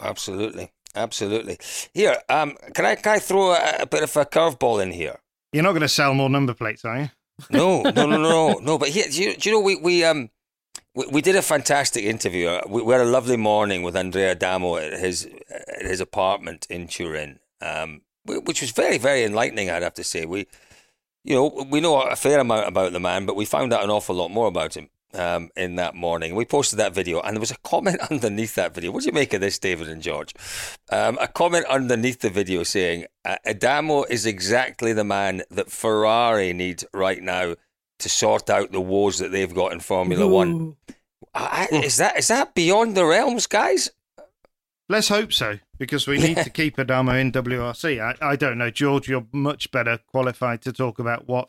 Absolutely, 0.00 0.72
absolutely. 0.94 1.58
Here, 1.92 2.16
um, 2.28 2.56
can 2.74 2.86
I 2.86 2.94
can 2.94 3.12
I 3.12 3.18
throw 3.18 3.52
a, 3.52 3.76
a 3.80 3.86
bit 3.86 4.02
of 4.02 4.16
a 4.16 4.24
curveball 4.24 4.82
in 4.82 4.92
here? 4.92 5.18
You're 5.52 5.64
not 5.64 5.72
going 5.72 5.82
to 5.82 5.88
sell 5.88 6.14
more 6.14 6.30
number 6.30 6.54
plates, 6.54 6.84
are 6.84 6.98
you? 7.00 7.10
No, 7.50 7.82
no, 7.82 8.06
no, 8.06 8.16
no, 8.16 8.52
no. 8.62 8.78
But 8.78 8.88
here, 8.88 9.06
do 9.10 9.22
you, 9.22 9.36
do 9.36 9.48
you 9.48 9.54
know 9.54 9.60
we 9.60 9.76
we 9.76 10.04
um 10.04 10.30
we, 10.94 11.06
we 11.08 11.20
did 11.20 11.36
a 11.36 11.42
fantastic 11.42 12.04
interview. 12.04 12.48
Uh, 12.48 12.62
we, 12.68 12.82
we, 12.82 12.92
had 12.92 13.02
a 13.02 13.04
lovely 13.04 13.36
morning 13.36 13.82
with 13.82 13.96
Andrea 13.96 14.32
Adamo 14.32 14.76
at 14.76 14.98
his 14.98 15.28
at 15.50 15.82
his 15.82 16.00
apartment 16.00 16.66
in 16.70 16.88
Turin. 16.88 17.40
Um, 17.60 18.02
which 18.24 18.60
was 18.60 18.72
very, 18.72 18.98
very 18.98 19.24
enlightening. 19.24 19.70
I'd 19.70 19.82
have 19.82 19.94
to 19.94 20.04
say. 20.04 20.26
We, 20.26 20.46
you 21.24 21.34
know, 21.34 21.66
we 21.70 21.80
know 21.80 22.00
a 22.02 22.14
fair 22.14 22.38
amount 22.40 22.68
about 22.68 22.92
the 22.92 23.00
man, 23.00 23.26
but 23.26 23.36
we 23.36 23.44
found 23.44 23.72
out 23.72 23.82
an 23.82 23.90
awful 23.90 24.14
lot 24.14 24.30
more 24.30 24.46
about 24.46 24.76
him 24.76 24.90
um, 25.14 25.50
in 25.56 25.76
that 25.76 25.94
morning. 25.94 26.34
We 26.34 26.44
posted 26.44 26.78
that 26.78 26.94
video, 26.94 27.20
and 27.20 27.36
there 27.36 27.40
was 27.40 27.50
a 27.50 27.58
comment 27.58 28.00
underneath 28.10 28.54
that 28.54 28.74
video. 28.74 28.90
What 28.90 29.02
do 29.02 29.06
you 29.06 29.12
make 29.12 29.32
of 29.34 29.40
this, 29.40 29.58
David 29.58 29.88
and 29.88 30.02
George? 30.02 30.34
Um, 30.90 31.18
a 31.20 31.28
comment 31.28 31.66
underneath 31.66 32.20
the 32.20 32.30
video 32.30 32.62
saying 32.62 33.06
uh, 33.24 33.36
Adamo 33.46 34.04
is 34.04 34.26
exactly 34.26 34.92
the 34.92 35.04
man 35.04 35.42
that 35.50 35.70
Ferrari 35.70 36.52
needs 36.52 36.84
right 36.92 37.22
now 37.22 37.54
to 37.98 38.08
sort 38.08 38.48
out 38.48 38.72
the 38.72 38.80
woes 38.80 39.18
that 39.18 39.32
they've 39.32 39.54
got 39.54 39.72
in 39.72 39.80
Formula 39.80 40.24
Ooh. 40.24 40.32
One. 40.32 40.76
I, 41.34 41.68
is 41.70 41.96
that 41.98 42.18
is 42.18 42.28
that 42.28 42.54
beyond 42.54 42.96
the 42.96 43.04
realms, 43.04 43.46
guys? 43.46 43.90
Let's 44.88 45.08
hope 45.08 45.32
so, 45.34 45.58
because 45.76 46.06
we 46.06 46.18
need 46.18 46.38
to 46.38 46.50
keep 46.50 46.78
Adamo 46.78 47.14
in 47.14 47.30
WRC. 47.30 48.00
I, 48.00 48.30
I 48.30 48.36
don't 48.36 48.56
know, 48.56 48.70
George. 48.70 49.08
You're 49.08 49.26
much 49.32 49.70
better 49.70 49.98
qualified 50.06 50.62
to 50.62 50.72
talk 50.72 50.98
about 50.98 51.28
what. 51.28 51.48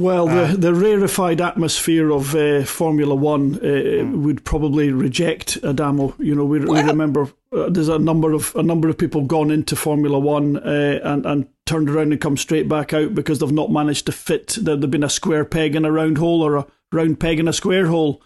Well, 0.00 0.28
Uh, 0.28 0.52
the, 0.52 0.56
the 0.56 0.74
rarefied 0.74 1.40
atmosphere 1.40 2.10
of 2.10 2.34
uh, 2.34 2.64
Formula 2.64 3.14
One 3.14 3.56
uh, 3.62 4.06
would 4.18 4.44
probably 4.44 4.92
reject 4.92 5.58
Adamo. 5.62 6.14
You 6.18 6.34
know, 6.34 6.44
we, 6.44 6.60
we 6.60 6.80
remember 6.80 7.28
uh, 7.54 7.68
there's 7.68 7.88
a 7.88 7.98
number 7.98 8.32
of 8.32 8.54
a 8.56 8.62
number 8.62 8.88
of 8.88 8.96
people 8.96 9.22
gone 9.22 9.50
into 9.50 9.76
Formula 9.76 10.18
One 10.18 10.56
uh, 10.56 11.00
and 11.02 11.26
and 11.26 11.48
turned 11.66 11.90
around 11.90 12.12
and 12.12 12.20
come 12.20 12.36
straight 12.38 12.68
back 12.68 12.92
out 12.94 13.14
because 13.14 13.38
they've 13.40 13.52
not 13.52 13.70
managed 13.70 14.06
to 14.06 14.12
fit. 14.12 14.56
There've 14.60 14.90
been 14.90 15.04
a 15.04 15.10
square 15.10 15.44
peg 15.44 15.76
in 15.76 15.84
a 15.84 15.92
round 15.92 16.16
hole 16.18 16.42
or 16.42 16.56
a 16.56 16.66
round 16.92 17.20
peg 17.20 17.38
in 17.38 17.46
a 17.48 17.52
square 17.52 17.86
hole, 17.86 18.22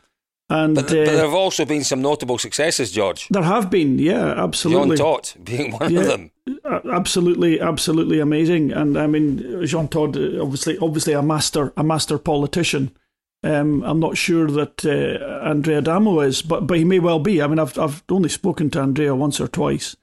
and 0.49 0.75
But, 0.77 0.85
uh, 0.85 0.95
but 0.95 1.05
there 1.07 1.25
have 1.25 1.35
also 1.35 1.65
been 1.65 1.83
some 1.85 2.01
notable 2.03 2.39
successes, 2.39 2.93
George. 2.93 3.27
there 3.31 3.43
have 3.43 3.69
been, 3.69 3.99
yeah, 3.99 4.35
absolutely. 4.45 4.97
Jean. 4.97 5.05
Todt 5.07 5.37
being 5.43 5.73
one 5.73 5.93
Yeah. 5.93 6.01
of 6.03 6.07
them. 6.07 6.31
Uh, 6.65 6.81
absolutely, 6.93 7.61
absolutely 7.61 8.21
amazing. 8.21 8.71
And 8.73 8.99
I 8.99 9.07
mean, 9.07 9.65
Jean 9.67 9.89
Todt, 9.89 10.17
uh, 10.17 10.43
obviously, 10.43 10.77
obviously 10.79 11.13
a 11.15 11.23
master, 11.23 11.73
a 11.77 11.83
master 11.85 12.19
politician. 12.19 12.95
Um, 13.43 13.83
I'm 13.83 14.01
not 14.01 14.17
sure 14.17 14.51
that 14.51 14.85
uh, 14.85 15.47
Andrea 15.49 15.79
Adamo 15.79 16.21
is, 16.21 16.43
but 16.43 16.67
but 16.67 16.79
he 16.79 16.85
may 16.85 16.99
well 16.99 17.19
be. 17.19 17.43
I 17.43 17.47
mean, 17.47 17.59
I've 17.59 17.79
I've 17.79 18.03
only 18.09 18.29
spoken 18.29 18.71
to 18.71 18.81
Andrea 18.81 19.15
once 19.15 19.41
or 19.41 19.49
twice. 19.49 19.97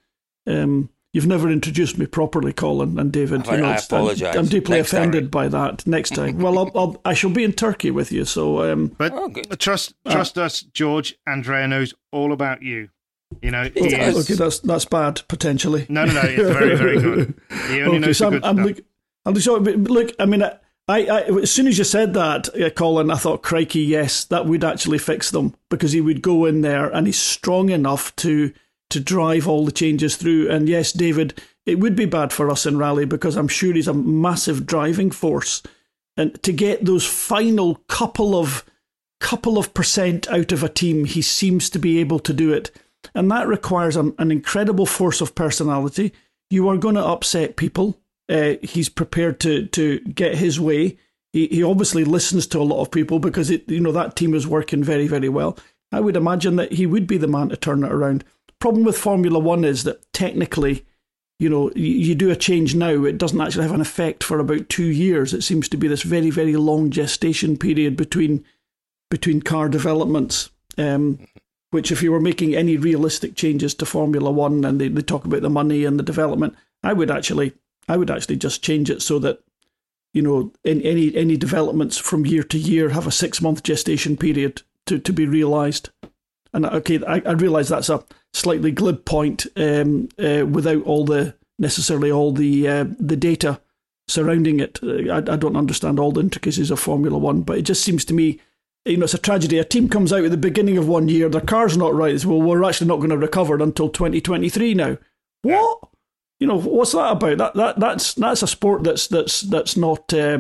Um, 0.47 0.89
you've 1.13 1.27
never 1.27 1.49
introduced 1.49 1.97
me 1.97 2.06
properly, 2.08 2.54
Colin 2.54 2.97
and 2.99 3.12
David. 3.12 3.47
I- 3.47 3.54
I 3.54 3.56
it's- 3.58 3.91
I'm- 3.91 4.01
apologise. 4.01 4.36
I'm, 4.36 4.45
deeply 4.45 4.77
Next 4.77 4.91
time. 4.91 5.01
offended 5.01 5.32
by 5.32 5.47
that. 5.47 5.86
Next 5.88 6.12
time, 6.15 6.38
well, 6.39 6.58
I'll, 6.60 6.71
I'll, 6.75 7.01
I 7.06 7.13
shall 7.15 7.32
be 7.32 7.43
in 7.43 7.54
Turkey 7.54 7.89
with 7.91 8.12
you. 8.12 8.25
So 8.25 8.71
um, 8.71 8.88
But 8.97 9.12
Oh, 9.13 9.27
good. 9.30 9.60
trust 9.60 9.93
trust 10.10 10.38
us, 10.38 10.62
George. 10.62 11.15
Andrea 11.27 11.67
knows 11.67 11.93
all 12.12 12.34
about 12.34 12.62
you. 12.63 12.89
You 13.41 13.51
know, 13.51 13.63
he 13.63 13.69
Okay, 13.81 14.09
is. 14.09 14.17
okay, 14.29 14.33
that's 14.35 14.59
that's 14.59 14.85
bad 14.85 15.21
potentially. 15.27 15.85
No, 15.89 16.05
no, 16.05 16.13
no. 16.13 16.21
It's 16.21 16.49
very, 16.49 16.75
very 16.75 16.99
good. 17.01 17.33
He 17.69 17.81
only 17.81 17.97
okay, 17.97 17.99
knows 17.99 18.17
so 18.17 18.27
I'm, 18.27 18.33
good 18.33 18.45
I'm 18.45 18.57
look, 18.57 18.79
I'm 19.25 19.33
look, 19.83 20.11
I 20.19 20.25
mean, 20.25 20.43
I, 20.43 21.05
I, 21.05 21.21
as 21.41 21.51
soon 21.51 21.67
as 21.67 21.77
you 21.77 21.83
said 21.83 22.13
that, 22.15 22.53
uh, 22.59 22.69
Colin, 22.71 23.11
I 23.11 23.15
thought, 23.15 23.43
crikey, 23.43 23.81
yes, 23.81 24.25
that 24.25 24.45
would 24.45 24.63
actually 24.63 24.97
fix 24.97 25.31
them 25.31 25.55
because 25.69 25.91
he 25.91 26.01
would 26.01 26.21
go 26.21 26.45
in 26.45 26.61
there 26.61 26.89
and 26.89 27.07
he's 27.07 27.19
strong 27.19 27.69
enough 27.69 28.15
to 28.17 28.51
to 28.89 28.99
drive 28.99 29.47
all 29.47 29.65
the 29.65 29.71
changes 29.71 30.17
through. 30.17 30.49
And 30.49 30.67
yes, 30.67 30.91
David, 30.91 31.41
it 31.65 31.79
would 31.79 31.95
be 31.95 32.05
bad 32.05 32.33
for 32.33 32.49
us 32.49 32.65
in 32.65 32.77
rally 32.77 33.05
because 33.05 33.37
I'm 33.37 33.47
sure 33.47 33.73
he's 33.73 33.87
a 33.87 33.93
massive 33.93 34.65
driving 34.65 35.11
force, 35.11 35.63
and 36.17 36.41
to 36.43 36.51
get 36.51 36.83
those 36.85 37.05
final 37.05 37.75
couple 37.87 38.35
of 38.35 38.65
couple 39.19 39.57
of 39.57 39.73
percent 39.73 40.27
out 40.29 40.51
of 40.51 40.63
a 40.63 40.69
team, 40.69 41.05
he 41.05 41.21
seems 41.21 41.69
to 41.69 41.79
be 41.79 41.99
able 41.99 42.19
to 42.19 42.33
do 42.33 42.51
it. 42.51 42.71
And 43.15 43.29
that 43.31 43.47
requires 43.47 43.95
an, 43.95 44.13
an 44.19 44.31
incredible 44.31 44.85
force 44.85 45.21
of 45.21 45.35
personality. 45.35 46.13
You 46.49 46.67
are 46.69 46.77
going 46.77 46.95
to 46.95 47.05
upset 47.05 47.55
people. 47.55 47.99
Uh, 48.29 48.53
he's 48.61 48.89
prepared 48.89 49.39
to 49.41 49.65
to 49.67 49.99
get 50.01 50.35
his 50.35 50.59
way. 50.59 50.97
He, 51.33 51.47
he 51.47 51.63
obviously 51.63 52.03
listens 52.03 52.47
to 52.47 52.59
a 52.59 52.63
lot 52.63 52.81
of 52.81 52.91
people 52.91 53.19
because 53.19 53.49
it 53.49 53.69
you 53.69 53.79
know 53.79 53.91
that 53.91 54.15
team 54.15 54.33
is 54.33 54.47
working 54.47 54.83
very 54.83 55.07
very 55.07 55.29
well. 55.29 55.57
I 55.91 55.99
would 55.99 56.15
imagine 56.15 56.55
that 56.55 56.73
he 56.73 56.85
would 56.85 57.07
be 57.07 57.17
the 57.17 57.27
man 57.27 57.49
to 57.49 57.57
turn 57.57 57.83
it 57.83 57.91
around. 57.91 58.23
Problem 58.59 58.85
with 58.85 58.97
Formula 58.97 59.39
One 59.39 59.65
is 59.65 59.83
that 59.83 60.13
technically, 60.13 60.85
you 61.39 61.49
know, 61.49 61.71
you, 61.75 61.87
you 61.87 62.15
do 62.15 62.29
a 62.29 62.35
change 62.35 62.75
now, 62.75 63.03
it 63.03 63.17
doesn't 63.17 63.41
actually 63.41 63.63
have 63.63 63.73
an 63.73 63.81
effect 63.81 64.23
for 64.23 64.39
about 64.39 64.69
two 64.69 64.85
years. 64.85 65.33
It 65.33 65.41
seems 65.41 65.67
to 65.69 65.77
be 65.77 65.87
this 65.87 66.03
very 66.03 66.29
very 66.29 66.55
long 66.55 66.89
gestation 66.91 67.57
period 67.57 67.97
between 67.97 68.45
between 69.09 69.41
car 69.41 69.67
developments. 69.67 70.49
Um, 70.77 71.19
which, 71.71 71.91
if 71.91 72.03
you 72.03 72.12
were 72.12 72.21
making 72.21 72.55
any 72.55 72.77
realistic 72.77 73.36
changes 73.36 73.73
to 73.75 73.86
Formula 73.86 74.29
One 74.29 74.63
and 74.63 74.79
they, 74.79 74.89
they 74.89 75.01
talk 75.01 75.25
about 75.25 75.41
the 75.41 75.49
money 75.49 75.86
and 75.86 75.97
the 75.97 76.03
development, 76.03 76.55
I 76.84 76.93
would 76.93 77.10
actually, 77.10 77.53
I 77.88 77.97
would 77.97 78.12
actually 78.12 78.38
just 78.38 78.63
change 78.63 78.89
it 78.89 79.01
so 79.01 79.19
that, 79.19 79.41
you 80.13 80.21
know, 80.21 80.51
in 80.63 80.81
any 80.81 81.15
any 81.15 81.38
developments 81.38 81.97
from 81.97 82.25
year 82.25 82.43
to 82.43 82.57
year 82.57 82.89
have 82.89 83.07
a 83.07 83.12
six 83.12 83.41
month 83.41 83.63
gestation 83.63 84.17
period 84.17 84.62
to, 84.86 84.99
to 84.99 85.13
be 85.13 85.25
realised. 85.25 85.89
And 86.53 86.65
okay, 86.65 86.99
I, 87.05 87.21
I 87.25 87.31
realise 87.31 87.69
that's 87.69 87.89
a 87.89 88.03
slightly 88.34 88.71
glib 88.71 89.05
point 89.05 89.47
um, 89.55 90.10
uh, 90.19 90.45
without 90.45 90.84
all 90.84 91.05
the 91.05 91.36
necessarily 91.57 92.12
all 92.12 92.34
the 92.34 92.67
uh, 92.67 92.86
the 92.99 93.15
data 93.15 93.62
surrounding 94.10 94.60
it. 94.60 94.79
Uh, 94.84 95.13
I, 95.13 95.17
I 95.17 95.38
don't 95.38 95.55
understand 95.55 95.99
all 95.99 96.12
the 96.12 96.21
intricacies 96.21 96.71
of 96.71 96.79
Formula 96.79 97.17
One, 97.17 97.41
but 97.41 97.57
it 97.57 97.63
just 97.63 97.84
seems 97.84 98.03
to 98.05 98.13
me 98.13 98.41
you 98.85 98.97
know, 98.97 99.03
it's 99.03 99.13
a 99.13 99.17
tragedy. 99.19 99.57
A 99.59 99.63
team 99.63 99.87
comes 99.89 100.11
out 100.11 100.23
at 100.23 100.31
the 100.31 100.37
beginning 100.37 100.77
of 100.77 100.87
one 100.87 101.07
year, 101.07 101.29
their 101.29 101.41
car's 101.41 101.77
not 101.77 101.93
right. 101.93 102.13
It's, 102.13 102.25
well, 102.25 102.41
we're 102.41 102.63
actually 102.63 102.87
not 102.87 102.97
going 102.97 103.09
to 103.11 103.17
recover 103.17 103.61
until 103.61 103.89
2023 103.89 104.73
now. 104.73 104.97
What? 105.43 105.79
You 106.39 106.47
know, 106.47 106.59
what's 106.59 106.93
that 106.93 107.11
about? 107.11 107.37
That 107.37 107.53
that 107.53 107.79
that's 107.79 108.15
that's 108.15 108.41
a 108.41 108.47
sport 108.47 108.83
that's 108.83 109.07
that's 109.07 109.41
that's 109.41 109.77
not 109.77 110.11
uh, 110.11 110.39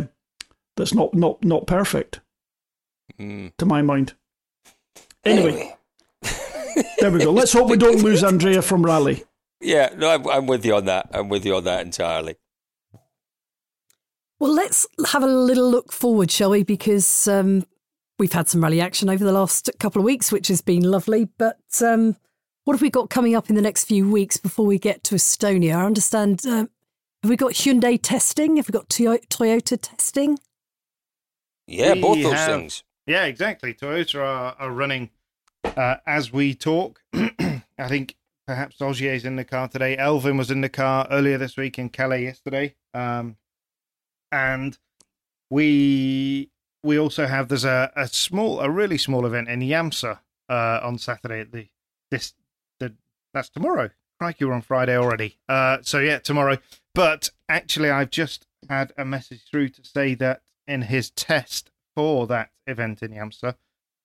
that's 0.75 0.93
not 0.93 1.13
not 1.13 1.43
not 1.43 1.67
perfect 1.67 2.19
Mm. 3.19 3.51
to 3.57 3.65
my 3.65 3.81
mind. 3.81 4.13
Anyway, 5.25 5.75
there 6.99 7.11
we 7.11 7.19
go. 7.19 7.31
Let's 7.31 7.53
hope 7.53 7.69
we 7.69 7.77
don't 7.77 8.01
lose 8.01 8.23
Andrea 8.23 8.61
from 8.61 8.83
rally. 8.83 9.25
Yeah, 9.59 9.89
no, 9.95 10.09
I'm, 10.09 10.27
I'm 10.27 10.47
with 10.47 10.65
you 10.65 10.75
on 10.75 10.85
that. 10.85 11.09
I'm 11.13 11.29
with 11.29 11.45
you 11.45 11.55
on 11.55 11.65
that 11.65 11.85
entirely. 11.85 12.37
Well, 14.39 14.53
let's 14.53 14.87
have 15.11 15.21
a 15.21 15.27
little 15.27 15.69
look 15.69 15.91
forward, 15.91 16.31
shall 16.31 16.49
we? 16.51 16.63
Because 16.63 17.27
um, 17.27 17.65
we've 18.21 18.31
had 18.33 18.47
some 18.47 18.61
rally 18.61 18.79
action 18.79 19.09
over 19.09 19.23
the 19.25 19.31
last 19.31 19.67
couple 19.79 19.99
of 19.99 20.05
weeks, 20.05 20.31
which 20.31 20.47
has 20.47 20.61
been 20.61 20.83
lovely. 20.83 21.25
But 21.39 21.57
um, 21.83 22.15
what 22.65 22.73
have 22.75 22.81
we 22.83 22.91
got 22.91 23.09
coming 23.09 23.33
up 23.35 23.49
in 23.49 23.55
the 23.55 23.63
next 23.63 23.85
few 23.85 24.07
weeks 24.07 24.37
before 24.37 24.67
we 24.67 24.77
get 24.77 25.03
to 25.05 25.15
Estonia? 25.15 25.75
I 25.75 25.85
understand. 25.87 26.45
Um, 26.45 26.69
have 27.23 27.29
we 27.31 27.35
got 27.35 27.53
Hyundai 27.53 27.99
testing? 27.99 28.57
Have 28.57 28.67
we 28.69 28.73
got 28.73 28.89
Toyo- 28.89 29.17
Toyota 29.31 29.75
testing? 29.81 30.37
Yeah, 31.65 31.93
We 31.95 32.01
both 32.01 32.21
those 32.21 32.33
have- 32.33 32.47
things. 32.59 32.83
Yeah, 33.07 33.25
exactly. 33.25 33.73
Toyota 33.73 34.19
are, 34.23 34.55
are 34.59 34.71
running 34.71 35.09
uh, 35.63 35.95
as 36.05 36.31
we 36.31 36.53
talk. 36.53 37.01
I 37.13 37.87
think 37.87 38.15
perhaps 38.45 38.79
Ogier's 38.83 39.25
in 39.25 39.35
the 39.35 39.43
car 39.43 39.67
today. 39.67 39.97
Elfyn 39.97 40.37
was 40.37 40.51
in 40.51 40.61
the 40.61 40.69
car 40.69 41.07
earlier 41.09 41.39
this 41.39 41.57
week 41.57 41.79
in 41.79 41.89
Calais 41.89 42.21
yesterday. 42.25 42.75
Um, 42.93 43.37
and 44.31 44.77
we 45.49 46.50
we 46.83 46.97
also 46.99 47.27
have 47.27 47.47
there's 47.47 47.65
a, 47.65 47.91
a 47.95 48.07
small 48.07 48.59
a 48.59 48.69
really 48.69 48.97
small 48.97 49.25
event 49.25 49.47
in 49.49 49.59
Jämsä 49.61 50.17
uh, 50.49 50.79
on 50.83 50.97
Saturday 50.97 51.41
at 51.41 51.51
the 51.51 51.67
this 52.09 52.33
the 52.79 52.95
that's 53.33 53.49
tomorrow. 53.49 53.89
Crikey, 54.19 54.45
we're 54.45 54.53
on 54.53 54.61
Friday 54.61 54.95
already. 54.97 55.39
Uh, 55.49 55.77
so 55.81 55.97
yeah, 55.99 56.19
tomorrow. 56.19 56.57
But 56.93 57.29
actually, 57.49 57.89
I've 57.89 58.11
just 58.11 58.45
had 58.69 58.93
a 58.97 59.03
message 59.05 59.43
through 59.49 59.69
to 59.69 59.83
say 59.83 60.13
that 60.15 60.41
in 60.67 60.83
his 60.83 61.09
test 61.09 61.71
for 61.95 62.27
that 62.27 62.49
event 62.67 63.01
in 63.01 63.11
Jämsä, 63.11 63.55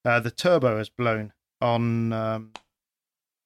uh, 0.05 0.21
the 0.21 0.31
turbo 0.31 0.79
has 0.79 0.89
blown 0.89 1.33
on 1.61 2.12
um, 2.12 2.53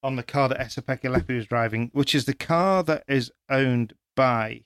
on 0.02 0.16
the 0.16 0.22
car 0.22 0.48
that 0.48 0.58
Esapekka 0.60 1.10
Lappi 1.14 1.36
was 1.36 1.46
driving, 1.46 1.90
which 1.92 2.14
is 2.14 2.24
the 2.24 2.34
car 2.34 2.82
that 2.84 3.04
is 3.08 3.32
owned 3.48 3.94
by 4.14 4.62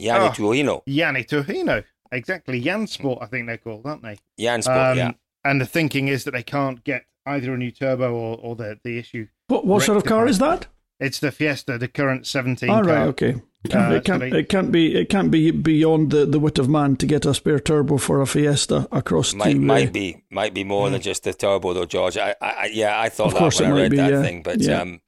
Janne 0.00 0.28
Oh. 0.28 0.32
Tuohino. 0.32 0.82
Janne 0.86 1.26
Tuohino. 1.26 1.84
Exactly, 2.12 2.60
Jansport, 2.62 3.22
I 3.22 3.26
think 3.26 3.46
they're 3.46 3.56
called, 3.58 3.86
aren't 3.86 4.02
they? 4.02 4.18
Jansport, 4.38 4.92
Um, 4.92 4.98
yeah. 4.98 5.10
And 5.44 5.60
the 5.60 5.66
thinking 5.66 6.08
is 6.08 6.24
that 6.24 6.32
they 6.32 6.42
can't 6.42 6.82
get 6.84 7.04
either 7.24 7.54
a 7.54 7.58
new 7.58 7.70
turbo 7.70 8.12
or, 8.12 8.38
or 8.40 8.56
the, 8.56 8.78
the 8.82 8.98
issue. 8.98 9.28
What 9.48 9.64
what 9.66 9.82
sort 9.82 9.96
of 9.96 10.04
car 10.04 10.26
is 10.26 10.38
that? 10.38 10.66
It's 10.98 11.18
the 11.20 11.30
Fiesta, 11.30 11.76
the 11.78 11.88
current 11.88 12.26
17 12.26 12.70
All 12.70 12.82
right, 12.82 12.96
car. 12.96 13.06
okay. 13.08 13.34
It 13.64 13.70
can't, 13.70 13.92
Uh, 13.92 13.96
it, 13.96 14.04
can't, 14.04 14.22
so 14.22 14.30
they- 14.30 14.38
it 14.38 14.48
can't 14.48 14.72
be 14.72 14.94
it 14.96 15.08
can't 15.08 15.30
be 15.30 15.50
beyond 15.50 16.10
the, 16.10 16.24
the 16.24 16.38
wit 16.40 16.58
of 16.58 16.68
man 16.68 16.96
to 16.96 17.06
get 17.06 17.26
a 17.26 17.34
spare 17.34 17.58
turbo 17.60 17.98
for 17.98 18.20
a 18.20 18.26
Fiesta 18.26 18.88
across 18.92 19.34
Might 19.34 19.52
to 19.52 19.58
uh, 19.58 19.60
might 19.60 19.92
be 19.92 20.22
might 20.30 20.54
be 20.54 20.64
more 20.64 20.88
than 20.90 21.00
just 21.00 21.24
the 21.24 21.32
turbo 21.34 21.74
though, 21.74 21.84
George. 21.86 22.16
I, 22.16 22.30
I 22.40 22.46
I- 22.64 22.70
yeah, 22.72 22.98
I 23.00 23.08
thought 23.08 23.34
Of 23.34 23.34
that 23.34 23.60
when 23.60 23.70
I 23.70 23.74
might 23.74 23.80
read 23.82 23.90
be, 23.90 23.96
that 23.98 24.10
yeah. 24.12 24.22
thing, 24.22 24.42
but 24.42 24.60
Yeah. 24.60 24.80
um, 24.82 25.00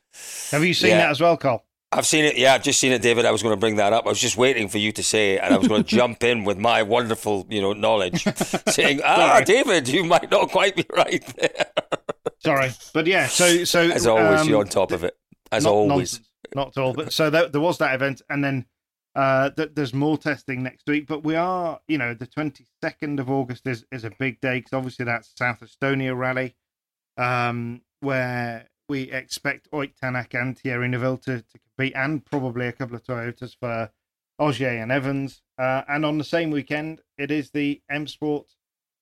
Have 0.50 0.64
you 0.64 0.74
seen 0.74 0.90
Yeah. 0.90 0.98
that 0.98 1.10
as 1.10 1.20
well, 1.20 1.36
Cole? 1.36 1.64
I've 1.90 2.06
seen 2.06 2.24
it. 2.26 2.36
Yeah, 2.36 2.54
I've 2.54 2.62
just 2.62 2.78
seen 2.78 2.92
it, 2.92 3.00
David. 3.00 3.24
I 3.24 3.30
was 3.30 3.42
going 3.42 3.54
to 3.54 3.60
bring 3.60 3.76
that 3.76 3.92
up. 3.94 4.04
I 4.06 4.10
was 4.10 4.20
just 4.20 4.36
waiting 4.36 4.68
for 4.68 4.76
you 4.78 4.92
to 4.92 5.02
say 5.02 5.34
it, 5.34 5.40
and 5.42 5.54
I 5.54 5.58
was 5.58 5.68
going 5.68 5.84
to 5.84 5.88
jump 5.96 6.22
in 6.22 6.44
with 6.44 6.58
my 6.58 6.82
wonderful, 6.82 7.46
you 7.48 7.62
know, 7.62 7.72
knowledge, 7.72 8.24
saying, 8.68 9.00
"Ah, 9.04 9.40
David, 9.44 9.88
you 9.88 10.04
might 10.04 10.30
not 10.30 10.50
quite 10.50 10.76
be 10.76 10.84
right 10.94 11.24
there." 11.36 11.66
Sorry. 12.44 12.70
But 12.92 13.06
yeah, 13.06 13.26
so. 13.26 13.64
so 13.64 13.80
As 13.80 14.06
always, 14.06 14.40
um, 14.42 14.48
you're 14.48 14.60
on 14.60 14.68
top 14.68 14.92
of 14.92 15.02
it. 15.02 15.16
As 15.50 15.64
not 15.64 15.72
always. 15.72 16.20
not 16.54 16.68
at 16.68 16.80
all. 16.80 16.92
But 16.92 17.12
so 17.12 17.30
there, 17.30 17.48
there 17.48 17.60
was 17.60 17.78
that 17.78 17.94
event, 17.94 18.22
and 18.28 18.44
then 18.44 18.66
Uh, 19.14 19.50
that 19.56 19.74
there's 19.74 19.94
more 19.94 20.16
testing 20.18 20.62
next 20.62 20.86
week, 20.86 21.06
but 21.08 21.24
we 21.24 21.34
are, 21.34 21.80
you 21.88 21.98
know, 21.98 22.14
the 22.14 22.26
22nd 22.26 23.18
of 23.18 23.28
August 23.28 23.66
is, 23.66 23.84
is 23.90 24.04
a 24.04 24.12
big 24.18 24.40
day 24.40 24.58
because 24.58 24.74
obviously 24.74 25.04
that's 25.04 25.32
South 25.36 25.60
Estonia 25.60 26.16
rally, 26.16 26.54
um, 27.16 27.80
where 28.00 28.68
we 28.88 29.10
expect 29.10 29.66
Ott 29.72 29.88
Tänak 30.00 30.34
and 30.34 30.56
Thierry 30.56 30.86
Neuville 30.86 31.16
to, 31.24 31.40
to 31.42 31.58
and 31.78 32.24
probably 32.24 32.66
a 32.66 32.72
couple 32.72 32.96
of 32.96 33.04
Toyotas 33.04 33.56
for 33.58 33.90
Ogier 34.38 34.82
and 34.82 34.92
Evans. 34.92 35.42
Uh, 35.58 35.82
and 35.88 36.04
on 36.04 36.18
the 36.18 36.24
same 36.24 36.50
weekend, 36.50 37.00
it 37.16 37.30
is 37.30 37.50
the 37.50 37.80
M 37.90 38.06
Sport 38.06 38.46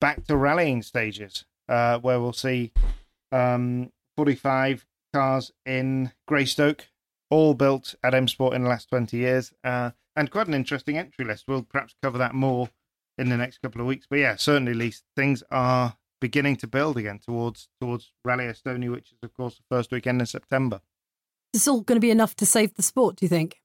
back 0.00 0.24
to 0.26 0.36
rallying 0.36 0.82
stages, 0.82 1.44
uh, 1.68 1.98
where 1.98 2.20
we'll 2.20 2.32
see 2.32 2.72
um, 3.32 3.92
45 4.16 4.86
cars 5.12 5.52
in 5.64 6.12
Greystoke, 6.28 6.88
all 7.30 7.54
built 7.54 7.94
at 8.02 8.14
M 8.14 8.28
Sport 8.28 8.54
in 8.54 8.62
the 8.62 8.68
last 8.68 8.88
20 8.88 9.16
years, 9.16 9.52
uh, 9.64 9.90
and 10.14 10.30
quite 10.30 10.48
an 10.48 10.54
interesting 10.54 10.96
entry 10.96 11.24
list. 11.24 11.44
We'll 11.48 11.62
perhaps 11.62 11.94
cover 12.02 12.18
that 12.18 12.34
more 12.34 12.70
in 13.18 13.28
the 13.28 13.36
next 13.36 13.58
couple 13.58 13.80
of 13.80 13.86
weeks. 13.86 14.06
But 14.08 14.18
yeah, 14.18 14.36
certainly, 14.36 14.72
at 14.72 14.78
least 14.78 15.04
things 15.14 15.42
are 15.50 15.96
beginning 16.20 16.56
to 16.56 16.66
build 16.66 16.96
again 16.96 17.18
towards 17.18 17.68
towards 17.80 18.12
Rally 18.24 18.44
Estonia, 18.44 18.90
which 18.90 19.12
is 19.12 19.18
of 19.22 19.34
course 19.34 19.56
the 19.56 19.64
first 19.68 19.90
weekend 19.90 20.20
in 20.20 20.26
September. 20.26 20.80
Is 21.56 21.62
this 21.62 21.68
all 21.68 21.80
going 21.80 21.96
to 21.96 22.04
be 22.04 22.10
enough 22.10 22.36
to 22.36 22.44
save 22.44 22.74
the 22.74 22.82
sport? 22.82 23.16
Do 23.16 23.24
you 23.24 23.30
think? 23.30 23.62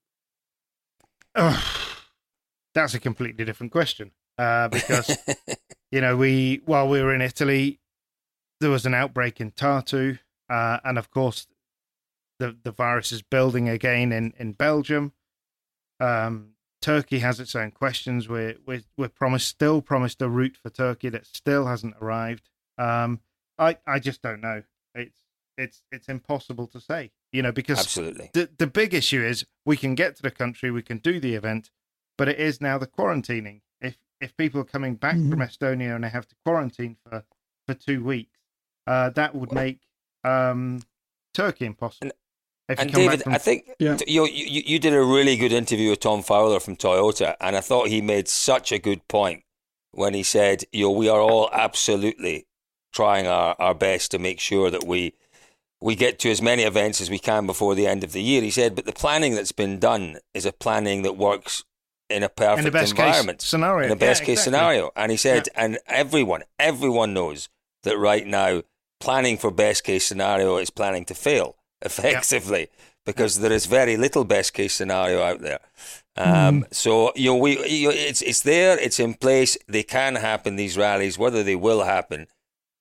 that's 2.74 2.94
a 2.94 2.98
completely 2.98 3.44
different 3.44 3.70
question 3.70 4.12
uh, 4.38 4.68
because 4.68 5.14
you 5.92 6.00
know 6.00 6.16
we 6.16 6.62
while 6.64 6.88
we 6.88 7.02
were 7.02 7.14
in 7.14 7.20
Italy, 7.20 7.80
there 8.60 8.70
was 8.70 8.86
an 8.86 8.94
outbreak 8.94 9.42
in 9.42 9.50
Tartu, 9.50 10.20
uh, 10.48 10.78
and 10.82 10.96
of 10.96 11.10
course 11.10 11.48
the 12.38 12.56
the 12.62 12.70
virus 12.70 13.12
is 13.12 13.20
building 13.20 13.68
again 13.68 14.10
in 14.10 14.32
in 14.38 14.52
Belgium. 14.52 15.12
Um, 16.00 16.54
Turkey 16.80 17.18
has 17.18 17.40
its 17.40 17.54
own 17.54 17.72
questions. 17.72 18.26
We're 18.26 18.56
we're, 18.64 18.84
we're 18.96 19.08
promised 19.08 19.48
still 19.48 19.82
promised 19.82 20.22
a 20.22 20.30
route 20.30 20.56
for 20.56 20.70
Turkey 20.70 21.10
that 21.10 21.26
still 21.26 21.66
hasn't 21.66 21.96
arrived. 22.00 22.48
Um, 22.78 23.20
I 23.58 23.76
I 23.86 23.98
just 23.98 24.22
don't 24.22 24.40
know. 24.40 24.62
It's 24.94 25.20
it's 25.58 25.82
it's 25.92 26.08
impossible 26.08 26.68
to 26.68 26.80
say. 26.80 27.10
You 27.32 27.40
know 27.42 27.52
because 27.52 27.78
Absolutely. 27.78 28.30
the 28.34 28.50
the 28.58 28.66
big 28.66 28.92
issue 28.92 29.22
is 29.24 29.46
we 29.64 29.76
can 29.76 29.94
get 29.94 30.16
to 30.16 30.22
the 30.22 30.30
country, 30.30 30.70
we 30.70 30.82
can 30.82 30.98
do 30.98 31.18
the 31.18 31.34
event, 31.34 31.70
but 32.18 32.28
it 32.28 32.38
is 32.38 32.60
now 32.60 32.76
the 32.78 32.86
quarantining. 32.86 33.62
If 33.80 33.96
if 34.20 34.36
people 34.36 34.60
are 34.60 34.64
coming 34.64 34.96
back 34.96 35.16
Mhm. 35.16 35.30
from 35.30 35.40
Estonia 35.40 35.94
and 35.94 36.04
they 36.04 36.10
have 36.10 36.28
to 36.28 36.34
quarantine 36.44 36.96
for 37.04 37.24
for 37.66 37.74
two 37.74 38.04
weeks, 38.04 38.38
uh, 38.86 39.10
that 39.10 39.34
would 39.34 39.52
make 39.52 39.80
um, 40.24 40.82
Turkey 41.34 41.64
impossible. 41.64 42.12
If 42.68 42.78
you 42.78 42.82
And 42.84 42.92
David, 42.92 43.22
from- 43.22 43.32
I 43.34 43.38
think 43.38 43.70
Yeah. 43.78 43.96
you, 44.06 44.26
you 44.26 44.62
you 44.66 44.78
did 44.78 44.92
a 44.94 45.02
really 45.02 45.36
good 45.36 45.52
interview 45.52 45.90
with 45.90 46.00
Tom 46.00 46.22
Fowler 46.22 46.60
from 46.60 46.76
Toyota, 46.76 47.34
and 47.40 47.56
I 47.56 47.60
thought 47.60 47.88
he 47.88 48.00
made 48.02 48.28
such 48.28 48.70
a 48.72 48.78
good 48.78 49.08
point 49.08 49.42
when 49.90 50.12
he 50.14 50.22
said, 50.22 50.64
"You 50.70 50.84
know, 50.84 50.90
we 50.92 51.08
are 51.08 51.20
all 51.20 51.48
absolutely 51.52 52.46
trying 52.92 53.26
our, 53.26 53.56
our 53.58 53.74
best 53.74 54.10
to 54.10 54.18
make 54.18 54.38
sure 54.38 54.70
that 54.70 54.84
we 54.84 55.14
we 55.82 55.94
get 55.94 56.18
to 56.20 56.30
as 56.30 56.40
many 56.40 56.62
events 56.62 57.00
as 57.00 57.10
we 57.10 57.18
can 57.18 57.46
before 57.46 57.74
the 57.74 57.86
end 57.86 58.04
of 58.04 58.12
the 58.12 58.22
year." 58.22 58.42
He 58.42 58.50
said, 58.50 58.74
"But 58.74 58.86
the 58.86 58.92
planning 58.92 59.34
that's 59.34 59.52
been 59.52 59.78
done 59.78 60.18
is 60.34 60.46
a 60.46 60.52
planning 60.52 61.02
that 61.02 61.16
works 61.16 61.64
in 62.08 62.22
a 62.22 62.28
perfect 62.28 62.58
in 62.58 62.64
the 62.64 62.70
best 62.70 62.92
environment." 62.92 63.38
case 63.40 63.48
scenario, 63.48 63.84
in 63.84 63.90
the 63.90 63.96
best 63.96 64.22
Yeah, 64.22 64.26
case 64.26 64.38
exactly. 64.40 64.58
scenario. 64.58 64.90
And 64.96 65.10
he 65.10 65.16
said, 65.16 65.48
and 65.54 65.78
everyone, 65.86 66.42
everyone 66.58 67.12
knows 67.14 67.48
that 67.82 67.98
right 67.98 68.26
now, 68.26 68.62
planning 69.00 69.36
for 69.38 69.50
best 69.50 69.82
case 69.84 70.06
scenario 70.06 70.56
is 70.58 70.70
planning 70.70 71.04
to 71.06 71.14
fail 71.14 71.56
effectively 71.82 72.68
because 73.04 73.40
there 73.40 73.52
is 73.52 73.66
very 73.66 73.96
little 73.96 74.24
best 74.24 74.54
case 74.54 74.72
scenario 74.74 75.22
out 75.22 75.40
there. 75.40 75.60
Um, 76.16 76.66
So 76.70 77.12
you 77.16 77.30
know, 77.30 77.36
we 77.36 77.52
you 77.68 77.88
know, 77.88 77.94
it's 77.94 78.22
it's 78.22 78.42
there, 78.42 78.78
it's 78.78 79.00
in 79.00 79.14
place. 79.14 79.56
They 79.66 79.82
can 79.82 80.14
happen 80.16 80.56
these 80.56 80.76
rallies. 80.76 81.18
Whether 81.18 81.42
they 81.42 81.56
will 81.56 81.82
happen 81.84 82.28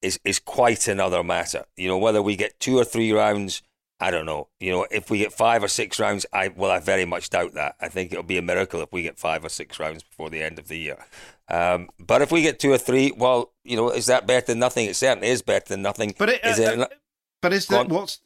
is 0.02 0.20
is 0.24 0.40
quite 0.40 0.88
another 0.88 1.24
matter. 1.24 1.66
You 1.78 1.88
know, 1.88 1.98
whether 1.98 2.22
we 2.22 2.36
get 2.36 2.60
two 2.60 2.78
or 2.78 2.84
three 2.86 3.12
rounds. 3.12 3.62
I 4.04 4.10
don't 4.10 4.26
know. 4.26 4.48
You 4.60 4.72
know, 4.72 4.88
if 4.90 5.12
we 5.12 5.20
get 5.20 5.32
five 5.32 5.64
or 5.64 5.68
six 5.68 6.00
rounds, 6.00 6.26
I 6.34 6.48
well, 6.48 6.72
I 6.72 6.80
very 6.80 7.06
much 7.06 7.30
doubt 7.30 7.54
that. 7.54 7.76
I 7.80 7.88
think 7.88 8.12
it'll 8.12 8.24
be 8.24 8.40
a 8.40 8.42
miracle 8.42 8.82
if 8.82 8.92
we 8.92 9.04
get 9.04 9.20
five 9.20 9.46
or 9.46 9.50
six 9.50 9.80
rounds 9.80 10.02
before 10.02 10.32
the 10.32 10.42
end 10.42 10.58
of 10.58 10.68
the 10.68 10.78
year. 10.78 11.06
Um, 11.50 11.90
but 12.00 12.24
if 12.24 12.32
we 12.32 12.42
get 12.42 12.60
two 12.60 12.72
or 12.72 12.80
three, 12.80 13.12
well, 13.16 13.54
you 13.64 13.76
know, 13.76 13.92
is 13.92 14.08
that 14.08 14.26
better 14.26 14.48
than 14.48 14.60
nothing? 14.60 14.88
It 14.88 14.96
certainly 14.96 15.28
is 15.28 15.44
better 15.44 15.68
than 15.68 15.84
nothing. 15.84 16.16
But 16.18 16.30
it, 16.30 16.44
is 16.44 16.60
uh, 16.60 16.64
it? 16.64 16.80
uh, 16.80 16.88
but 17.44 17.54
is 17.54 17.68
that 17.68 17.90
what's 17.90 18.22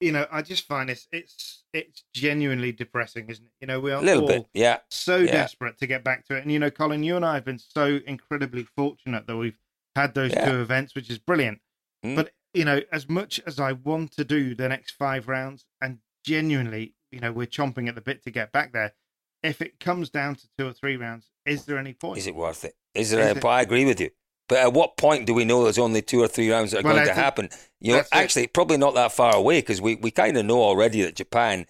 you 0.00 0.10
know? 0.10 0.26
I 0.32 0.42
just 0.42 0.66
find 0.66 0.90
it's 0.90 1.06
it's 1.12 1.62
it's 1.72 2.02
genuinely 2.12 2.72
depressing, 2.72 3.28
isn't 3.28 3.44
it? 3.44 3.52
You 3.60 3.68
know, 3.68 3.78
we 3.78 3.92
are 3.92 4.00
a 4.00 4.04
little 4.04 4.22
all 4.22 4.28
bit, 4.28 4.46
yeah. 4.52 4.78
so 4.90 5.18
Yeah. 5.18 5.30
desperate 5.30 5.78
to 5.78 5.86
get 5.86 6.02
back 6.02 6.26
to 6.26 6.36
it, 6.36 6.42
and 6.42 6.50
you 6.50 6.58
know, 6.58 6.70
Colin, 6.70 7.04
you 7.04 7.14
and 7.14 7.24
I 7.24 7.34
have 7.34 7.44
been 7.44 7.60
so 7.60 8.00
incredibly 8.04 8.64
fortunate 8.64 9.28
that 9.28 9.36
we've 9.36 9.58
had 10.00 10.14
those 10.14 10.32
Yeah. 10.32 10.50
two 10.50 10.60
events, 10.60 10.94
which 10.94 11.10
is 11.10 11.18
brilliant. 11.18 11.60
Mm. 12.04 12.16
But 12.16 12.32
you 12.52 12.64
know, 12.64 12.80
as 12.90 13.08
much 13.08 13.40
as 13.46 13.60
I 13.60 13.72
want 13.72 14.12
to 14.16 14.24
do 14.24 14.54
the 14.54 14.68
next 14.68 14.92
five 14.92 15.28
rounds, 15.28 15.66
and 15.80 15.98
genuinely, 16.24 16.94
you 17.12 17.20
know, 17.20 17.32
we're 17.32 17.46
chomping 17.46 17.88
at 17.88 17.94
the 17.94 18.00
bit 18.00 18.22
to 18.24 18.30
get 18.30 18.50
back 18.52 18.72
there. 18.72 18.94
If 19.42 19.62
it 19.62 19.80
comes 19.80 20.10
down 20.10 20.34
to 20.36 20.48
two 20.58 20.66
or 20.66 20.72
three 20.72 20.96
rounds, 20.96 21.30
is 21.46 21.64
there 21.64 21.78
any 21.78 21.94
point? 21.94 22.18
Is 22.18 22.26
it 22.26 22.34
worth 22.34 22.64
it? 22.64 22.74
Is 22.94 23.10
there? 23.10 23.20
Is 23.20 23.36
a, 23.36 23.38
it- 23.38 23.44
I 23.44 23.62
agree 23.62 23.84
with 23.84 24.00
you. 24.00 24.10
But 24.48 24.58
at 24.58 24.72
what 24.72 24.96
point 24.96 25.26
do 25.28 25.32
we 25.34 25.44
know 25.44 25.62
there's 25.62 25.78
only 25.78 26.02
two 26.02 26.20
or 26.20 26.26
three 26.26 26.50
rounds 26.50 26.72
that 26.72 26.80
are 26.80 26.82
Well, 26.82 26.96
going 26.96 27.06
to 27.06 27.14
happen? 27.14 27.50
You 27.80 27.92
know, 27.92 27.96
that's 27.98 28.08
it. 28.08 28.16
actually, 28.16 28.46
probably 28.48 28.78
not 28.78 28.94
that 28.96 29.12
far 29.12 29.36
away 29.36 29.60
because 29.60 29.80
we, 29.80 29.94
we 29.94 30.10
kind 30.10 30.36
of 30.36 30.44
know 30.44 30.60
already 30.60 31.02
that 31.02 31.14
Japan 31.14 31.66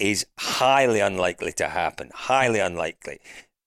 is 0.00 0.26
highly 0.40 0.98
unlikely 0.98 1.52
to 1.52 1.68
happen. 1.68 2.10
Highly 2.12 2.58
unlikely. 2.58 3.20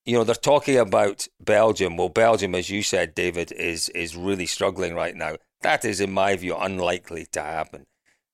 You 0.08 0.14
know, 0.16 0.24
they're 0.24 0.34
talking 0.34 0.78
about 0.78 1.28
Belgium. 1.38 1.98
Well, 1.98 2.08
Belgium, 2.08 2.54
as 2.54 2.70
you 2.70 2.82
said, 2.82 3.14
David, 3.14 3.52
is 3.52 3.90
is 3.90 4.16
really 4.16 4.46
struggling 4.46 4.94
right 4.94 5.14
now. 5.14 5.36
That 5.60 5.84
is, 5.84 6.00
in 6.00 6.10
my 6.12 6.34
view, 6.34 6.56
unlikely 6.56 7.26
to 7.32 7.42
happen. 7.42 7.84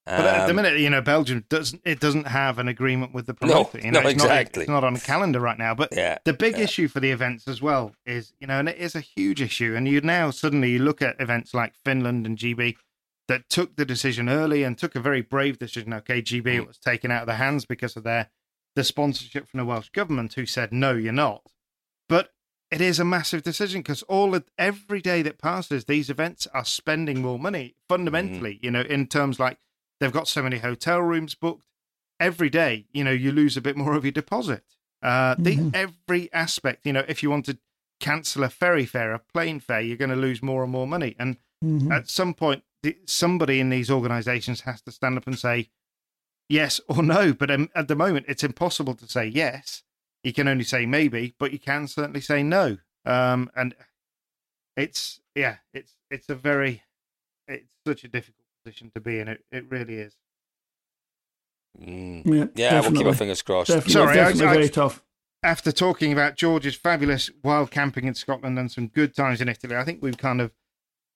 But 0.06 0.24
at 0.26 0.44
the 0.46 0.50
Um, 0.50 0.56
minute, 0.56 0.78
you 0.78 0.88
know, 0.88 1.00
Belgium 1.00 1.46
doesn't 1.48 1.82
it 1.84 1.98
doesn't 1.98 2.28
have 2.28 2.60
an 2.60 2.68
agreement 2.68 3.12
with 3.12 3.26
the 3.26 3.32
No, 3.42 3.64
promoter. 3.64 3.78
you 3.86 3.90
know, 3.90 4.02
no, 4.02 4.08
it's 4.08 4.18
not- 4.18 4.26
exactly. 4.26 4.62
it's 4.62 4.68
not 4.70 4.84
on 4.84 4.94
the 4.94 5.00
calendar 5.00 5.40
right 5.40 5.58
now. 5.58 5.74
But 5.74 5.88
Yeah, 5.96 6.18
the 6.24 6.32
big 6.32 6.56
yeah. 6.58 6.62
issue 6.64 6.86
for 6.86 7.00
the 7.00 7.10
events 7.10 7.48
as 7.48 7.60
well 7.60 7.96
is, 8.06 8.34
you 8.38 8.46
know, 8.46 8.60
and 8.60 8.68
it 8.68 8.76
is 8.78 8.94
a 8.94 9.00
huge 9.00 9.42
issue. 9.42 9.74
And 9.74 9.88
you 9.88 10.00
now 10.00 10.30
suddenly 10.30 10.70
you 10.70 10.78
look 10.78 11.02
at 11.02 11.20
events 11.20 11.54
like 11.54 11.72
Finland 11.84 12.24
and 12.24 12.38
GB 12.38 12.76
that 13.26 13.48
took 13.48 13.74
the 13.74 13.84
decision 13.84 14.28
early 14.28 14.62
and 14.62 14.78
took 14.78 14.94
a 14.94 15.00
very 15.00 15.22
brave 15.22 15.58
decision. 15.58 15.92
Okay, 15.94 16.22
GB 16.22 16.58
Mm. 16.60 16.66
was 16.68 16.78
taken 16.78 17.10
out 17.10 17.22
of 17.22 17.26
their 17.26 17.36
hands 17.46 17.64
because 17.66 17.96
of 17.96 18.04
their 18.04 18.28
the 18.76 18.84
sponsorship 18.84 19.48
from 19.48 19.58
the 19.58 19.64
Welsh 19.64 19.88
government, 19.90 20.34
who 20.34 20.46
said 20.46 20.70
no, 20.72 20.92
you're 20.92 21.12
not. 21.12 21.42
But 22.08 22.32
it 22.70 22.80
is 22.80 22.98
a 22.98 23.04
massive 23.04 23.42
decision 23.42 23.80
because 23.80 24.02
all 24.04 24.34
of, 24.34 24.44
every 24.58 25.00
day 25.00 25.22
that 25.22 25.38
passes, 25.38 25.84
these 25.84 26.10
events 26.10 26.46
are 26.52 26.64
spending 26.64 27.22
more 27.22 27.38
money 27.38 27.76
fundamentally. 27.88 28.58
You 28.62 28.70
know, 28.70 28.80
in 28.82 29.06
terms 29.06 29.38
like 29.38 29.58
they've 30.00 30.12
got 30.12 30.28
so 30.28 30.42
many 30.42 30.58
hotel 30.58 31.00
rooms 31.00 31.34
booked 31.34 31.66
every 32.18 32.50
day. 32.50 32.86
You 32.92 33.04
know, 33.04 33.10
you 33.12 33.32
lose 33.32 33.56
a 33.56 33.60
bit 33.62 33.76
more 33.76 33.94
of 33.94 34.04
your 34.04 34.12
deposit. 34.12 34.64
Uh, 35.02 35.36
the 35.38 35.56
Mhm. 35.56 35.74
every 35.74 36.32
aspect. 36.32 36.84
You 36.86 36.92
know, 36.94 37.04
if 37.06 37.22
you 37.22 37.30
want 37.30 37.44
to 37.46 37.58
cancel 38.00 38.42
a 38.42 38.48
ferry 38.50 38.86
fare, 38.86 39.12
a 39.14 39.18
plane 39.18 39.60
fare, 39.60 39.80
you're 39.80 39.96
going 39.96 40.10
to 40.10 40.16
lose 40.16 40.42
more 40.42 40.62
and 40.62 40.72
more 40.72 40.86
money. 40.86 41.14
And 41.18 41.36
Mhm. 41.62 41.92
at 41.92 42.08
some 42.10 42.34
point, 42.34 42.64
the, 42.82 42.96
somebody 43.06 43.60
in 43.60 43.70
these 43.70 43.90
organisations 43.90 44.62
has 44.62 44.82
to 44.82 44.90
stand 44.92 45.16
up 45.16 45.26
and 45.26 45.38
say 45.38 45.70
yes 46.48 46.80
or 46.88 47.02
no. 47.02 47.32
But 47.32 47.50
um, 47.50 47.70
at 47.74 47.88
the 47.88 47.96
moment, 47.96 48.26
it's 48.28 48.42
impossible 48.44 48.94
to 48.94 49.08
say 49.08 49.26
yes. 49.26 49.83
You 50.24 50.32
can 50.32 50.48
only 50.48 50.64
say 50.64 50.86
maybe, 50.86 51.34
but 51.38 51.52
you 51.52 51.58
can 51.58 51.86
certainly 51.86 52.20
say 52.22 52.42
no. 52.42 52.78
Um, 53.04 53.50
and 53.54 53.74
it's 54.76 55.20
yeah, 55.34 55.56
it's 55.72 55.92
it's 56.10 56.28
a 56.28 56.34
very 56.34 56.82
it's 57.46 57.74
such 57.86 58.04
a 58.04 58.08
difficult 58.08 58.46
position 58.64 58.90
to 58.94 59.00
be 59.00 59.18
in. 59.20 59.28
It 59.28 59.44
it 59.52 59.66
really 59.70 59.96
is. 59.96 60.16
mm. 61.80 62.22
yeah, 62.54 62.74
yeah, 62.74 62.80
we'll 62.80 62.92
keep 62.92 63.06
our 63.06 63.14
fingers 63.14 63.42
crossed. 63.42 63.68
Definitely, 63.68 63.92
Sorry, 63.92 64.14
definitely 64.14 64.46
I- 64.46 64.54
very 64.54 64.68
tough. 64.68 65.02
After 65.42 65.70
talking 65.72 66.10
about 66.10 66.36
George's 66.36 66.74
fabulous 66.74 67.30
wild 67.42 67.70
camping 67.70 68.06
in 68.06 68.14
Scotland 68.14 68.58
and 68.58 68.72
some 68.72 68.86
good 68.88 69.14
times 69.14 69.42
in 69.42 69.48
Italy, 69.50 69.76
I 69.76 69.84
think 69.84 70.02
we've 70.02 70.16
kind 70.16 70.40
of 70.40 70.52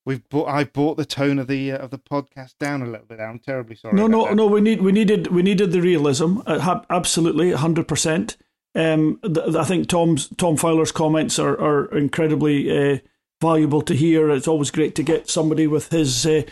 we've 0.04 0.28
bought 0.28 0.48
I 0.50 0.64
brought 0.64 0.98
the 0.98 1.06
tone 1.06 1.38
of 1.38 1.46
the 1.46 1.72
uh, 1.72 1.78
of 1.78 1.90
the 1.90 1.98
podcast 1.98 2.58
down 2.58 2.82
a 2.82 2.86
little 2.86 3.06
bit. 3.06 3.20
I'm 3.20 3.38
terribly 3.38 3.74
sorry. 3.74 3.94
No, 3.94 4.04
about 4.04 4.10
no, 4.10 4.24
that. 4.26 4.34
no. 4.34 4.46
We 4.46 4.60
need, 4.60 4.82
we 4.82 4.92
needed, 4.92 5.28
we 5.28 5.40
needed 5.42 5.72
the 5.72 5.80
realism. 5.80 6.40
Uh, 6.44 6.58
ha- 6.58 6.84
absolutely, 6.90 7.52
hundred 7.52 7.88
percent. 7.88 8.36
Um, 8.74 9.18
th- 9.22 9.54
I 9.54 9.64
think 9.64 9.88
Tom's 9.88 10.28
Tom 10.36 10.56
Fowler's 10.56 10.92
comments 10.92 11.38
are 11.38 11.58
are 11.60 11.96
incredibly 11.96 12.70
uh, 12.70 12.98
valuable 13.40 13.82
to 13.82 13.94
hear. 13.94 14.30
It's 14.30 14.48
always 14.48 14.70
great 14.70 14.94
to 14.96 15.02
get 15.02 15.30
somebody 15.30 15.66
with 15.66 15.90
his 15.90 16.26
uh, 16.26 16.42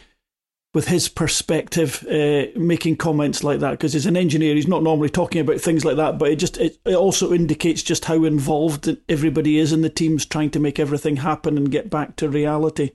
with 0.76 0.88
his 0.88 1.08
perspective 1.08 2.06
uh, 2.10 2.46
making 2.54 2.96
comments 2.96 3.42
like 3.42 3.60
that 3.60 3.70
because 3.70 3.94
he's 3.94 4.04
an 4.04 4.16
engineer. 4.16 4.54
He's 4.54 4.68
not 4.68 4.82
normally 4.82 5.08
talking 5.08 5.40
about 5.40 5.60
things 5.60 5.86
like 5.86 5.96
that, 5.96 6.18
but 6.18 6.30
it 6.30 6.36
just 6.36 6.58
it, 6.58 6.78
it 6.84 6.94
also 6.94 7.32
indicates 7.32 7.82
just 7.82 8.04
how 8.06 8.24
involved 8.24 8.94
everybody 9.08 9.58
is 9.58 9.72
in 9.72 9.82
the 9.82 9.88
teams 9.88 10.26
trying 10.26 10.50
to 10.50 10.60
make 10.60 10.78
everything 10.78 11.16
happen 11.16 11.56
and 11.56 11.70
get 11.70 11.88
back 11.88 12.16
to 12.16 12.28
reality. 12.28 12.90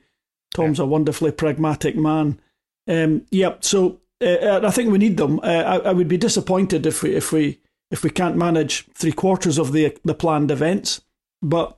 Tom's 0.54 0.80
a 0.80 0.86
wonderfully 0.86 1.32
pragmatic 1.32 1.96
man. 1.96 2.40
Um, 2.88 3.26
yep. 3.32 3.64
So 3.64 4.02
uh, 4.22 4.60
I 4.64 4.72
think 4.72 4.92
we 4.92 4.98
need 4.98 5.18
them. 5.18 5.40
Uh, 5.40 5.64
I, 5.64 5.78
I 5.78 5.92
would 5.94 6.08
be 6.08 6.18
disappointed 6.18 6.86
if 6.86 7.02
we 7.02 7.16
if 7.16 7.32
we 7.32 7.61
if 7.92 8.04
we 8.04 8.10
can't 8.10 8.38
manage 8.38 8.88
three 8.94 9.12
quarters 9.12 9.58
of 9.58 9.74
the 9.74 9.96
the 10.04 10.16
planned 10.16 10.50
events. 10.50 11.02
But 11.42 11.78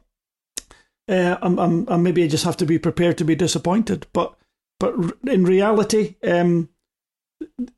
uh, 1.09 1.37
I'm, 1.41 1.59
I'm, 1.59 2.03
maybe 2.03 2.23
I 2.23 2.27
just 2.27 2.45
have 2.45 2.57
to 2.57 2.65
be 2.65 2.79
prepared 2.79 3.17
to 3.17 3.25
be 3.25 3.35
disappointed. 3.35 4.07
But 4.13 4.35
but 4.79 4.95
in 5.27 5.43
reality, 5.43 6.15
um, 6.23 6.69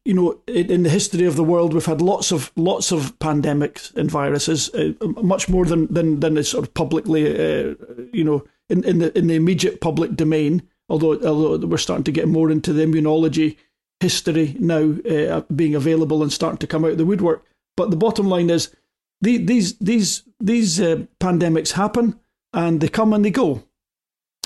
you 0.03 0.13
know, 0.13 0.41
in, 0.47 0.71
in, 0.71 0.83
the 0.83 0.89
history 0.89 1.25
of 1.25 1.35
the 1.35 1.43
world, 1.43 1.73
we've 1.73 1.85
had 1.85 2.01
lots 2.01 2.31
of 2.31 2.51
lots 2.55 2.91
of 2.91 3.17
pandemics 3.19 3.95
and 3.95 4.09
viruses, 4.11 4.69
uh, 4.73 4.93
much 5.21 5.49
more 5.49 5.65
than 5.65 5.91
than 5.93 6.19
than 6.19 6.37
is 6.37 6.49
sort 6.49 6.67
of 6.67 6.73
publicly, 6.73 7.27
uh, 7.27 7.75
you 8.13 8.23
know, 8.23 8.43
in, 8.69 8.83
in 8.83 8.99
the 8.99 9.17
in 9.17 9.27
the 9.27 9.35
immediate 9.35 9.81
public 9.81 10.15
domain. 10.15 10.61
Although 10.89 11.19
although 11.25 11.65
we're 11.65 11.77
starting 11.77 12.03
to 12.03 12.11
get 12.11 12.27
more 12.27 12.51
into 12.51 12.73
the 12.73 12.85
immunology 12.85 13.57
history 13.99 14.55
now, 14.59 14.95
uh, 15.09 15.41
being 15.55 15.73
available 15.73 16.21
and 16.21 16.31
starting 16.31 16.59
to 16.59 16.67
come 16.67 16.85
out 16.85 16.91
of 16.91 16.97
the 16.97 17.05
woodwork. 17.05 17.45
But 17.77 17.91
the 17.91 17.97
bottom 17.97 18.27
line 18.27 18.49
is, 18.49 18.73
the, 19.21 19.37
these 19.37 19.77
these 19.79 20.23
these 20.39 20.79
uh, 20.79 21.05
pandemics 21.19 21.71
happen 21.71 22.19
and 22.53 22.81
they 22.81 22.87
come 22.87 23.13
and 23.13 23.23
they 23.23 23.31
go. 23.31 23.63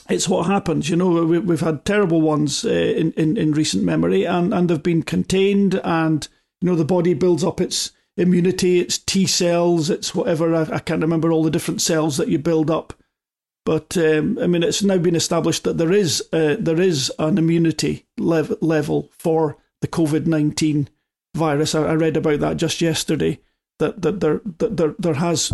It's 0.09 0.27
what 0.27 0.47
happens, 0.47 0.89
you 0.89 0.95
know. 0.95 1.23
We, 1.23 1.37
have 1.37 1.61
had 1.61 1.85
terrible 1.85 2.21
ones 2.21 2.65
uh, 2.65 2.69
in, 2.69 3.11
in 3.13 3.37
in 3.37 3.51
recent 3.51 3.83
memory, 3.83 4.25
and 4.25 4.53
and 4.53 4.69
they've 4.69 4.81
been 4.81 5.03
contained, 5.03 5.75
and 5.83 6.27
you 6.61 6.67
know 6.67 6.75
the 6.75 6.85
body 6.85 7.13
builds 7.13 7.43
up 7.43 7.61
its 7.61 7.91
immunity, 8.17 8.79
its 8.79 8.97
T 8.97 9.27
cells, 9.27 9.91
its 9.91 10.15
whatever. 10.15 10.55
I, 10.55 10.63
I 10.75 10.79
can't 10.79 11.03
remember 11.03 11.31
all 11.31 11.43
the 11.43 11.51
different 11.51 11.81
cells 11.81 12.17
that 12.17 12.27
you 12.27 12.39
build 12.39 12.71
up, 12.71 12.93
but 13.65 13.95
um, 13.97 14.39
I 14.41 14.47
mean 14.47 14.63
it's 14.63 14.81
now 14.81 14.97
been 14.97 15.15
established 15.15 15.63
that 15.65 15.77
there 15.77 15.93
is 15.93 16.23
uh, 16.33 16.55
there 16.59 16.81
is 16.81 17.11
an 17.19 17.37
immunity 17.37 18.07
lev- 18.17 18.57
level 18.61 19.09
for 19.11 19.57
the 19.81 19.87
COVID 19.87 20.25
nineteen 20.25 20.89
virus. 21.35 21.75
I, 21.75 21.83
I, 21.83 21.93
read 21.93 22.17
about 22.17 22.39
that 22.39 22.57
just 22.57 22.81
yesterday. 22.81 23.39
That 23.79 24.01
that 24.01 24.19
there 24.19 24.41
that 24.57 24.77
there 24.77 24.95
there 24.99 25.13
has 25.15 25.51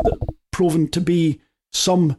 proven 0.51 0.87
to 0.89 1.01
be 1.01 1.41
some 1.73 2.17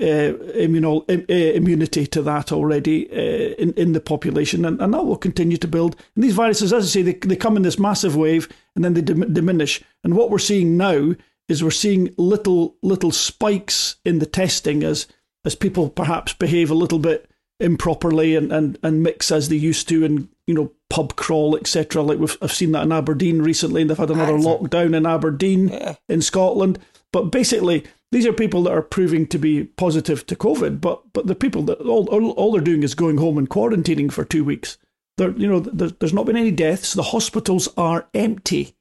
uh, 0.00 0.32
immuno, 0.54 1.02
uh, 1.10 1.34
immunity 1.56 2.06
to 2.06 2.22
that 2.22 2.52
already 2.52 3.10
uh, 3.10 3.54
in, 3.58 3.72
in 3.74 3.92
the 3.92 4.00
population, 4.00 4.64
and, 4.64 4.80
and 4.80 4.94
that 4.94 5.04
will 5.04 5.16
continue 5.16 5.56
to 5.56 5.66
build. 5.66 5.96
And 6.14 6.22
these 6.22 6.34
viruses, 6.34 6.72
as 6.72 6.84
I 6.84 6.88
say, 6.88 7.02
they, 7.02 7.14
they 7.14 7.36
come 7.36 7.56
in 7.56 7.62
this 7.62 7.78
massive 7.78 8.14
wave 8.14 8.48
and 8.76 8.84
then 8.84 8.94
they 8.94 9.00
dim- 9.00 9.32
diminish. 9.32 9.82
And 10.04 10.14
what 10.14 10.30
we're 10.30 10.38
seeing 10.38 10.76
now 10.76 11.14
is 11.48 11.64
we're 11.64 11.70
seeing 11.70 12.14
little 12.16 12.76
little 12.82 13.10
spikes 13.10 13.96
in 14.04 14.18
the 14.18 14.26
testing 14.26 14.84
as 14.84 15.06
as 15.44 15.54
people 15.54 15.88
perhaps 15.88 16.32
behave 16.34 16.70
a 16.70 16.74
little 16.74 16.98
bit 16.98 17.28
improperly 17.60 18.36
and, 18.36 18.52
and, 18.52 18.78
and 18.82 19.02
mix 19.02 19.32
as 19.32 19.48
they 19.48 19.56
used 19.56 19.88
to 19.88 20.04
and 20.04 20.28
you 20.46 20.54
know 20.54 20.70
pub 20.90 21.16
crawl 21.16 21.56
etc 21.56 22.02
like 22.02 22.18
we've 22.18 22.36
I've 22.40 22.52
seen 22.52 22.72
that 22.72 22.84
in 22.84 22.92
Aberdeen 22.92 23.42
recently 23.42 23.82
and 23.82 23.90
they've 23.90 23.98
had 23.98 24.10
another 24.10 24.38
lockdown 24.38 24.96
in 24.96 25.06
Aberdeen 25.06 25.68
yeah. 25.68 25.96
in 26.08 26.22
Scotland 26.22 26.78
but 27.12 27.30
basically 27.30 27.84
these 28.10 28.26
are 28.26 28.32
people 28.32 28.62
that 28.62 28.72
are 28.72 28.82
proving 28.82 29.26
to 29.26 29.38
be 29.38 29.64
positive 29.64 30.26
to 30.26 30.36
COVID, 30.36 30.80
but 30.80 31.02
but 31.12 31.26
the 31.26 31.34
people 31.34 31.62
that 31.64 31.80
all, 31.80 32.08
all, 32.08 32.30
all 32.32 32.52
they're 32.52 32.60
doing 32.60 32.82
is 32.82 32.94
going 32.94 33.18
home 33.18 33.36
and 33.36 33.48
quarantining 33.48 34.10
for 34.10 34.24
two 34.24 34.44
weeks. 34.44 34.78
There, 35.18 35.30
you 35.32 35.48
know, 35.48 35.60
there's, 35.60 35.92
there's 35.94 36.14
not 36.14 36.26
been 36.26 36.36
any 36.36 36.50
deaths. 36.50 36.94
The 36.94 37.02
hospitals 37.02 37.68
are 37.76 38.08
empty, 38.14 38.74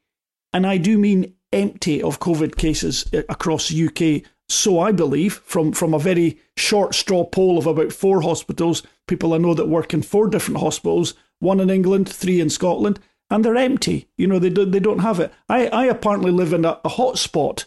and 0.53 0.65
I 0.65 0.77
do 0.77 0.97
mean 0.97 1.33
empty 1.51 2.01
of 2.01 2.19
COVID 2.19 2.55
cases 2.55 3.05
uh, 3.13 3.23
across 3.29 3.69
the 3.69 3.87
UK. 3.87 4.29
So 4.49 4.79
I 4.79 4.93
believe 4.93 5.41
from 5.45 5.73
from 5.73 5.93
a 5.93 5.99
very 5.99 6.39
short 6.55 6.95
straw 6.95 7.25
poll 7.25 7.57
of 7.57 7.67
about 7.67 7.91
four 7.91 8.21
hospitals, 8.21 8.83
people 9.07 9.33
I 9.33 9.39
know 9.39 9.53
that 9.53 9.67
work 9.67 9.93
in 9.93 10.03
four 10.03 10.29
different 10.29 10.61
hospitals, 10.61 11.15
one 11.39 11.59
in 11.59 11.69
England, 11.69 12.09
three 12.09 12.39
in 12.39 12.49
Scotland, 12.49 12.99
and 13.29 13.43
they're 13.43 13.55
empty. 13.55 14.07
You 14.17 14.27
know, 14.27 14.39
they 14.39 14.49
do, 14.49 14.65
they 14.65 14.79
don't 14.79 14.99
have 14.99 15.19
it. 15.19 15.33
I 15.49 15.67
I 15.67 15.85
apparently 15.85 16.31
live 16.31 16.53
in 16.53 16.65
a, 16.65 16.79
a 16.83 16.89
hotspot 16.89 17.65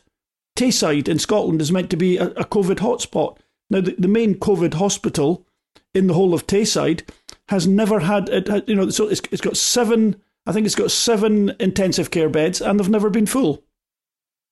Tayside 0.60 1.08
in 1.08 1.18
Scotland 1.18 1.62
is 1.62 1.72
meant 1.72 1.88
to 1.90 1.96
be 1.96 2.18
a, 2.18 2.26
a 2.28 2.44
COVID 2.44 2.76
hotspot. 2.76 3.38
Now, 3.70 3.80
the, 3.80 3.94
the 3.98 4.08
main 4.08 4.34
COVID 4.34 4.74
hospital 4.74 5.46
in 5.94 6.06
the 6.06 6.14
whole 6.14 6.34
of 6.34 6.46
Tayside 6.46 7.02
has 7.48 7.66
never 7.66 8.00
had, 8.00 8.28
it, 8.28 8.68
you 8.68 8.74
know, 8.74 8.90
so 8.90 9.08
it's, 9.08 9.22
it's 9.30 9.40
got 9.40 9.56
seven, 9.56 10.20
I 10.46 10.52
think 10.52 10.66
it's 10.66 10.74
got 10.74 10.90
seven 10.90 11.54
intensive 11.58 12.10
care 12.10 12.28
beds, 12.28 12.60
and 12.60 12.78
they've 12.78 12.88
never 12.88 13.08
been 13.08 13.26
full 13.26 13.64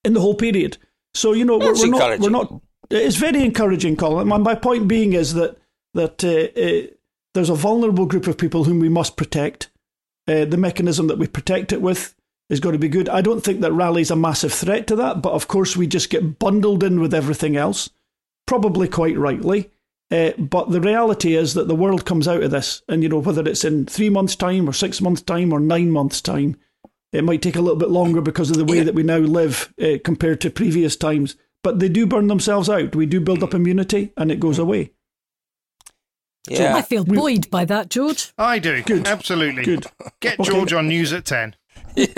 in 0.02 0.14
the 0.14 0.20
whole 0.20 0.34
period. 0.34 0.78
So 1.14 1.32
you 1.32 1.44
know, 1.44 1.58
we're, 1.58 1.74
we're 1.74 1.88
not, 1.88 2.20
we're 2.20 2.30
not. 2.30 2.62
It's 2.90 3.16
very 3.16 3.44
encouraging, 3.44 3.96
Colin. 3.96 4.28
My, 4.28 4.38
my 4.38 4.54
point 4.54 4.88
being 4.88 5.12
is 5.12 5.34
that 5.34 5.58
that 5.94 6.24
uh, 6.24 6.60
uh, 6.60 6.94
there's 7.38 7.48
a 7.48 7.54
vulnerable 7.54 8.04
group 8.04 8.26
of 8.26 8.36
people 8.36 8.64
whom 8.64 8.80
we 8.80 8.88
must 8.88 9.16
protect. 9.16 9.70
Uh, 10.26 10.44
the 10.44 10.56
mechanism 10.56 11.06
that 11.06 11.18
we 11.18 11.26
protect 11.28 11.72
it 11.72 11.80
with 11.80 12.16
is 12.50 12.58
going 12.58 12.72
to 12.72 12.80
be 12.80 12.88
good. 12.88 13.08
I 13.08 13.20
don't 13.20 13.42
think 13.42 13.60
that 13.60 13.70
Rally's 13.70 14.10
a 14.10 14.16
massive 14.16 14.52
threat 14.52 14.88
to 14.88 14.96
that, 14.96 15.22
but 15.22 15.34
of 15.34 15.46
course 15.46 15.76
we 15.76 15.86
just 15.86 16.10
get 16.10 16.40
bundled 16.40 16.82
in 16.82 16.98
with 16.98 17.14
everything 17.14 17.56
else, 17.56 17.90
probably 18.48 18.88
quite 18.88 19.16
rightly. 19.16 19.70
Uh, 20.10 20.32
but 20.36 20.72
the 20.72 20.80
reality 20.80 21.36
is 21.36 21.54
that 21.54 21.68
the 21.68 21.76
world 21.76 22.04
comes 22.04 22.26
out 22.26 22.42
of 22.42 22.50
this, 22.50 22.82
and 22.88 23.04
you 23.04 23.08
know 23.08 23.20
whether 23.20 23.48
it's 23.48 23.64
in 23.64 23.86
three 23.86 24.10
months' 24.10 24.34
time 24.34 24.68
or 24.68 24.72
six 24.72 25.00
months' 25.00 25.22
time 25.22 25.52
or 25.52 25.60
nine 25.60 25.92
months' 25.92 26.20
time, 26.20 26.56
it 27.12 27.22
might 27.22 27.40
take 27.40 27.54
a 27.54 27.60
little 27.60 27.78
bit 27.78 27.90
longer 27.90 28.20
because 28.20 28.50
of 28.50 28.56
the 28.56 28.64
way 28.64 28.82
that 28.82 28.96
we 28.96 29.04
now 29.04 29.18
live 29.18 29.72
uh, 29.80 29.98
compared 30.02 30.40
to 30.40 30.50
previous 30.50 30.96
times. 30.96 31.36
But 31.62 31.78
they 31.78 31.88
do 31.88 32.04
burn 32.04 32.26
themselves 32.26 32.68
out. 32.68 32.96
We 32.96 33.06
do 33.06 33.20
build 33.20 33.44
up 33.44 33.54
immunity, 33.54 34.12
and 34.16 34.32
it 34.32 34.40
goes 34.40 34.58
away. 34.58 34.90
Yeah. 36.46 36.76
I 36.76 36.82
feel 36.82 37.04
buoyed 37.04 37.50
by 37.50 37.64
that, 37.66 37.90
George. 37.90 38.32
I 38.38 38.58
do. 38.58 38.82
Good. 38.82 39.06
Absolutely. 39.06 39.64
Good. 39.64 39.86
Get 40.20 40.40
George 40.40 40.72
on 40.72 40.88
news 40.88 41.12
at 41.12 41.24
10. 41.24 41.56
well, 41.96 42.08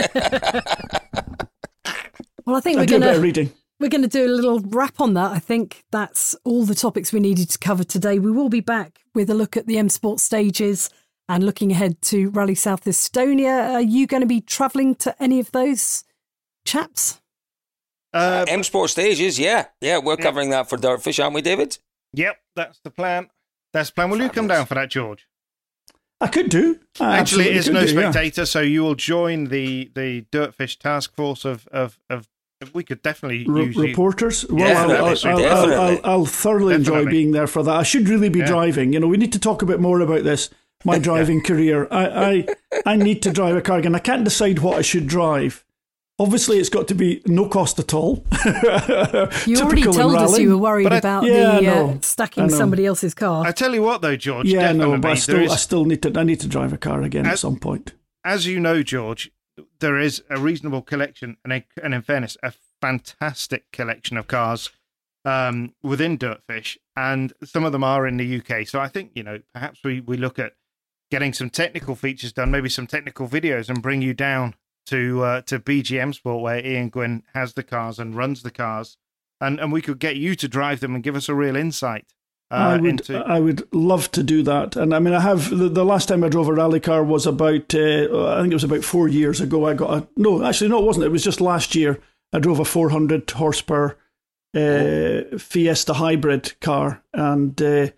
I 2.57 2.61
think 2.61 2.79
I 2.79 2.81
we're 2.81 2.87
going 2.87 3.03
to 3.03 3.21
reading. 3.21 3.53
We're 3.81 3.89
going 3.89 4.03
to 4.03 4.09
do 4.09 4.27
a 4.27 4.29
little 4.29 4.61
wrap 4.61 5.01
on 5.01 5.15
that. 5.15 5.33
I 5.33 5.39
think 5.39 5.85
that's 5.91 6.37
all 6.45 6.65
the 6.65 6.75
topics 6.75 7.13
we 7.13 7.21
needed 7.21 7.49
to 7.51 7.59
cover 7.59 7.83
today. 7.83 8.19
We 8.19 8.31
will 8.31 8.51
be 8.51 8.61
back 8.61 9.01
with 9.15 9.31
a 9.31 9.35
look 9.35 9.57
at 9.57 9.67
the 9.67 9.79
M 9.79 9.89
Sport 9.89 10.21
stages 10.21 10.91
and 11.29 11.45
looking 11.45 11.73
ahead 11.73 12.03
to 12.03 12.29
Rally 12.31 12.55
South 12.55 12.85
Estonia. 12.85 13.73
Are 13.73 13.81
you 13.81 14.07
going 14.07 14.21
to 14.21 14.27
be 14.27 14.41
travelling 14.41 14.97
to 14.97 15.15
any 15.23 15.41
of 15.41 15.51
those 15.53 16.05
chaps? 16.67 17.21
Uh, 18.13 18.45
M 18.49 18.63
Sport 18.65 18.91
stages, 18.91 19.39
yeah. 19.39 19.67
Yeah, 19.81 19.99
we're 19.99 20.17
yeah. 20.19 20.25
covering 20.25 20.51
that 20.51 20.69
for 20.69 20.77
DirtFish, 20.77 21.23
aren't 21.23 21.35
we, 21.35 21.41
David? 21.41 21.79
Yep, 22.13 22.37
that's 22.57 22.81
the 22.81 22.91
plan. 22.91 23.31
That's 23.73 23.91
the 23.91 23.95
plan. 23.95 24.11
Will 24.11 24.17
Fabulous. 24.17 24.35
you 24.35 24.41
come 24.41 24.49
down 24.49 24.67
for 24.67 24.75
that, 24.75 24.91
George? 24.91 25.27
I 26.21 26.27
could 26.27 26.51
do. 26.51 26.79
I 27.01 27.19
Actually, 27.19 27.49
it's 27.49 27.69
no 27.69 27.81
do, 27.81 27.89
spectator, 27.89 28.43
yeah. 28.43 28.45
so 28.45 28.61
you 28.61 28.83
will 28.83 28.95
join 28.95 29.45
the 29.45 29.91
the 29.95 30.23
DirtFish 30.33 30.79
task 30.79 31.15
force 31.15 31.45
of 31.45 31.67
of, 31.69 31.99
of 32.11 32.29
we 32.75 32.85
could 32.85 33.01
definitely 33.01 33.39
use 33.39 33.77
reporters. 33.77 34.45
You. 34.49 34.57
Well, 34.57 34.91
I'll, 34.91 35.17
I'll, 35.27 35.81
I'll, 35.81 36.01
I'll, 36.05 36.27
thoroughly 36.27 36.77
definitely. 36.77 37.01
enjoy 37.01 37.11
being 37.11 37.31
there 37.31 37.47
for 37.47 37.63
that. 37.63 37.75
I 37.75 37.83
should 37.83 38.07
really 38.09 38.29
be 38.29 38.41
yeah. 38.41 38.47
driving. 38.47 38.93
You 38.93 39.01
know, 39.01 39.09
we 39.09 39.17
need 39.17 39.33
to 39.33 39.39
talk 39.39 39.63
a 39.63 39.67
bit 39.67 39.81
more 39.81 40.01
about 40.01 40.25
this. 40.25 40.51
My 40.85 40.99
driving 41.09 41.43
career. 41.43 41.89
I, 41.91 42.07
I 42.07 42.47
I 42.85 42.97
need 42.97 43.23
to 43.23 43.31
drive 43.31 43.57
a 43.57 43.63
car 43.63 43.79
again. 43.79 43.95
I 43.95 43.99
can't 43.99 44.25
decide 44.25 44.59
what 44.59 44.79
I 44.79 44.83
should 44.83 45.07
drive. 45.07 45.65
Obviously, 46.21 46.59
it's 46.59 46.69
got 46.69 46.87
to 46.89 46.95
be 46.95 47.23
no 47.25 47.49
cost 47.49 47.79
at 47.79 47.95
all. 47.95 48.27
you 49.47 49.57
already 49.57 49.85
told 49.85 50.17
us 50.17 50.39
you 50.39 50.51
were 50.51 50.59
worried 50.59 50.93
I, 50.93 50.99
about 50.99 51.25
yeah, 51.25 51.61
the 51.61 51.69
uh, 51.71 52.01
stacking 52.03 52.51
somebody 52.51 52.85
else's 52.85 53.15
car. 53.15 53.47
I 53.47 53.53
tell 53.53 53.75
you 53.75 53.81
what, 53.81 54.03
though, 54.03 54.17
George. 54.17 54.47
Yeah, 54.47 54.73
no, 54.73 54.99
but 54.99 55.13
I 55.13 55.15
still, 55.15 55.39
is, 55.41 55.51
I 55.51 55.57
still 55.57 55.87
need 55.87 56.03
to. 56.03 56.13
I 56.21 56.23
need 56.25 56.39
to 56.41 56.47
drive 56.47 56.75
a 56.75 56.77
car 56.77 57.01
again 57.01 57.25
as, 57.25 57.33
at 57.33 57.39
some 57.39 57.57
point. 57.59 57.95
As 58.23 58.47
you 58.47 58.61
know, 58.61 58.83
George, 58.83 59.33
there 59.79 59.99
is 59.99 60.23
a 60.29 60.39
reasonable 60.39 60.83
collection, 60.83 61.39
and, 61.43 61.55
a, 61.55 61.65
and 61.83 61.95
in 61.95 62.03
fairness, 62.03 62.37
a 62.43 62.53
fantastic 62.83 63.73
collection 63.73 64.19
of 64.19 64.27
cars 64.27 64.69
um, 65.25 65.73
within 65.83 66.19
DirtFish, 66.19 66.77
and 66.97 67.33
some 67.43 67.65
of 67.65 67.73
them 67.73 67.83
are 67.83 68.07
in 68.07 68.19
the 68.19 68.43
UK. 68.43 68.69
So 68.69 68.79
I 68.79 68.89
think 68.89 69.13
you 69.15 69.23
know, 69.23 69.41
perhaps 69.55 69.81
we 69.83 70.01
we 70.01 70.19
look 70.19 70.39
at 70.39 70.53
getting 71.11 71.33
some 71.33 71.49
technical 71.49 71.95
features 71.95 72.35
done, 72.35 72.51
maybe 72.51 72.69
some 72.69 72.87
technical 72.87 73.27
videos, 73.27 73.71
and 73.71 73.81
bring 73.81 74.03
you 74.03 74.13
down 74.13 74.55
to 74.91 75.23
uh, 75.23 75.41
to 75.43 75.59
BGM 75.59 76.15
Sport 76.15 76.43
where 76.43 76.65
Ian 76.65 76.89
Gwynn 76.89 77.23
has 77.35 77.55
the 77.55 77.63
cars 77.63 77.99
and 77.99 78.17
runs 78.17 78.43
the 78.43 78.51
cars, 78.51 78.97
and 79.41 79.59
and 79.61 79.73
we 79.73 79.81
could 79.81 79.99
get 79.99 80.17
you 80.17 80.35
to 80.35 80.49
drive 80.49 80.81
them 80.81 80.95
and 80.95 81.05
give 81.05 81.17
us 81.17 81.29
a 81.29 81.35
real 81.35 81.57
insight. 81.57 82.13
Uh, 82.51 82.55
I 82.55 82.77
would 82.77 82.87
into... 82.87 83.19
I 83.19 83.39
would 83.39 83.73
love 83.73 84.11
to 84.13 84.25
do 84.25 84.43
that, 84.43 84.75
and 84.75 84.93
I 84.93 84.99
mean 84.99 85.15
I 85.15 85.21
have 85.21 85.51
the, 85.51 85.69
the 85.69 85.85
last 85.85 86.09
time 86.09 86.25
I 86.25 86.29
drove 86.29 86.49
a 86.49 86.55
rally 86.55 86.81
car 86.81 87.05
was 87.05 87.27
about 87.27 87.75
uh, 87.75 88.35
I 88.35 88.41
think 88.41 88.53
it 88.53 88.55
was 88.55 88.65
about 88.65 88.85
four 88.85 89.09
years 89.09 89.41
ago. 89.41 89.67
I 89.67 89.75
got 89.75 90.03
a 90.03 90.09
no 90.17 90.45
actually 90.45 90.71
no 90.71 90.81
it 90.81 90.87
wasn't 90.87 91.07
it 91.07 91.13
was 91.13 91.25
just 91.25 91.41
last 91.41 91.75
year. 91.75 92.01
I 92.33 92.39
drove 92.39 92.61
a 92.61 92.65
400 92.65 93.29
horsepower 93.31 93.99
uh, 94.57 95.37
Fiesta 95.39 95.95
hybrid 95.95 96.61
car, 96.61 97.03
and 97.13 97.61
uh, 97.63 97.89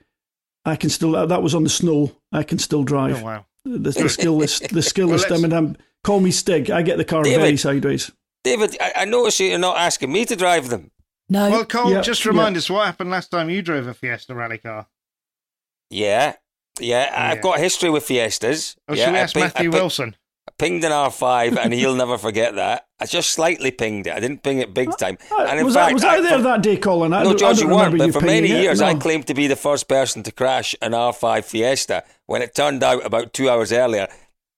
I 0.65 0.77
can 0.77 0.91
still 0.91 1.27
that 1.27 1.43
was 1.43 1.55
on 1.55 1.65
the 1.65 1.71
snow. 1.71 2.13
I 2.31 2.43
can 2.43 2.59
still 2.59 2.85
drive. 2.85 3.23
Oh, 3.23 3.25
wow. 3.25 3.47
The, 3.65 3.79
the 3.79 4.09
skill 4.09 4.43
is 4.43 4.59
the 4.61 4.83
skill 4.83 5.09
well, 5.09 5.17
is. 5.17 5.31
I 5.31 5.37
mean, 5.39 5.53
I'm 5.53 5.77
Call 6.05 6.21
me 6.21 6.31
Stig. 6.31 6.71
I 6.71 6.83
get 6.83 6.99
the 6.99 7.05
car 7.05 7.23
David, 7.23 7.41
very 7.41 7.57
sideways. 7.57 8.11
David, 8.45 8.77
I, 8.81 8.93
I 8.97 9.05
notice 9.05 9.39
you're 9.41 9.59
not 9.59 9.77
asking 9.77 10.13
me 10.13 10.25
to 10.25 10.37
drive 10.37 10.69
them. 10.69 10.91
No. 11.29 11.49
Well, 11.51 11.65
Cole, 11.65 11.91
yeah, 11.93 12.01
just 12.01 12.27
remind 12.27 12.55
yeah. 12.57 12.59
us 12.59 12.69
what 12.71 12.87
happened 12.87 13.11
last 13.11 13.31
time 13.31 13.49
you 13.49 13.63
drove 13.63 13.87
a 13.87 13.95
Fiesta 13.95 14.35
rally 14.35 14.59
car. 14.59 14.89
Yeah, 15.91 16.35
yeah. 16.81 17.11
yeah. 17.11 17.31
I've 17.33 17.43
got 17.43 17.59
history 17.59 17.91
with 17.91 18.05
Fiestas. 18.05 18.77
Oh, 18.89 18.95
yeah, 18.95 19.05
should 19.05 19.13
we 19.13 19.19
ask 19.19 19.37
Matthew 19.37 19.71
I 19.71 19.75
Wilson? 19.75 20.17
I 20.49 20.53
pinged 20.59 20.83
an 20.85 20.91
R5 20.91 21.57
and 21.57 21.73
he'll 21.73 21.95
never 21.95 22.19
forget 22.19 22.57
that. 22.57 22.87
I 22.99 23.07
just 23.07 23.31
slightly 23.31 23.71
pinged 23.71 24.09
it. 24.09 24.13
I 24.13 24.19
didn't 24.21 24.43
ping 24.43 24.59
it 24.59 24.75
big 24.75 24.97
time. 24.99 25.17
Uh, 25.31 25.47
And 25.49 25.61
in 25.61 25.65
was, 25.65 25.75
fact, 25.75 25.91
I, 25.91 25.95
was 25.95 26.05
I, 26.05 26.21
there 26.21 26.39
for- 26.39 26.43
that 26.43 26.63
day, 26.63 26.77
Colin? 26.77 27.13
I 27.13 27.23
no, 27.23 27.31
don't- 27.31 27.37
I 27.37 27.39
George, 27.53 27.61
you 27.61 27.69
weren't. 27.69 27.97
But 27.97 28.07
you 28.07 28.13
for 28.13 28.21
many 28.23 28.51
it, 28.51 28.63
years, 28.63 28.81
I 28.81 28.95
claimed 28.95 29.29
to 29.29 29.35
be 29.35 29.47
the 29.47 29.57
first 29.57 29.87
person 29.89 30.25
to 30.25 30.33
crash 30.33 30.75
an 30.83 30.93
R5 30.93 31.45
Fiesta. 31.45 32.03
When 32.27 32.43
it 32.43 32.55
turned 32.57 32.83
out 32.83 33.07
about 33.07 33.33
two 33.33 33.49
hours 33.49 33.73
earlier, 33.73 34.09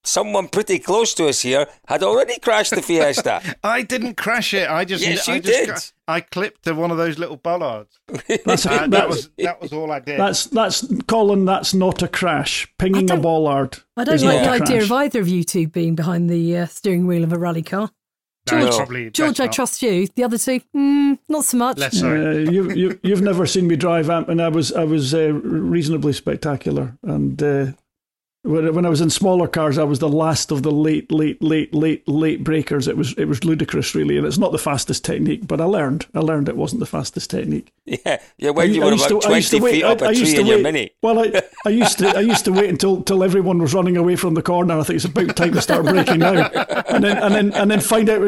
someone 0.05 0.49
pretty 0.49 0.79
close 0.79 1.15
to 1.15 1.27
us 1.29 1.41
here 1.41 1.67
had 1.89 2.03
already 2.03 2.39
crashed 2.39 2.75
the 2.75 2.83
Fiesta. 2.83 3.41
I 3.65 3.83
didn't 3.83 4.17
crash 4.17 4.55
it. 4.55 4.69
I 4.71 4.85
just 4.85 5.05
Yes, 5.05 5.29
I 5.29 5.37
you 5.37 5.41
just 5.41 5.59
did. 5.59 5.69
got- 5.69 5.93
I 6.07 6.21
clipped 6.21 6.65
to 6.65 6.75
one 6.75 6.91
of 6.91 6.99
those 6.99 7.19
little 7.19 7.37
bollards. 7.39 7.99
That's, 8.45 8.67
Uh, 8.67 8.87
that 8.89 9.09
was 9.09 9.31
that 9.39 9.61
was 9.61 9.73
all 9.73 9.91
I 9.91 10.01
did. 10.01 10.21
that's 10.21 10.45
that's 10.47 10.87
Colin. 11.09 11.47
That's 11.47 11.73
not 11.73 12.03
a 12.03 12.09
crash. 12.09 12.69
Pinging 12.79 13.05
a 13.05 13.15
don't- 13.15 13.23
bollard. 13.23 13.79
I 13.97 14.05
don't 14.05 14.21
like 14.21 14.43
the 14.43 14.49
a 14.51 14.53
idea 14.53 14.67
crash. 14.67 14.83
of 14.85 14.93
either 14.93 15.21
of 15.21 15.29
you 15.29 15.45
two 15.45 15.67
being 15.69 15.95
behind 15.95 16.29
the 16.29 16.59
uh, 16.59 16.67
steering 16.67 17.07
wheel 17.07 17.25
of 17.25 17.33
a 17.33 17.39
rally 17.39 17.63
car. 17.63 17.91
George- 18.47 18.77
probably 18.77 19.05
best 19.05 19.15
George, 19.15 19.41
I 19.41 19.45
not. 19.47 19.55
trust 19.55 19.81
you. 19.81 20.07
The 20.15 20.25
other 20.25 20.37
two, 20.37 20.61
mm, 20.77 21.19
not 21.31 21.47
so 21.47 21.57
much. 21.57 21.79
Less 21.79 21.99
so. 21.99 22.11
Uh, 22.11 22.31
you, 22.51 22.71
you, 22.75 23.01
you've 23.03 23.23
never 23.23 23.47
seen 23.47 23.67
me 23.67 23.75
drive, 23.77 24.11
Amp, 24.11 24.29
and 24.29 24.43
I 24.43 24.49
was 24.51 24.71
I 24.75 24.85
was 24.85 25.15
uh, 25.15 25.33
reasonably 25.33 26.13
spectacular. 26.13 26.99
And 27.03 27.43
uh, 27.43 27.67
when 28.45 28.75
when 28.75 28.85
I 28.85 28.91
was 28.91 29.01
in 29.01 29.09
smaller 29.09 29.49
cars, 29.49 29.79
I 29.79 29.85
was 29.85 30.01
the 30.01 30.09
last 30.09 30.51
of 30.53 30.63
the 30.63 30.71
late, 30.71 31.11
late, 31.11 31.43
late, 31.43 31.73
late, 31.75 32.07
late 32.07 32.45
breakers. 32.45 32.87
It 32.87 32.97
was 32.97 33.15
it 33.15 33.25
was 33.25 33.43
ludicrous, 33.43 33.95
really, 33.95 34.19
and 34.19 34.27
it's 34.27 34.37
not 34.37 34.53
the 34.53 34.59
fastest 34.59 35.03
technique. 35.03 35.47
But 35.47 35.63
I 35.63 35.65
learned. 35.65 36.07
I 36.15 36.21
learned 36.21 36.51
it 36.51 36.57
wasn't 36.57 36.81
the 36.81 36.87
fastest 36.87 37.31
technique. 37.31 37.73
yeah, 37.87 38.21
yeah. 38.37 38.51
When 38.51 38.73
you 38.75 38.83
were 38.83 38.93
about 38.93 39.09
to- 39.09 39.17
I 39.19 39.41
twenty 39.41 39.61
wait- 39.61 39.73
feet 39.73 39.85
up 39.85 40.03
I- 40.03 40.07
I 40.07 40.11
a 40.11 40.15
tree 40.15 40.35
to 40.35 40.41
in 40.41 40.47
your 40.47 40.59
mini. 40.59 40.91
Well, 41.03 41.21
I, 41.21 41.43
I 41.65 41.69
used 41.71 41.99
to 42.01 42.09
I 42.09 42.21
used 42.21 42.45
to 42.45 42.53
wait 42.53 42.69
until 42.69 43.03
till 43.03 43.25
everyone 43.25 43.59
was 43.59 43.73
running 43.73 43.97
away 43.97 44.15
from 44.17 44.35
the 44.35 44.43
corner. 44.43 44.79
I 44.79 44.83
think 44.83 44.97
it's 44.97 45.07
about 45.07 45.35
time 45.37 45.53
to 45.53 45.63
start 45.63 45.87
breaking 45.87 46.19
now, 46.19 46.47
and 46.89 47.03
then 47.03 47.17
and 47.17 47.35
then 47.35 47.53
and 47.55 47.71
then 47.71 47.81
find 47.81 48.11
out. 48.11 48.23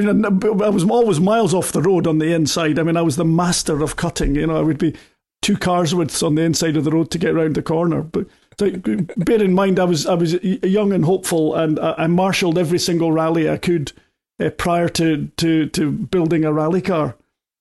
I 0.62 0.70
was 0.70 0.84
always 0.84 1.20
miles 1.20 1.52
off 1.52 1.72
the 1.72 1.82
road 1.82 2.06
on 2.06 2.18
the 2.18 2.32
inside. 2.32 2.78
I 2.78 2.84
mean, 2.84 2.96
I 2.96 3.02
was 3.02 3.16
the 3.16 3.24
master 3.26 3.82
of 3.82 3.96
cutting. 3.96 4.34
You 4.34 4.46
know, 4.46 4.56
I 4.56 4.62
would 4.62 4.78
be 4.78 4.94
two 5.42 5.58
cars 5.58 5.94
widths 5.94 6.22
on 6.22 6.36
the 6.36 6.42
inside 6.42 6.76
of 6.78 6.84
the 6.84 6.90
road 6.90 7.10
to 7.10 7.18
get 7.18 7.34
round 7.34 7.54
the 7.54 7.62
corner. 7.62 8.00
But 8.02 8.26
bear 8.58 9.42
in 9.42 9.54
mind, 9.54 9.78
I 9.78 9.84
was 9.84 10.06
I 10.06 10.14
was 10.14 10.34
young 10.42 10.92
and 10.92 11.04
hopeful, 11.04 11.54
and 11.54 11.78
I, 11.78 11.94
I 11.98 12.06
marshalled 12.06 12.58
every 12.58 12.78
single 12.78 13.12
rally 13.12 13.48
I 13.50 13.56
could 13.58 13.92
uh, 14.40 14.50
prior 14.50 14.88
to, 14.90 15.26
to 15.36 15.66
to 15.66 15.92
building 15.92 16.44
a 16.44 16.52
rally 16.52 16.82
car. 16.82 17.16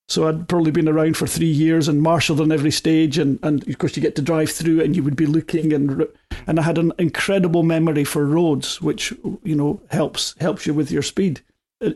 So 0.08 0.28
I'd 0.28 0.48
probably 0.48 0.72
been 0.72 0.88
around 0.88 1.18
for 1.18 1.26
three 1.26 1.48
years 1.48 1.88
and 1.88 2.02
marshalled 2.02 2.40
on 2.40 2.52
every 2.52 2.72
stage, 2.72 3.18
and, 3.18 3.40
and 3.42 3.68
of 3.68 3.78
course 3.80 3.96
you 3.96 4.04
get 4.04 4.16
to 4.18 4.22
drive 4.22 4.52
through 4.52 4.82
and 4.82 4.96
you 4.96 5.04
would 5.04 5.16
be 5.16 5.26
looking 5.26 5.74
and 5.74 6.08
and 6.48 6.60
I 6.60 6.64
had 6.64 6.78
an 6.78 6.94
incredible 7.00 7.64
memory 7.64 8.04
for 8.04 8.26
roads, 8.26 8.82
which 8.82 9.12
you 9.44 9.56
know 9.56 9.82
helps 9.90 10.36
helps 10.40 10.66
you 10.68 10.74
with 10.74 10.92
your 10.92 11.02
speed, 11.02 11.42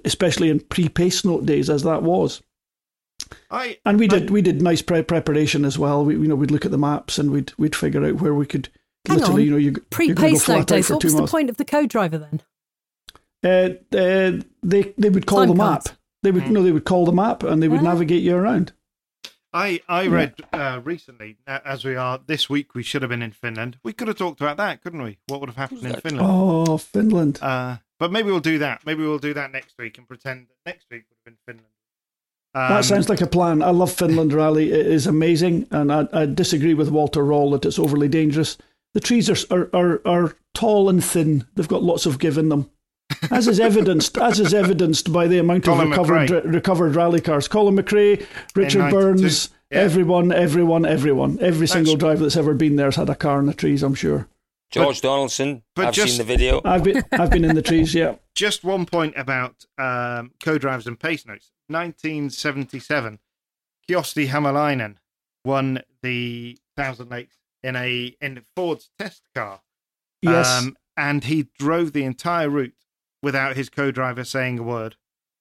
especially 0.05 0.49
in 0.49 0.59
pre-pace 0.59 1.23
note 1.23 1.45
days 1.45 1.69
as 1.69 1.83
that 1.83 2.01
was. 2.03 2.41
I 3.51 3.77
And 3.85 3.99
we 3.99 4.07
did 4.07 4.29
we 4.31 4.41
did 4.41 4.61
nice 4.61 4.81
pre- 4.81 5.03
preparation 5.03 5.63
as 5.63 5.77
well. 5.77 6.03
We 6.03 6.15
you 6.15 6.27
know 6.27 6.35
we'd 6.35 6.51
look 6.51 6.65
at 6.65 6.71
the 6.71 6.77
maps 6.77 7.19
and 7.19 7.31
we'd 7.31 7.53
we'd 7.57 7.75
figure 7.75 8.03
out 8.03 8.21
where 8.21 8.33
we 8.33 8.47
could 8.47 8.69
Hang 9.07 9.17
literally 9.19 9.41
on. 9.43 9.45
you 9.45 9.51
know 9.51 9.57
you 9.57 9.63
you're 9.65 9.71
gonna 9.71 9.83
go 9.83 9.85
Pre-pace 9.91 10.43
flat 10.45 10.53
out 10.59 10.69
nowadays. 10.69 10.87
for 10.87 10.93
What 10.93 11.01
two 11.01 11.07
was 11.07 11.15
the 11.15 11.27
point 11.27 11.49
of 11.49 11.57
the 11.57 11.65
co-driver 11.65 12.17
then? 12.17 12.41
Uh, 13.43 13.97
uh, 13.97 14.41
they 14.63 14.93
they 14.97 15.09
would 15.09 15.25
call 15.25 15.39
Time 15.39 15.47
the 15.49 15.55
map. 15.55 15.67
cards. 15.85 15.93
They 16.23 16.31
would 16.31 16.49
no, 16.51 16.61
they 16.61 16.71
would 16.73 16.83
call 16.85 17.05
the 17.05 17.13
map 17.13 17.43
and 17.43 17.63
they 17.63 17.69
would 17.69 17.79
Ah. 17.79 17.83
navigate 17.83 18.21
you 18.23 18.35
around. 18.35 18.73
I 19.53 19.79
I 19.87 20.07
read 20.07 20.35
uh, 20.53 20.81
recently, 20.83 21.37
uh, 21.47 21.59
as 21.65 21.83
we 21.85 21.95
are 21.95 22.19
this 22.27 22.49
week, 22.49 22.75
we 22.75 22.83
should 22.83 23.01
have 23.01 23.09
been 23.09 23.21
in 23.23 23.31
Finland. 23.31 23.77
We 23.83 23.93
could 23.93 24.07
have 24.09 24.17
talked 24.17 24.41
about 24.41 24.57
that, 24.57 24.83
couldn't 24.83 25.01
we? 25.01 25.17
What 25.27 25.39
would 25.39 25.49
have 25.49 25.55
happened 25.55 25.85
in? 25.85 25.99
Finland? 26.01 26.27
Oh, 26.29 26.77
Finland. 26.77 27.39
Uh, 27.41 27.77
but 27.97 28.11
maybe 28.11 28.29
we'll 28.29 28.41
do 28.41 28.59
that. 28.59 28.85
Maybe 28.85 29.01
we'll 29.03 29.17
do 29.17 29.33
that 29.33 29.51
next 29.51 29.75
week 29.79 29.97
and 29.97 30.07
pretend 30.07 30.47
that 30.49 30.57
next 30.69 30.85
week 30.91 31.05
would 31.09 31.15
have 31.17 31.25
been 31.25 31.37
Finland. 31.47 31.73
Um, 32.53 32.69
That 32.75 32.85
sounds 32.85 33.09
like 33.09 33.21
a 33.21 33.27
plan. 33.27 33.61
I 33.63 33.69
love 33.71 33.91
Finland 33.91 34.33
Rally. 34.33 34.71
It 34.71 34.85
is 34.85 35.07
amazing, 35.07 35.67
and 35.71 35.91
I, 35.91 36.07
I 36.13 36.25
disagree 36.27 36.73
with 36.75 36.89
Walter 36.89 37.23
Röhrl 37.23 37.51
that 37.51 37.65
it's 37.65 37.79
overly 37.79 38.07
dangerous. 38.07 38.57
The 38.93 38.99
trees 38.99 39.29
are, 39.29 39.37
are 39.51 39.69
are 39.73 40.01
are 40.05 40.35
tall 40.53 40.89
and 40.89 41.03
thin. 41.03 41.45
They've 41.55 41.67
got 41.67 41.83
lots 41.83 42.05
of 42.05 42.17
give 42.19 42.37
in 42.37 42.49
them, 42.49 42.69
as 43.31 43.47
is 43.47 43.59
evidenced 43.59 44.17
as 44.17 44.39
is 44.39 44.53
evidenced 44.53 45.11
by 45.13 45.27
the 45.27 45.37
amount 45.39 45.65
Colin 45.65 45.81
of 45.81 45.89
recovered 45.91 46.29
McRae. 46.29 46.53
recovered 46.53 46.95
rally 46.95 47.21
cars. 47.21 47.47
Colin 47.47 47.75
McRae, 47.75 48.25
Richard 48.55 48.81
N92, 48.81 48.91
Burns, 48.91 49.49
yeah. 49.71 49.79
everyone, 49.79 50.31
everyone, 50.31 50.85
everyone, 50.85 51.37
every 51.39 51.67
single 51.67 51.95
driver 51.95 52.23
that's 52.23 52.35
ever 52.37 52.53
been 52.55 52.75
there 52.77 52.87
has 52.87 52.95
had 52.95 53.09
a 53.09 53.15
car 53.15 53.39
in 53.39 53.45
the 53.45 53.53
trees. 53.53 53.83
I'm 53.83 53.95
sure. 53.95 54.27
George 54.71 55.01
Donaldson. 55.01 55.63
but 55.75 55.87
I've 55.87 55.93
just- 55.95 56.09
seen 56.11 56.17
the 56.19 56.23
video. 56.23 56.61
I've 56.63 56.83
been 56.83 57.03
I've 57.11 57.31
been 57.31 57.43
in 57.45 57.55
the 57.55 57.61
trees. 57.63 57.93
Yeah. 57.95 58.15
Just 58.35 58.63
one 58.63 58.85
point 58.85 59.15
about 59.17 59.65
um, 59.77 60.31
co-drives 60.41 60.87
and 60.87 60.97
pace 60.97 61.25
notes. 61.25 61.51
1977, 61.67 63.19
Kyösti 63.89 64.27
Hämäläinen 64.27 64.95
won 65.43 65.81
the 66.03 66.57
Thousand 66.77 67.09
Lakes 67.09 67.35
in 67.63 67.75
a 67.75 68.15
in 68.21 68.41
Ford's 68.55 68.89
test 68.99 69.23
car. 69.35 69.61
Yes. 70.21 70.49
Um, 70.61 70.77
and 70.97 71.23
he 71.23 71.47
drove 71.57 71.93
the 71.93 72.03
entire 72.03 72.49
route 72.49 72.73
without 73.23 73.55
his 73.55 73.69
co-driver 73.69 74.23
saying 74.23 74.59
a 74.59 74.63
word. 74.63 74.95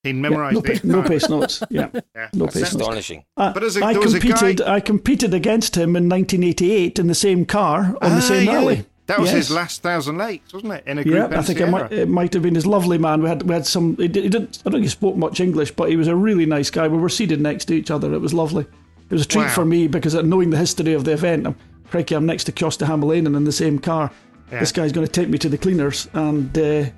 He 0.05 0.11
Yeah, 0.11 0.17
memorized 0.17 0.55
no, 0.55 0.61
the 0.61 0.73
pa- 0.75 0.81
no 0.87 0.99
entire- 0.99 1.09
pace 1.09 1.29
notes. 1.29 1.63
Yeah. 1.71 1.89
Yeah. 2.15 2.29
No 2.33 2.45
That's 2.45 2.55
pace 2.55 2.63
notes. 2.63 2.75
astonishing. 2.77 3.25
I, 3.37 3.53
But 3.53 3.65
as 3.65 3.77
a- 3.77 3.85
I 3.85 3.93
there 3.93 4.03
was 4.03 4.15
a 4.15 4.21
competed. 4.21 4.59
guy- 4.59 4.75
I 4.77 4.81
competed 4.81 5.35
against 5.35 5.77
him 5.77 5.97
in 5.97 6.09
1988 6.09 6.99
in 6.99 7.07
the 7.09 7.15
same 7.15 7.45
car 7.45 7.97
on 8.01 8.13
Ah, 8.13 8.15
the 8.15 8.21
same 8.23 8.47
yeah. 8.47 8.55
rally. 8.55 8.85
That 9.07 9.19
was 9.21 9.31
his 9.31 9.51
last 9.51 9.83
Thousand 9.83 10.19
Lakes, 10.19 10.53
wasn't 10.53 10.75
it? 10.75 10.85
In 10.87 10.99
a 10.99 11.03
group 11.03 11.15
Yeah, 11.17 11.25
I 11.35 11.39
M 11.39 11.43
think 11.43 11.61
it 11.61 11.67
might, 11.71 11.91
it 11.91 12.09
might 12.11 12.35
have 12.35 12.43
been 12.43 12.55
his 12.55 12.67
lovely 12.67 12.99
man. 12.99 13.23
We 13.23 13.29
had 13.31 13.43
we 13.43 13.55
had 13.55 13.67
some. 13.67 13.97
He, 13.97 14.07
did, 14.07 14.23
he 14.25 14.29
didn't. 14.29 14.59
I 14.61 14.65
don't 14.65 14.73
think 14.75 14.85
he 14.85 14.91
spoke 14.91 15.17
much 15.17 15.41
English, 15.41 15.71
but 15.71 15.89
he 15.89 15.97
was 15.97 16.09
a 16.09 16.15
really 16.15 16.45
nice 16.45 16.69
guy. 16.71 16.87
We 16.89 16.99
were 16.99 17.09
seated 17.09 17.41
next 17.41 17.65
to 17.67 17.75
each 17.75 17.91
other. 17.91 18.13
It 18.13 18.19
was 18.21 18.35
lovely. 18.35 18.65
It 18.65 19.15
was 19.15 19.23
a 19.23 19.27
treat 19.27 19.45
Wow. 19.45 19.49
for 19.55 19.65
me 19.65 19.89
because 19.89 20.13
knowing 20.15 20.51
the 20.51 20.59
history 20.59 20.93
of 20.93 21.05
the 21.05 21.13
event, 21.13 21.47
I'm, 21.47 21.57
crikey, 21.91 22.15
I'm 22.15 22.27
next 22.27 22.45
to 22.45 22.53
Kyösti 22.53 22.87
Hämäläinen 22.87 23.37
in 23.37 23.45
the 23.45 23.53
same 23.53 23.79
car. 23.79 24.11
Yeah. 24.51 24.61
This 24.61 24.73
guy's 24.73 24.93
going 24.93 25.07
to 25.07 25.13
take 25.13 25.29
me 25.29 25.39
to 25.39 25.49
the 25.49 25.59
cleaners, 25.59 26.09
and 26.15 26.57
uh, 26.57 26.91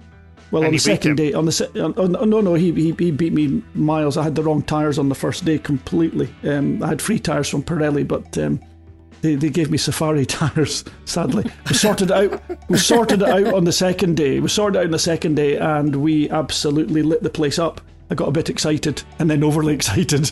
well, 0.53 0.63
And 0.63 0.67
on 0.69 0.73
the 0.73 0.79
second 0.79 1.17
day, 1.17 1.33
on 1.33 1.47
the 1.47 1.53
se- 1.53 1.81
on, 1.81 1.95
on, 1.97 2.31
no, 2.31 2.41
no, 2.41 2.55
he, 2.55 2.73
he 2.73 2.95
he 2.99 3.11
beat 3.11 3.33
me 3.33 3.63
miles. 3.75 4.17
I 4.17 4.23
had 4.23 4.35
the 4.35 4.43
wrong 4.43 4.63
tires 4.63 4.99
on 4.99 5.09
the 5.09 5.15
first 5.15 5.45
day 5.45 5.59
completely. 5.59 6.33
Um, 6.45 6.83
I 6.83 6.89
had 6.89 7.03
free 7.03 7.19
tires 7.19 7.49
from 7.49 7.63
Pirelli, 7.63 8.07
but. 8.07 8.37
Um, 8.39 8.61
they, 9.23 9.35
they 9.35 9.51
gave 9.51 9.71
me 9.71 9.77
safari 9.77 10.25
tires. 10.41 10.83
Sadly, 11.05 11.45
we 11.69 11.75
sorted 11.75 12.11
it 12.11 12.17
out. 12.17 12.43
We 12.71 12.79
sorted 12.79 13.21
it 13.21 13.29
out 13.29 13.53
on 13.53 13.65
the 13.65 13.73
second 13.73 14.17
day. 14.17 14.41
We 14.41 14.49
sorted 14.49 14.77
it 14.77 14.79
out 14.79 14.85
on 14.87 14.91
the 14.93 14.99
second 14.99 15.35
day, 15.35 15.59
and 15.59 15.97
we 15.97 16.31
absolutely 16.31 17.03
lit 17.03 17.23
the 17.23 17.29
place 17.29 17.59
up. 17.59 17.83
I 18.11 18.15
got 18.15 18.29
a 18.29 18.33
bit 18.33 18.49
excited, 18.49 19.03
and 19.19 19.29
then 19.29 19.45
overly 19.45 19.75
excited, 19.79 20.29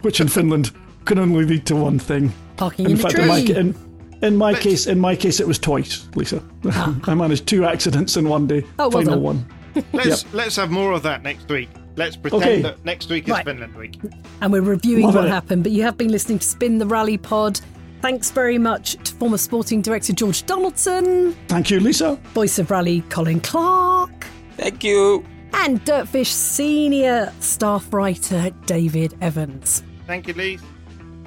which 0.00 0.22
in 0.22 0.28
Finland 0.28 0.70
can 1.04 1.18
only 1.18 1.44
lead 1.44 1.66
to 1.66 1.76
one 1.76 1.98
thing. 1.98 2.32
Parking 2.58 2.84
In 2.86 2.90
in, 2.92 2.96
the 2.98 3.02
fact, 3.02 3.14
tree. 3.14 3.22
in 3.24 3.28
my, 3.28 3.38
in, 3.38 3.74
in 4.22 4.36
my 4.36 4.52
case, 4.54 4.86
in 4.86 4.98
my 5.00 5.16
case, 5.16 5.40
it 5.40 5.46
was 5.46 5.58
twice, 5.58 6.08
Lisa. 6.14 6.42
Ah. 6.66 6.98
I 7.04 7.14
managed 7.14 7.46
two 7.46 7.64
accidents 7.64 8.16
in 8.16 8.28
one 8.28 8.46
day. 8.46 8.64
Oh, 8.78 8.88
well 8.88 9.02
Final 9.02 9.14
done. 9.14 9.22
one. 9.22 9.46
Let's 9.92 10.24
let's 10.34 10.56
have 10.56 10.70
more 10.70 10.92
of 10.92 11.02
that 11.04 11.22
next 11.22 11.48
week. 11.48 11.68
Let's 11.96 12.16
pretend 12.16 12.42
Okay. 12.42 12.62
that 12.62 12.84
next 12.84 13.10
week 13.10 13.24
is 13.24 13.30
Right. 13.30 13.44
Finland 13.44 13.74
week. 13.76 13.96
and 14.40 14.52
we're 14.52 14.60
reviewing 14.62 15.04
Love 15.06 15.14
what 15.16 15.24
it. 15.26 15.30
happened. 15.30 15.62
But 15.62 15.72
you 15.72 15.82
have 15.84 15.96
been 15.96 16.10
listening 16.10 16.38
to 16.40 16.46
Spin 16.46 16.78
the 16.78 16.86
Rally 16.86 17.16
Pod. 17.18 17.60
Thanks 18.02 18.30
very 18.30 18.58
much 18.58 18.92
to 19.04 19.12
former 19.14 19.36
sporting 19.38 19.82
director 19.82 20.12
George 20.12 20.46
Donaldson, 20.46 21.34
Thank 21.48 21.70
you, 21.70 21.80
Lisa. 21.80 22.14
voice 22.34 22.58
of 22.60 22.70
rally 22.70 23.00
Colin 23.08 23.40
Clark, 23.40 24.26
Thank 24.56 24.82
you. 24.84 25.24
and 25.52 25.84
DirtFish 25.84 26.26
senior 26.26 27.32
staff 27.40 27.92
writer 27.92 28.50
David 28.66 29.16
Evans. 29.20 29.82
Thank 30.06 30.28
you, 30.28 30.34
Lee. 30.34 30.58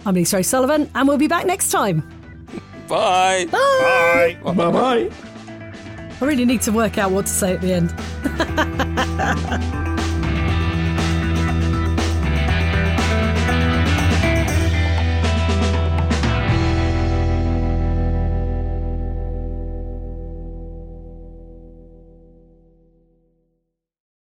I'm 0.05 0.15
Lisa 0.15 0.37
O'Sullivan, 0.37 0.89
and 0.95 1.07
we'll 1.07 1.17
be 1.17 1.27
back 1.27 1.45
next 1.45 1.71
time. 1.71 2.01
Bye. 2.87 3.47
Bye. 3.51 4.37
Bye 4.43 4.53
bye. 4.53 5.09
I 6.19 6.25
really 6.25 6.45
need 6.45 6.61
to 6.63 6.71
work 6.71 6.97
out 6.97 7.11
what 7.11 7.25
to 7.25 7.31
say 7.31 7.53
at 7.53 7.61
the 7.61 7.73
end. 7.73 7.93